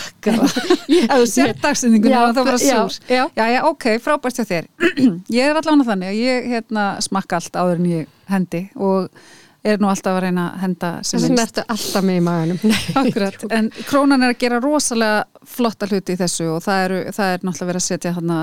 sér 1.30 1.52
dagsendinguna 1.62 2.10
Já, 2.16 2.22
og 2.30 2.36
það 2.36 2.64
já, 2.66 2.78
súr. 2.90 2.96
já. 3.08 3.30
já, 3.38 3.46
já, 3.54 3.60
ok, 3.70 3.86
frábært 4.02 4.40
hjá 4.40 4.46
þér. 4.50 4.66
Ég 5.30 5.46
er 5.46 5.60
allavega 5.60 5.86
þannig 5.92 6.10
að 6.10 6.18
ég 6.18 6.48
hérna, 6.50 6.86
smakka 7.06 7.38
allt 7.38 7.54
áður 7.62 7.78
en 7.84 7.86
ég 7.92 8.08
hendi 8.34 8.64
og 8.76 9.10
er 9.64 9.80
nú 9.80 9.88
alltaf 9.88 10.18
að 10.18 10.26
reyna 10.26 10.48
að 10.50 10.64
henda 10.64 10.90
sem 11.08 11.22
minnst. 11.24 11.44
ertu 11.44 11.64
alltaf 11.72 12.04
með 12.04 12.20
í 12.20 12.24
maganum. 12.26 12.60
Akkurat, 13.02 13.46
en 13.56 13.70
krónan 13.88 14.26
er 14.26 14.34
að 14.34 14.42
gera 14.44 14.60
rosalega 14.64 15.48
flotta 15.48 15.88
hluti 15.88 16.18
í 16.18 16.20
þessu 16.20 16.50
og 16.58 16.60
það, 16.66 16.84
eru, 16.88 17.00
það 17.16 17.32
er 17.32 17.48
náttúrulega 17.48 17.70
verið 17.72 17.82
að 17.82 17.88
setja 17.88 18.14
hana, 18.18 18.42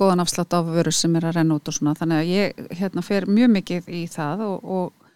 góðan 0.00 0.24
afslátt 0.24 0.56
af 0.56 0.72
vörur 0.72 0.96
sem 0.96 1.20
er 1.20 1.28
að 1.28 1.38
renna 1.38 1.60
út 1.60 1.68
og 1.68 1.76
svona. 1.76 1.94
Þannig 2.00 2.22
að 2.22 2.32
ég 2.32 2.66
hérna, 2.80 3.04
fer 3.04 3.28
mjög 3.28 3.54
mikið 3.58 3.90
í 3.92 4.02
það 4.12 4.44
og, 4.46 4.70
og, 4.76 5.10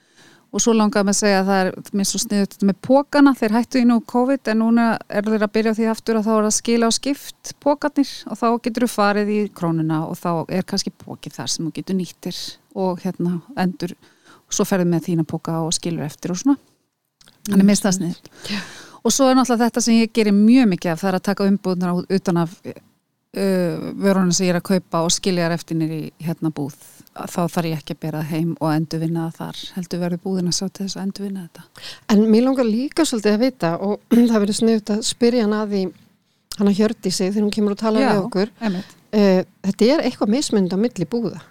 og 0.52 0.64
svo 0.64 0.74
langaði 0.76 1.08
með 1.08 1.16
að 1.16 1.20
segja 1.22 1.38
að 1.40 1.48
það 1.48 1.62
er 1.62 1.96
mér 2.00 2.10
svo 2.10 2.20
sniðut 2.20 2.52
þetta 2.56 2.68
með 2.68 2.78
pókana, 2.88 3.32
þeir 3.40 3.56
hættu 3.56 3.80
í 3.80 3.86
nú 3.88 3.96
COVID 4.12 4.52
en 4.52 4.60
núna 4.60 4.86
er 5.08 5.30
þeir 5.30 5.46
að 5.46 5.54
byrja 5.56 5.72
á 5.72 5.78
því 5.80 5.88
aftur 5.94 6.20
að 6.20 6.28
þá 6.28 6.34
er 6.34 6.50
að 6.50 6.58
skila 6.58 6.90
á 6.92 6.96
skipt 6.98 7.54
pókarnir 7.64 8.12
og 8.28 8.40
þá 8.42 8.46
getur 8.68 8.86
þú 8.86 8.90
farið 8.92 9.32
í 9.32 9.40
krónuna 9.56 10.02
og 10.04 10.20
þá 10.20 10.30
er 10.52 10.68
kannski 10.68 10.92
pókið 10.92 11.40
þar 11.40 11.52
sem 11.52 11.66
þú 11.66 11.74
getur 11.80 11.98
nýttir 11.98 12.42
og 12.76 13.00
hérna 13.04 13.38
endur 13.56 13.96
svo 14.50 14.66
ferðu 14.68 14.88
með 14.90 15.10
þína 15.10 15.26
póka 15.28 15.60
og 15.64 15.74
skilur 15.74 16.06
eftir 16.06 16.34
og 16.34 16.40
svona 16.40 16.58
Þannig 17.46 17.68
mist 17.68 17.86
það 17.86 17.96
snið. 18.00 18.18
Og 19.06 19.14
svo 19.14 19.28
er 19.30 19.38
náttúrulega 19.38 19.68
þetta 19.68 19.82
sem 19.84 20.00
ég 20.00 20.12
gerir 20.14 20.34
mjög 20.34 20.68
mikið 20.72 20.92
af 20.92 21.02
það 21.02 21.10
er 21.10 21.18
að 21.18 21.26
taka 21.28 21.46
umbúðnar 21.46 22.00
utan 22.16 22.40
af 22.42 22.56
uh, 22.66 23.84
vörunum 24.02 24.32
sem 24.34 24.48
ég 24.48 24.54
er 24.54 24.58
að 24.58 24.66
kaupa 24.66 25.04
og 25.06 25.14
skilja 25.14 25.46
þær 25.46 25.54
eftir 25.54 25.78
nýri 25.78 26.00
hérna 26.26 26.50
búð. 26.54 26.74
Þá 27.16 27.38
þarf 27.54 27.68
ég 27.70 27.78
ekki 27.78 27.94
að 27.94 28.02
bera 28.02 28.24
heim 28.26 28.50
og 28.58 28.72
endurvinna 28.72 29.28
þar. 29.36 29.60
Heldur 29.76 30.02
verður 30.02 30.22
búðin 30.26 30.50
að 30.50 30.58
sjá 30.58 30.66
til 30.66 30.88
þess 30.88 30.98
að 30.98 31.06
endurvinna 31.06 31.46
þetta. 31.46 31.86
En 32.12 32.26
mér 32.32 32.46
langar 32.48 32.68
líka 32.68 33.06
svolítið 33.06 33.36
að 33.36 33.46
vita 33.46 33.72
og 33.78 34.02
það 34.32 34.40
verður 34.42 34.60
sniðut 34.60 34.94
að 34.96 35.06
spyrja 35.06 35.46
hann 35.46 35.56
að 35.56 35.74
því 35.76 35.84
hann 36.56 36.72
að 36.72 36.78
hjördi 36.80 37.12
sig 37.12 37.30
þegar 37.30 37.44
hún 37.44 37.54
kemur 37.54 37.76
og 37.76 37.82
tala 37.84 38.02
við 38.02 38.22
okkur 38.24 38.50
uh, 38.56 39.42
Þetta 39.66 39.88
er 39.92 40.02
eitthvað 40.08 40.32
mismund 40.32 40.72
á 40.72 40.78
milli 40.80 41.06
búða 41.08 41.42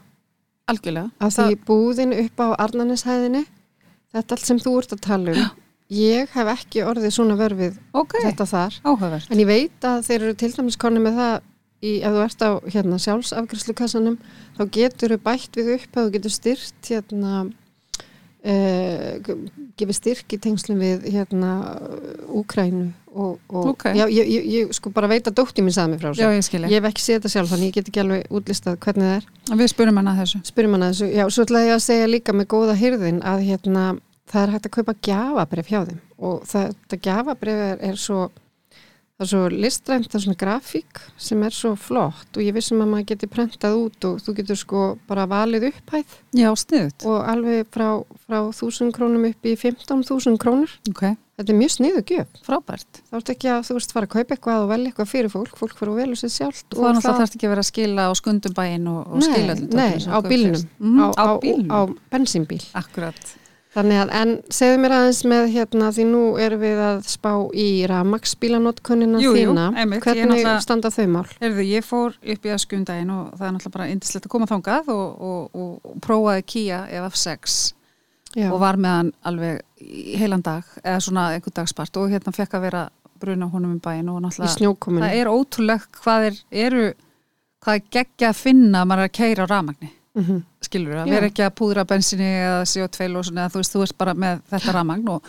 Algjörlega. 0.71 1.11
að 1.21 1.35
því 1.37 1.57
búðin 1.67 2.13
upp 2.25 2.41
á 2.41 2.47
Arnaneshæðinni 2.65 3.43
þetta 4.15 4.35
allt 4.37 4.47
sem 4.49 4.61
þú 4.63 4.71
ert 4.81 4.95
að 4.95 5.03
tala 5.05 5.35
um 5.35 5.49
ég 5.93 6.31
hef 6.33 6.47
ekki 6.55 6.81
orðið 6.87 7.11
svona 7.13 7.35
verfið 7.37 7.75
Ok, 7.93 8.15
þetta 8.23 8.47
þar 8.49 8.77
áhugavert. 8.83 9.27
en 9.29 9.41
ég 9.43 9.45
veit 9.49 9.85
að 9.85 9.99
þeir 10.07 10.21
eru 10.23 10.33
til 10.41 10.51
dæmis 10.55 10.79
konni 10.81 11.03
með 11.03 11.19
það 11.19 11.35
í, 11.85 11.91
ef 12.01 12.15
þú 12.15 12.23
ert 12.25 12.41
á 12.41 12.51
hérna, 12.73 12.97
sjálfsafgræslukassanum 13.05 14.17
þá 14.57 14.63
getur 14.79 15.13
þú 15.13 15.19
bætt 15.27 15.59
við 15.59 15.69
upp 15.75 15.99
að 15.99 16.07
þú 16.07 16.15
getur 16.17 16.33
styrt 16.33 16.89
hérna 16.89 17.33
uh, 18.45 19.33
gefið 19.79 19.97
styrk 19.97 20.35
í 20.35 20.39
tengslum 20.41 20.79
við 20.81 21.07
hérna 21.13 21.51
Úkrænu 22.35 22.87
og, 23.15 23.39
og 23.49 23.67
Ok. 23.73 23.85
já, 23.95 24.05
ég, 24.11 24.27
ég, 24.27 24.47
ég 24.53 24.73
sko 24.75 24.91
bara 24.93 25.09
veit 25.11 25.27
að 25.27 25.37
dótti 25.39 25.63
mín 25.63 25.73
sagði 25.75 25.95
mig 25.95 26.01
frá 26.03 26.09
þessu. 26.11 26.21
Ég 26.21 26.31
ég 26.71 26.81
hef 26.81 26.89
ekki 26.91 27.05
séð 27.05 27.19
þetta 27.19 27.33
sjálf 27.33 27.53
þannig 27.53 27.69
ég 27.71 27.77
get 27.79 27.91
ekki 27.91 28.03
alveg 28.03 28.25
útlistað 28.29 28.79
hvernig 28.85 29.07
það 29.07 29.15
er. 29.19 29.59
Við 29.61 29.71
spurum 29.71 30.01
hana 30.01 30.15
að 30.15 30.21
þessu. 30.23 30.41
hann 30.75 30.87
að 30.87 30.93
þessu, 30.95 31.11
já, 31.15 31.25
svo 31.29 31.45
ætla 31.47 31.63
ég 31.65 31.75
að 31.75 31.85
segja 31.85 32.09
líka 32.11 32.35
með 32.35 32.49
góða 32.55 32.75
hyrðin 32.79 33.21
að 33.23 33.45
hérna 33.49 33.85
það 34.31 34.41
er 34.41 34.55
hægt 34.55 34.69
að 34.69 34.75
kaupa 34.79 34.97
gjafabrif 35.07 35.69
hjá 35.71 35.79
þeim. 35.85 36.01
Og 36.17 36.43
það, 36.49 36.73
þetta 36.81 37.01
gjafabrif 37.07 37.63
er, 37.69 37.77
er 37.89 38.01
svo 38.01 38.19
það 39.15 39.23
er 39.25 39.29
svo 39.31 39.41
listrænt, 39.53 40.07
það 40.11 40.17
er 40.19 40.23
svona 40.25 40.39
grafík 40.43 41.01
sem 41.27 41.43
er 41.47 41.53
svo 41.55 41.69
flott 41.79 42.35
og 42.35 42.43
ég 42.43 42.55
vissum 42.57 42.81
að 42.83 42.89
maður 42.91 43.05
geti 43.13 43.29
prentað 43.31 43.77
út 43.85 44.07
og 44.09 44.17
þú 44.25 44.33
getur 44.41 44.59
sko 44.59 44.81
bara 45.07 45.23
valið 45.31 45.69
upphæð 45.69 46.17
Já, 46.35 46.49
sniðut. 46.59 47.05
og 47.07 47.21
alveg 47.31 47.69
frá, 47.71 47.87
frá 48.25 48.39
1000 48.49 48.91
krónum 48.97 49.29
upp 49.29 49.47
í 49.47 49.53
15.000 49.55 50.35
krónur 50.43 50.73
Ok, 50.91 51.05
þetta 51.39 51.53
er 51.55 51.59
mjög 51.61 51.71
sniðu 51.77 52.03
gjöf 52.11 52.41
frábært. 52.43 52.99
þá 53.07 53.15
ertu 53.21 53.35
ekki 53.37 53.51
að 53.55 53.63
þú 53.69 53.77
veist 53.79 53.95
fara 53.95 54.09
að 54.09 54.13
kaupa 54.17 54.35
eitthvað 54.35 54.65
og 54.65 54.69
velja 54.73 54.91
eitthvað 54.91 55.11
fyrir 55.13 55.31
fólk, 55.31 55.55
fólk 55.63 55.77
fara 55.79 55.95
að 55.95 56.01
velja 56.03 56.19
sér 56.25 56.35
sjálft 56.35 56.67
Og 56.75 56.81
það 56.83 56.89
er 56.89 56.99
náttúrulega 56.99 57.21
þarf 57.23 57.39
ekki 57.39 57.47
að 57.47 57.55
vera 57.55 57.63
að 57.63 57.71
skila 57.71 58.09
á 58.09 58.11
skundum 58.19 58.57
bæinn 58.59 58.91
og, 58.91 58.99
og 59.07 59.23
Nei, 59.23 59.29
skila 59.31 59.57
nei, 59.79 59.99
sem 60.03 60.11
á 60.11 60.19
bílnum. 60.27 60.67
Mhm, 60.83 60.99
á, 60.99 61.07
á 61.15 61.25
á, 61.31 61.31
á 61.71 61.79
bensínbíl 62.11 62.63
Akkurat. 62.75 63.35
Þannig 63.75 63.97
að, 63.99 64.11
en 64.15 64.29
segðu 64.55 64.75
mér 64.79 64.93
aðeins 64.95 65.17
með 65.27 65.45
hérna, 65.51 65.87
því 65.91 66.03
nú 66.07 66.19
erum 66.39 66.61
við 66.61 66.77
að 66.79 66.99
spá 67.11 67.31
í 67.51 67.67
ramagsbílanótkunina 67.91 69.19
Jú, 69.19 69.33
jú, 69.35 69.49
þína. 69.51 69.65
ég 69.75 70.03
Hvernig 70.05 70.45
standa 70.63 70.91
þau 70.95 71.07
mál? 71.11 71.25
Erðu, 71.43 71.65
ég 71.67 71.83
fór 71.83 72.15
upp 72.15 72.47
í 72.47 72.53
öskundaginn 72.55 73.11
og 73.11 73.33
það 73.35 73.47
er 73.49 73.55
náttúrulega 73.57 73.75
bara 73.75 73.89
indislegt 73.91 74.29
að 74.29 74.33
koma 74.37 74.47
þangað 74.47 74.91
og, 74.95 75.25
og, 75.27 75.57
og, 75.59 75.73
og 75.91 75.97
prófaði 76.05 76.45
Kia 76.53 76.85
EF6 77.01 77.57
Já, 78.35 78.47
og 78.51 78.61
var 78.63 78.79
með 78.79 78.95
hann 78.99 79.11
alveg 79.27 79.83
í 79.83 80.15
heilan 80.19 80.43
dag 80.43 80.71
eða 80.81 81.03
svona 81.03 81.27
einhvern 81.35 81.55
dagspart 81.59 81.99
og 81.99 82.15
hérna 82.15 82.33
fekk 82.35 82.57
að 82.57 82.65
vera 82.69 82.85
bruna 83.19 83.47
honum 83.51 83.75
um 83.75 83.83
bæinn 83.83 84.09
og 84.11 84.19
í 84.19 84.25
náttúrulega 84.25 85.03
það 85.03 85.19
er 85.19 85.31
ótrúlegt 85.31 86.01
hvað 86.03 86.29
er, 86.29 86.39
eru 86.51 86.87
hvað 87.63 87.79
er 87.79 87.85
geggja 87.95 88.31
að 88.31 88.41
finna 88.41 88.81
að 88.83 88.89
maður 88.91 89.05
er 89.05 89.11
að 89.11 89.15
keira 89.19 89.47
á 89.47 89.51
rafmagni 89.51 89.91
Mm 90.15 90.43
skilur 90.65 90.99
að 90.99 91.09
Já. 91.09 91.13
vera 91.15 91.29
ekki 91.29 91.43
að 91.45 91.55
púðra 91.59 91.85
bensinni 91.87 92.29
eða 92.39 92.61
CO2 92.69 93.09
og 93.19 93.25
svona, 93.27 93.49
þú 93.51 93.61
veist, 93.61 93.73
þú 93.75 93.81
veist 93.83 93.97
bara 93.97 94.13
með 94.17 94.39
þetta 94.51 94.75
rafmagn 94.75 95.09
og, 95.13 95.27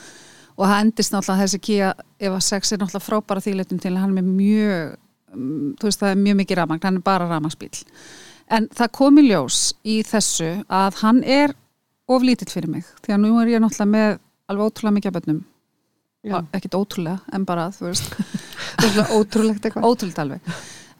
og 0.57 0.70
það 0.70 0.85
endist 0.85 1.14
náttúrulega 1.14 1.42
þessi 1.42 1.61
Kia 1.66 1.90
EV6 2.20 2.72
er 2.72 2.81
náttúrulega 2.83 3.07
frábæra 3.07 3.44
þýleitum 3.44 3.83
til 3.83 3.92
að 3.92 4.01
hann 4.05 4.20
er 4.20 4.29
mjög 4.29 4.96
mm, 5.35 5.75
þú 5.81 5.88
veist 5.90 6.05
það 6.05 6.14
er 6.14 6.22
mjög 6.22 6.38
mikið 6.42 6.61
rafmagn, 6.61 6.85
hann 6.85 7.01
er 7.01 7.07
bara 7.11 7.29
rafmagnsbíl 7.31 7.83
en 8.57 8.68
það 8.79 8.94
kom 9.01 9.18
í 9.18 9.27
ljós 9.27 9.61
í 9.85 9.99
þessu 10.07 10.53
að 10.68 11.03
hann 11.03 11.20
er 11.25 11.57
of 12.07 12.22
lítill 12.22 12.53
fyrir 12.53 12.70
mig, 12.70 12.87
því 13.03 13.16
að 13.16 13.22
nú 13.25 13.35
er 13.42 13.53
ég 13.57 13.62
náttúrulega 13.62 13.92
með 13.92 14.18
alveg 14.46 14.70
ótrúlega 14.70 14.99
mikið 15.01 15.16
bönnum 15.18 15.44
ekkert 16.27 16.75
ótrúlega, 16.75 17.20
en 17.35 17.44
bara 17.46 17.68
þú 17.75 17.90
veist 17.90 18.09
Það 18.77 19.12
ótrúlegt 19.16 19.66
eitthvað. 19.66 19.85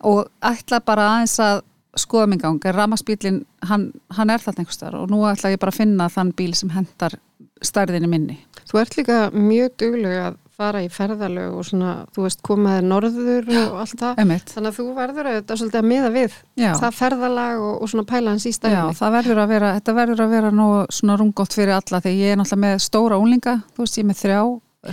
og 0.07 0.29
ætla 0.45 0.79
bara 0.87 1.09
aðeins 1.17 1.39
að 1.43 1.63
skoða 1.97 2.27
minn 2.31 2.43
gang, 2.43 2.61
rafmagnsbílinn 2.65 3.43
hann, 3.69 3.91
hann 4.17 4.31
er 4.31 4.43
þarna 4.45 4.65
einhvers 4.65 4.81
þar 4.83 4.99
og 5.03 5.11
nú 5.13 5.23
ætla 5.31 5.53
ég 5.55 5.61
bara 5.63 5.73
að 5.75 5.81
finna 5.83 6.09
þann 6.13 6.33
bíl 6.37 6.53
sem 6.59 6.71
hendar 6.77 7.19
stærðinni 7.65 8.09
minni 8.11 8.41
Þú 8.67 8.81
ert 8.83 8.97
líka 8.99 9.17
mjög 9.31 9.77
dugleg 9.79 10.17
að 10.25 10.35
fara 10.57 10.81
í 10.83 10.89
ferðalög 10.91 11.53
og 11.61 11.67
svona, 11.69 11.91
þú 12.17 12.23
veist, 12.25 12.41
komaði 12.43 12.83
norður 12.89 13.45
og 13.61 13.75
allt 13.83 14.01
það. 14.01 14.17
Þannig 14.17 14.71
að 14.71 14.79
þú 14.79 14.87
verður 14.97 15.29
auðvitað 15.31 15.61
svolítið 15.61 15.79
að 15.83 15.87
miða 15.91 16.11
við 16.15 16.37
Já. 16.59 16.71
það 16.81 16.97
ferðalag 16.97 17.61
og, 17.61 17.75
og 17.85 17.91
svona 17.93 18.05
pæla 18.09 18.33
hans 18.33 18.47
í 18.49 18.51
Já, 18.51 18.57
stæðinni. 18.57 18.97
það 18.99 19.15
verður 19.19 19.41
að 19.45 19.53
vera, 19.53 19.71
þetta 19.77 19.95
verður 20.01 20.23
að 20.25 20.33
vera 20.35 20.51
nú 20.57 20.67
svona 20.99 21.19
rungott 21.21 21.55
fyrir 21.61 21.75
alla 21.77 22.01
þegar 22.01 22.17
ég 22.25 22.33
er 22.35 22.41
náttúrulega 22.41 22.63
með 22.65 22.83
stóra 22.89 23.21
úlinga, 23.23 23.55
þú 23.77 23.85
veist, 23.85 24.01
ég 24.01 24.07
er 24.07 24.11
með 24.11 24.21
þrjá 24.25 24.41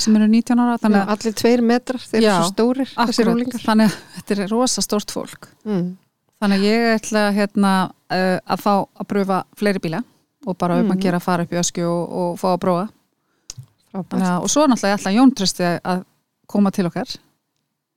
sem 0.04 0.16
eru 0.20 0.28
19 0.36 0.62
ára, 0.68 0.78
þannig 0.84 1.02
að 1.02 1.12
Allir 1.16 1.36
tveir 1.42 1.62
metrar, 1.74 2.02
þeir 2.12 2.20
eru 2.20 2.28
Já, 2.28 2.36
svo 2.44 2.52
stórir, 2.54 2.94
þessir 3.00 3.34
úlingar. 3.34 3.63
þannig 3.63 3.89
að 3.89 3.98
þetta 4.20 4.38
er 4.44 4.54
rosa 4.54 4.84
stórt 4.86 5.16
fólk 5.16 5.50
Mm. 5.63 5.94
Þannig 6.43 6.60
að 6.60 6.67
ég 6.67 6.88
ætla 6.97 7.21
hérna 7.38 7.73
uh, 7.88 8.39
að 8.43 8.62
fá 8.65 8.73
að 8.84 9.08
pröfa 9.13 9.38
fleiri 9.58 9.79
bíla 9.84 10.03
og 10.45 10.58
bara 10.60 10.75
um 10.82 10.86
Mhm. 10.89 10.91
að 10.97 11.03
gera 11.06 11.17
að 11.21 11.23
fara 11.29 11.43
upp 11.47 11.53
í 11.56 11.60
ösku 11.62 11.86
og, 11.88 12.03
og 12.21 12.39
fá 12.41 12.49
að 12.53 12.60
prófa 12.65 12.89
að, 13.93 14.41
og 14.43 14.49
svo 14.51 14.65
náttúrulega 14.67 14.97
ætla 14.99 15.13
Jón 15.15 15.32
Trösti 15.38 15.63
að 15.79 16.03
koma 16.51 16.71
til 16.75 16.86
okkar 16.89 17.15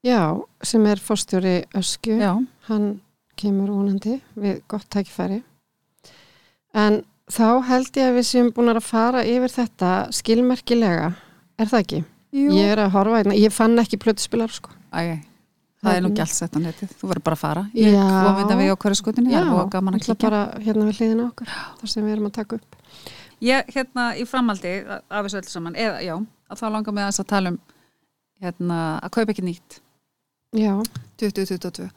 Já, 0.07 0.21
sem 0.63 0.85
er 0.87 1.01
fórstjóri 1.03 1.65
Öskju. 1.75 2.19
Já, 2.21 2.37
hann 2.69 3.01
kemur 3.37 3.73
vonandi 3.75 4.21
við 4.39 4.61
gott 4.71 4.87
tækifæri 4.93 5.41
en 6.77 7.01
þá 7.33 7.47
held 7.67 7.97
ég 7.99 8.11
að 8.13 8.19
við 8.21 8.27
séum 8.29 8.51
búin 8.55 8.71
að 8.71 8.83
fara 8.87 9.25
yfir 9.27 9.51
þetta 9.51 9.91
skilmerkilega 10.15 11.09
er 11.59 11.67
það 11.73 11.81
ekki? 11.83 12.01
Jú. 12.37 12.53
Ég 12.55 12.71
er 12.77 12.83
að 12.85 12.93
horfa, 12.95 13.19
hérna, 13.23 13.35
ég 13.41 13.53
fann 13.55 13.79
ekki 13.81 13.97
plötuspilar 14.03 14.53
sko. 14.53 14.71
Æ, 14.93 15.19
það 15.87 15.97
er 15.97 16.03
nú 16.05 16.09
Það- 16.11 16.17
gælt 16.21 16.35
sett 16.35 16.57
á 16.57 16.61
netið, 16.67 16.91
þú 17.01 17.09
verður 17.11 17.25
bara 17.29 17.37
að 17.37 17.43
fara. 17.43 17.63
Ég 17.75 17.95
kom 17.97 18.37
þetta 18.41 18.57
við 18.61 18.71
á 18.73 18.77
hverju 18.83 18.99
skutinni, 19.01 19.31
Já, 19.33 19.41
það 19.45 19.61
er 19.63 19.71
gaman 19.77 19.95
að 19.95 20.03
kíkja. 20.07 20.19
bara 20.31 20.41
hérna 20.67 20.85
við 20.89 20.99
hliðina 21.01 21.27
okkur 21.31 21.47
þar 21.81 21.89
sem 21.95 22.05
við 22.05 22.13
erum 22.17 22.27
að 22.31 22.33
taka 22.41 22.57
upp. 22.57 22.77
Ég, 23.43 23.67
hérna, 23.75 24.05
í 24.17 24.25
framhaldi 24.27 24.75
af 24.89 25.25
þessu 25.27 25.39
öllu 25.43 25.51
saman, 25.53 25.75
eða, 25.77 26.03
já, 26.03 26.15
að 26.51 26.61
þá 26.61 26.67
langar 26.73 26.93
mig 26.97 27.05
aðeins 27.05 27.21
að 27.21 27.27
tala 27.33 27.49
um 27.55 27.59
hérna, 28.43 29.01
að 29.03 29.11
kaupa 29.11 29.33
ekki 29.33 29.45
nýtt. 29.45 29.81
Já, 30.57 30.83
2022 31.19 31.91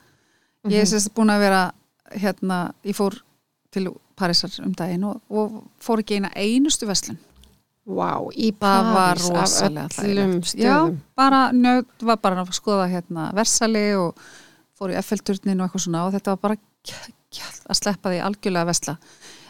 Mhm. 0.64 0.72
Ég 0.74 0.82
er 0.82 0.86
sérst 0.86 1.14
búin 1.16 1.30
að 1.32 1.40
vera 1.40 1.72
hérna, 2.12 2.74
ég 2.84 2.96
fór 2.96 3.16
til 3.72 3.88
Parísar 4.18 4.52
um 4.66 4.74
daginn 4.74 5.04
og, 5.06 5.22
og 5.32 5.64
fór 5.80 6.00
ekki 6.02 6.16
eina 6.20 6.30
einustu 6.36 6.86
verslun 6.86 7.18
Vá, 7.90 8.12
í 8.38 8.52
Það 8.54 8.90
var 8.94 9.18
París 9.18 9.30
af 9.34 9.54
öllum 9.66 9.88
þægilegt. 9.96 10.52
Já, 10.54 10.76
stöðum 10.76 10.98
bara 11.18 11.40
nöð, 11.56 11.88
var 12.06 12.20
bara 12.22 12.44
að 12.44 12.52
skoða 12.54 12.86
hérna 12.92 13.30
versali 13.34 13.86
og 13.98 14.20
fór 14.78 14.94
í 14.94 15.00
F-turnin 15.02 15.58
og 15.60 15.66
eitthvað 15.66 15.86
svona 15.88 16.04
og 16.06 16.14
þetta 16.14 16.36
var 16.36 16.44
bara 16.44 16.60
að 17.70 17.80
sleppa 17.80 18.12
því 18.14 18.22
algjörlega 18.26 18.66
að 18.66 18.70
vesla 18.72 18.96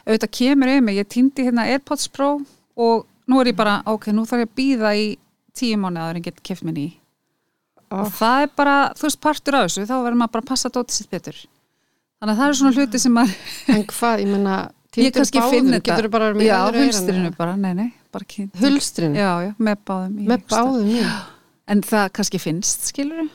auðvitað 0.06 0.32
kemur 0.40 0.72
yfir 0.72 0.86
mig, 0.88 0.98
ég 1.00 1.12
týndi 1.12 1.46
hérna 1.48 1.68
Airpods 1.70 2.08
Pro 2.16 2.32
og 2.80 3.06
nú 3.30 3.42
er 3.42 3.52
ég 3.52 3.60
bara 3.60 3.80
ok, 3.92 4.10
nú 4.16 4.26
þarf 4.28 4.46
ég 4.46 4.50
að 4.50 4.58
býða 4.58 4.96
í 4.96 5.06
tíu 5.60 5.78
mánu 5.80 6.00
aður 6.02 6.20
en 6.22 6.28
get 6.30 6.42
keft 6.46 6.64
minni 6.68 6.88
í 6.88 6.90
Ó. 7.90 8.06
og 8.06 8.12
það 8.16 8.44
er 8.46 8.52
bara, 8.56 8.76
þú 8.96 9.08
veist, 9.08 9.22
partur 9.24 9.60
af 9.60 9.68
þessu 9.68 9.88
þá 9.90 9.96
verður 9.98 10.20
maður 10.22 10.36
bara 10.38 10.46
að 10.46 10.52
passa 10.54 10.72
dótið 10.74 10.96
sitt 10.96 11.12
betur 11.12 11.40
þannig 12.20 12.34
að 12.34 12.42
það 12.42 12.48
er 12.48 12.60
svona 12.60 12.76
hluti 12.78 13.02
sem 13.04 13.16
maður 13.16 13.38
En 13.76 13.88
hvað, 13.90 14.24
ég 14.24 14.30
menna 14.34 14.58
finn 14.96 15.72
þetta 15.74 15.96
Getur 15.96 16.12
bara 16.14 16.30
verið 16.30 16.42
með 16.42 16.50
já, 16.50 16.58
öðru 16.68 16.86
eyranu? 16.88 17.90
Bara, 18.12 18.26
kynnt 18.26 18.56
Hulstrinu? 18.62 19.16
já, 19.16 19.32
já, 19.48 19.52
með 19.60 19.84
báðum 19.90 20.16
í 20.24 20.28
Með 20.32 20.48
báðum 20.50 20.88
mín 20.90 21.12
en 21.70 21.82
það 21.86 22.10
kannski 22.18 22.40
finnst, 22.42 22.90
skilur 22.94 23.28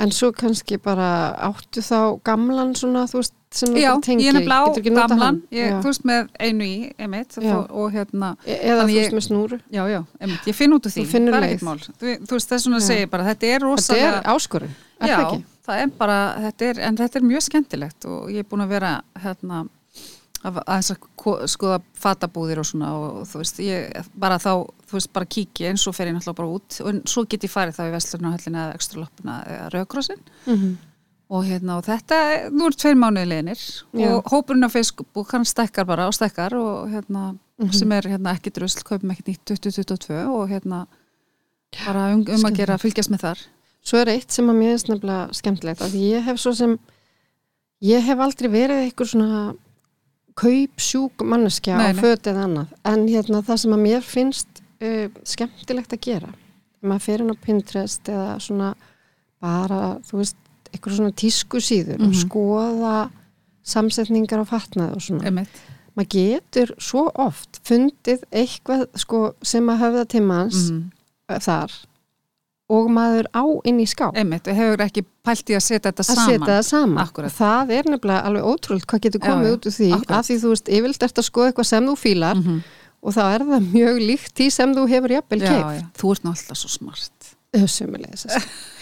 En 0.00 0.08
svo 0.16 0.30
kannski 0.32 0.78
bara 0.80 1.34
áttu 1.44 1.82
þá 1.84 1.98
gamlan 2.24 2.70
svona, 2.74 3.02
þú 3.10 3.18
veist, 3.20 3.34
sem 3.52 3.68
þú 3.74 3.82
já, 3.82 3.90
tengir 4.00 4.24
ég 4.24 4.30
er 4.30 4.36
nefnilega 4.38 4.56
á 4.56 4.64
Geturðu 4.64 4.80
ekki 4.80 4.92
notað 4.96 5.10
gamlan 5.12 5.40
ég, 5.52 5.66
Já. 5.68 5.74
þú 5.82 5.90
veist, 5.90 6.04
með 6.08 6.30
einu 6.40 6.64
í, 6.64 6.76
einmitt 7.04 7.36
Já. 7.36 7.56
og, 7.68 7.90
hérna, 7.92 8.30
E- 8.46 8.56
Eða 8.70 8.86
þú 8.88 8.94
veist 8.96 9.16
með 9.18 9.24
snúru 9.26 9.58
já, 9.76 9.82
já, 9.92 10.00
einmitt 10.24 10.48
ég 10.48 10.56
finn 10.56 10.72
út 10.72 10.88
úr 10.88 10.94
því, 10.94 11.04
Þú 11.04 11.12
finnur 11.12 11.36
leið. 11.44 11.60
þú, 12.00 12.14
þú 12.24 12.38
veist, 12.38 12.48
það 12.54 12.62
svona 12.64 12.78
að 12.80 12.80
Já. 12.80 12.86
segja 12.88 13.10
bara, 13.12 13.24
þetta 13.28 13.44
er 13.50 13.58
Þetta 13.60 13.66
rosalega 13.68 14.14
er 14.22 14.30
áskorun, 14.32 14.72
er 15.00 15.08
já, 15.12 15.16
það 15.18 15.26
ekki? 15.26 15.44
það 15.68 15.82
er 15.84 15.92
bara, 16.00 16.18
þetta 16.46 16.70
er, 16.70 16.80
en 16.88 16.96
þetta 16.96 17.20
er 17.20 17.28
mjög 17.34 17.42
skemmtilegt 17.50 18.08
og 18.08 18.30
ég 18.32 18.38
er 18.40 18.48
búin 18.48 18.64
að 18.64 18.72
vera 18.72 18.94
hérna 19.20 19.60
að 20.44 20.60
aðeins 20.64 20.90
að 20.94 21.00
ko- 21.20 21.38
skoða 21.46 21.80
fatabúðir 22.00 22.58
og 22.62 22.66
svona 22.68 22.90
og 22.96 23.26
þú 23.28 23.40
veist, 23.42 23.58
ég 23.60 24.06
bara 24.16 24.38
þá, 24.40 24.52
þú 24.88 24.96
veist, 24.96 25.12
bara 25.12 25.26
kíki 25.26 25.66
eins 25.68 25.86
og 25.86 25.94
fer 25.94 26.08
ég 26.08 26.14
náttúrulega 26.16 26.38
bara 26.40 26.54
út 26.56 26.78
og 26.80 27.02
svo 27.10 27.24
get 27.28 27.42
ég 27.44 27.52
farið 27.52 27.76
þá 27.76 27.82
í 27.88 27.92
Vestlunahöllina 27.96 28.62
eða 28.68 28.78
ekstra 28.78 29.00
loppina 29.02 29.40
eða 29.46 29.72
Rauðkrossin 29.74 30.22
Mm 30.46 30.78
og 31.30 31.44
hérna 31.46 31.76
og 31.78 31.84
þetta, 31.86 32.16
nú 32.50 32.64
er 32.66 32.74
tveir 32.74 32.96
mánuði 32.98 33.28
leginir 33.30 33.60
og 34.16 34.24
hópurinn 34.32 34.66
á 34.66 34.70
Facebook 34.74 35.28
hann 35.30 35.44
stekkar 35.46 35.86
bara 35.86 36.08
og 36.10 36.14
stekkar 36.16 36.56
og 36.58 36.88
hérna 36.90 37.36
Mhm. 37.60 37.72
sem 37.72 37.92
er 37.92 38.02
hérna 38.02 38.32
ekki 38.34 38.50
drusl, 38.50 38.82
kaupum 38.82 39.10
ekki 39.12 39.22
nýtt 39.28 39.44
2022 39.46 40.26
og 40.26 40.48
hérna 40.50 40.86
bara 41.86 42.08
um, 42.14 42.24
um 42.26 42.44
að 42.48 42.56
gera, 42.56 42.78
fylgjast 42.82 43.10
með 43.12 43.20
þar. 43.20 43.38
Svo 43.84 43.98
er 44.00 44.06
eitt 44.08 44.32
sem 44.32 44.48
að 44.50 44.58
mér 44.58 44.72
finnst 44.74 44.88
nefnilega 44.90 45.34
skemmtilegt 45.38 45.80
að 45.86 45.94
ég 46.00 46.24
hef 46.24 46.40
svo 46.40 46.52
sem 46.56 46.78
ég 47.80 48.02
hef 48.02 48.18
aldrei 48.18 48.48
verið 48.50 48.82
eitthvað 48.90 49.10
svona 49.12 49.54
kaupsjúk 50.40 51.24
manneskja 51.26 51.76
Nei, 51.76 51.90
á 51.90 51.92
nei. 51.92 52.00
föt 52.00 52.28
eða 52.30 52.44
annað. 52.48 52.68
En 52.88 53.06
hérna 53.08 53.42
það 53.46 53.60
sem 53.64 53.74
að 53.76 53.82
mér 53.86 54.06
finnst 54.06 54.62
uh, 54.82 55.08
skemmtilegt 55.28 55.92
að 55.96 56.00
gera 56.08 56.30
maður 56.80 57.02
fer 57.04 57.20
inn 57.20 57.34
á 57.34 57.42
Pinterest 57.44 58.08
eða 58.08 58.38
svona 58.40 58.70
bara, 59.40 59.98
þú 60.08 60.20
veist, 60.22 60.36
eitthvað 60.72 60.94
svona 60.96 61.12
tísku 61.20 61.60
síður 61.60 61.98
og 62.00 62.08
Mhm. 62.08 62.20
skoða 62.22 62.94
samsetningar 63.66 64.40
á 64.40 64.46
fatnað 64.48 64.94
og 64.96 65.02
svona. 65.04 65.24
Einmitt, 65.28 65.60
maður 65.96 66.08
getur 66.14 66.72
svo 66.80 67.02
oft 67.14 67.60
fundið 67.66 68.22
eitthvað 68.32 68.86
sko, 68.96 69.34
sem 69.42 69.66
að 69.68 69.80
höfða 69.84 70.06
til 70.08 70.22
manns 70.22 70.70
mm 70.70 70.90
þar 71.30 71.70
og 72.70 72.90
maður 72.94 73.26
á 73.34 73.42
inn 73.66 73.80
í 73.82 73.86
skáp. 73.90 74.14
Einmitt, 74.20 74.46
og 74.46 74.54
hefur 74.54 74.82
ekki 74.86 75.02
pælt 75.26 75.50
í 75.50 75.56
að 75.58 75.64
setja 75.66 75.90
þetta 75.90 76.04
að 76.04 76.08
saman. 76.10 76.28
setja 76.30 76.50
það 76.54 76.66
saman. 76.70 77.00
Akkúrat. 77.04 77.34
það 77.34 77.72
er 77.78 77.88
nefnilega 77.90 78.20
alveg 78.30 78.44
ótrúld 78.52 78.84
hvað 78.86 79.00
getur 79.08 79.20
Já, 79.20 79.26
komið 79.30 79.48
já, 79.50 79.54
út 79.56 79.66
úr 79.66 79.74
því 79.78 79.88
akkúrat. 79.96 80.14
af 80.20 80.28
því 80.30 80.36
þú 80.44 80.52
veist, 80.54 80.68
yfirlt 80.78 81.02
ert 81.08 81.18
að 81.22 81.26
skoða 81.30 81.50
eitthvað 81.50 81.68
sem 81.72 81.88
þú 81.90 81.96
fílar 81.98 82.36
Mhm. 82.38 82.60
og 83.02 83.14
þá 83.16 83.22
er 83.34 83.40
það 83.50 83.66
mjög 83.74 83.96
líkt 84.06 84.32
því 84.38 84.50
sem 84.52 84.74
þú 84.74 84.86
hefur 84.88 85.10
jafnvel 85.16 85.40
já, 85.40 85.52
já, 85.80 85.84
þú 85.98 86.12
ert 86.14 86.24
alltaf 86.30 86.56
svo 86.56 86.68
smart. 86.70 87.12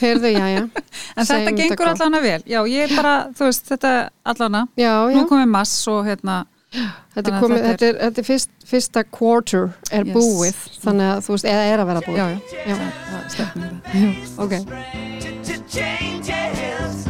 Heyrðu, 0.00 0.28
já, 0.36 0.46
já. 0.52 0.62
En 1.16 1.24
þetta 1.24 1.52
gengur 1.56 1.88
allan 1.88 2.14
að 2.18 2.22
vel, 2.26 2.42
já, 2.46 2.60
ég 2.68 2.90
er 2.90 2.96
bara 2.96 3.14
þú 3.32 3.46
veist, 3.48 3.64
þetta 3.70 3.92
allan 4.28 4.58
að 4.60 4.68
Já, 4.76 4.92
já, 5.08 5.16
nú 5.16 5.22
komið 5.30 5.48
mass 5.48 5.88
og 5.88 6.04
hérna 6.04 6.44
þetta 7.14 7.14
þannig 7.14 7.28
er, 7.28 7.32
að 7.32 7.42
komið, 7.42 7.58
þetta 7.58 7.70
þetta 7.72 7.86
er, 7.88 7.94
þetta 8.04 8.20
er 8.22 8.26
fyrst, 8.30 8.50
fyrsta 8.66 9.04
quarter 9.18 9.64
er 9.90 10.04
Yes. 10.06 10.14
búið 10.16 10.58
þannig 10.84 11.06
að 11.12 11.18
þú 11.26 11.30
veist, 11.36 11.48
eða 11.54 11.64
er 11.72 11.78
að 11.82 11.86
vera 11.92 12.02
búið 12.06 12.18
já, 12.18 12.26
já, 12.28 12.38
Já. 12.66 12.76
það 13.08 13.22
stefnir 13.34 13.72
það 13.88 14.38
Ok, 14.38 14.52
changes. 15.68 17.04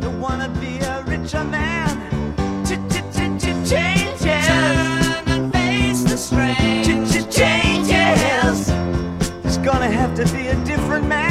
Don't 0.00 0.20
wanna 0.20 0.48
be 0.60 0.78
a 0.78 1.02
richer 1.06 1.44
man. 1.44 2.00
Changes. 3.64 4.46
Turn 4.46 5.28
and 5.28 5.52
face 5.52 6.02
the 6.04 6.16
strain. 6.16 6.84
Changes. 7.30 8.68
It's 9.44 9.58
gonna 9.58 9.90
have 9.90 10.14
to 10.16 10.24
be 10.32 10.48
a 10.48 10.54
different 10.64 11.06
man. 11.08 11.23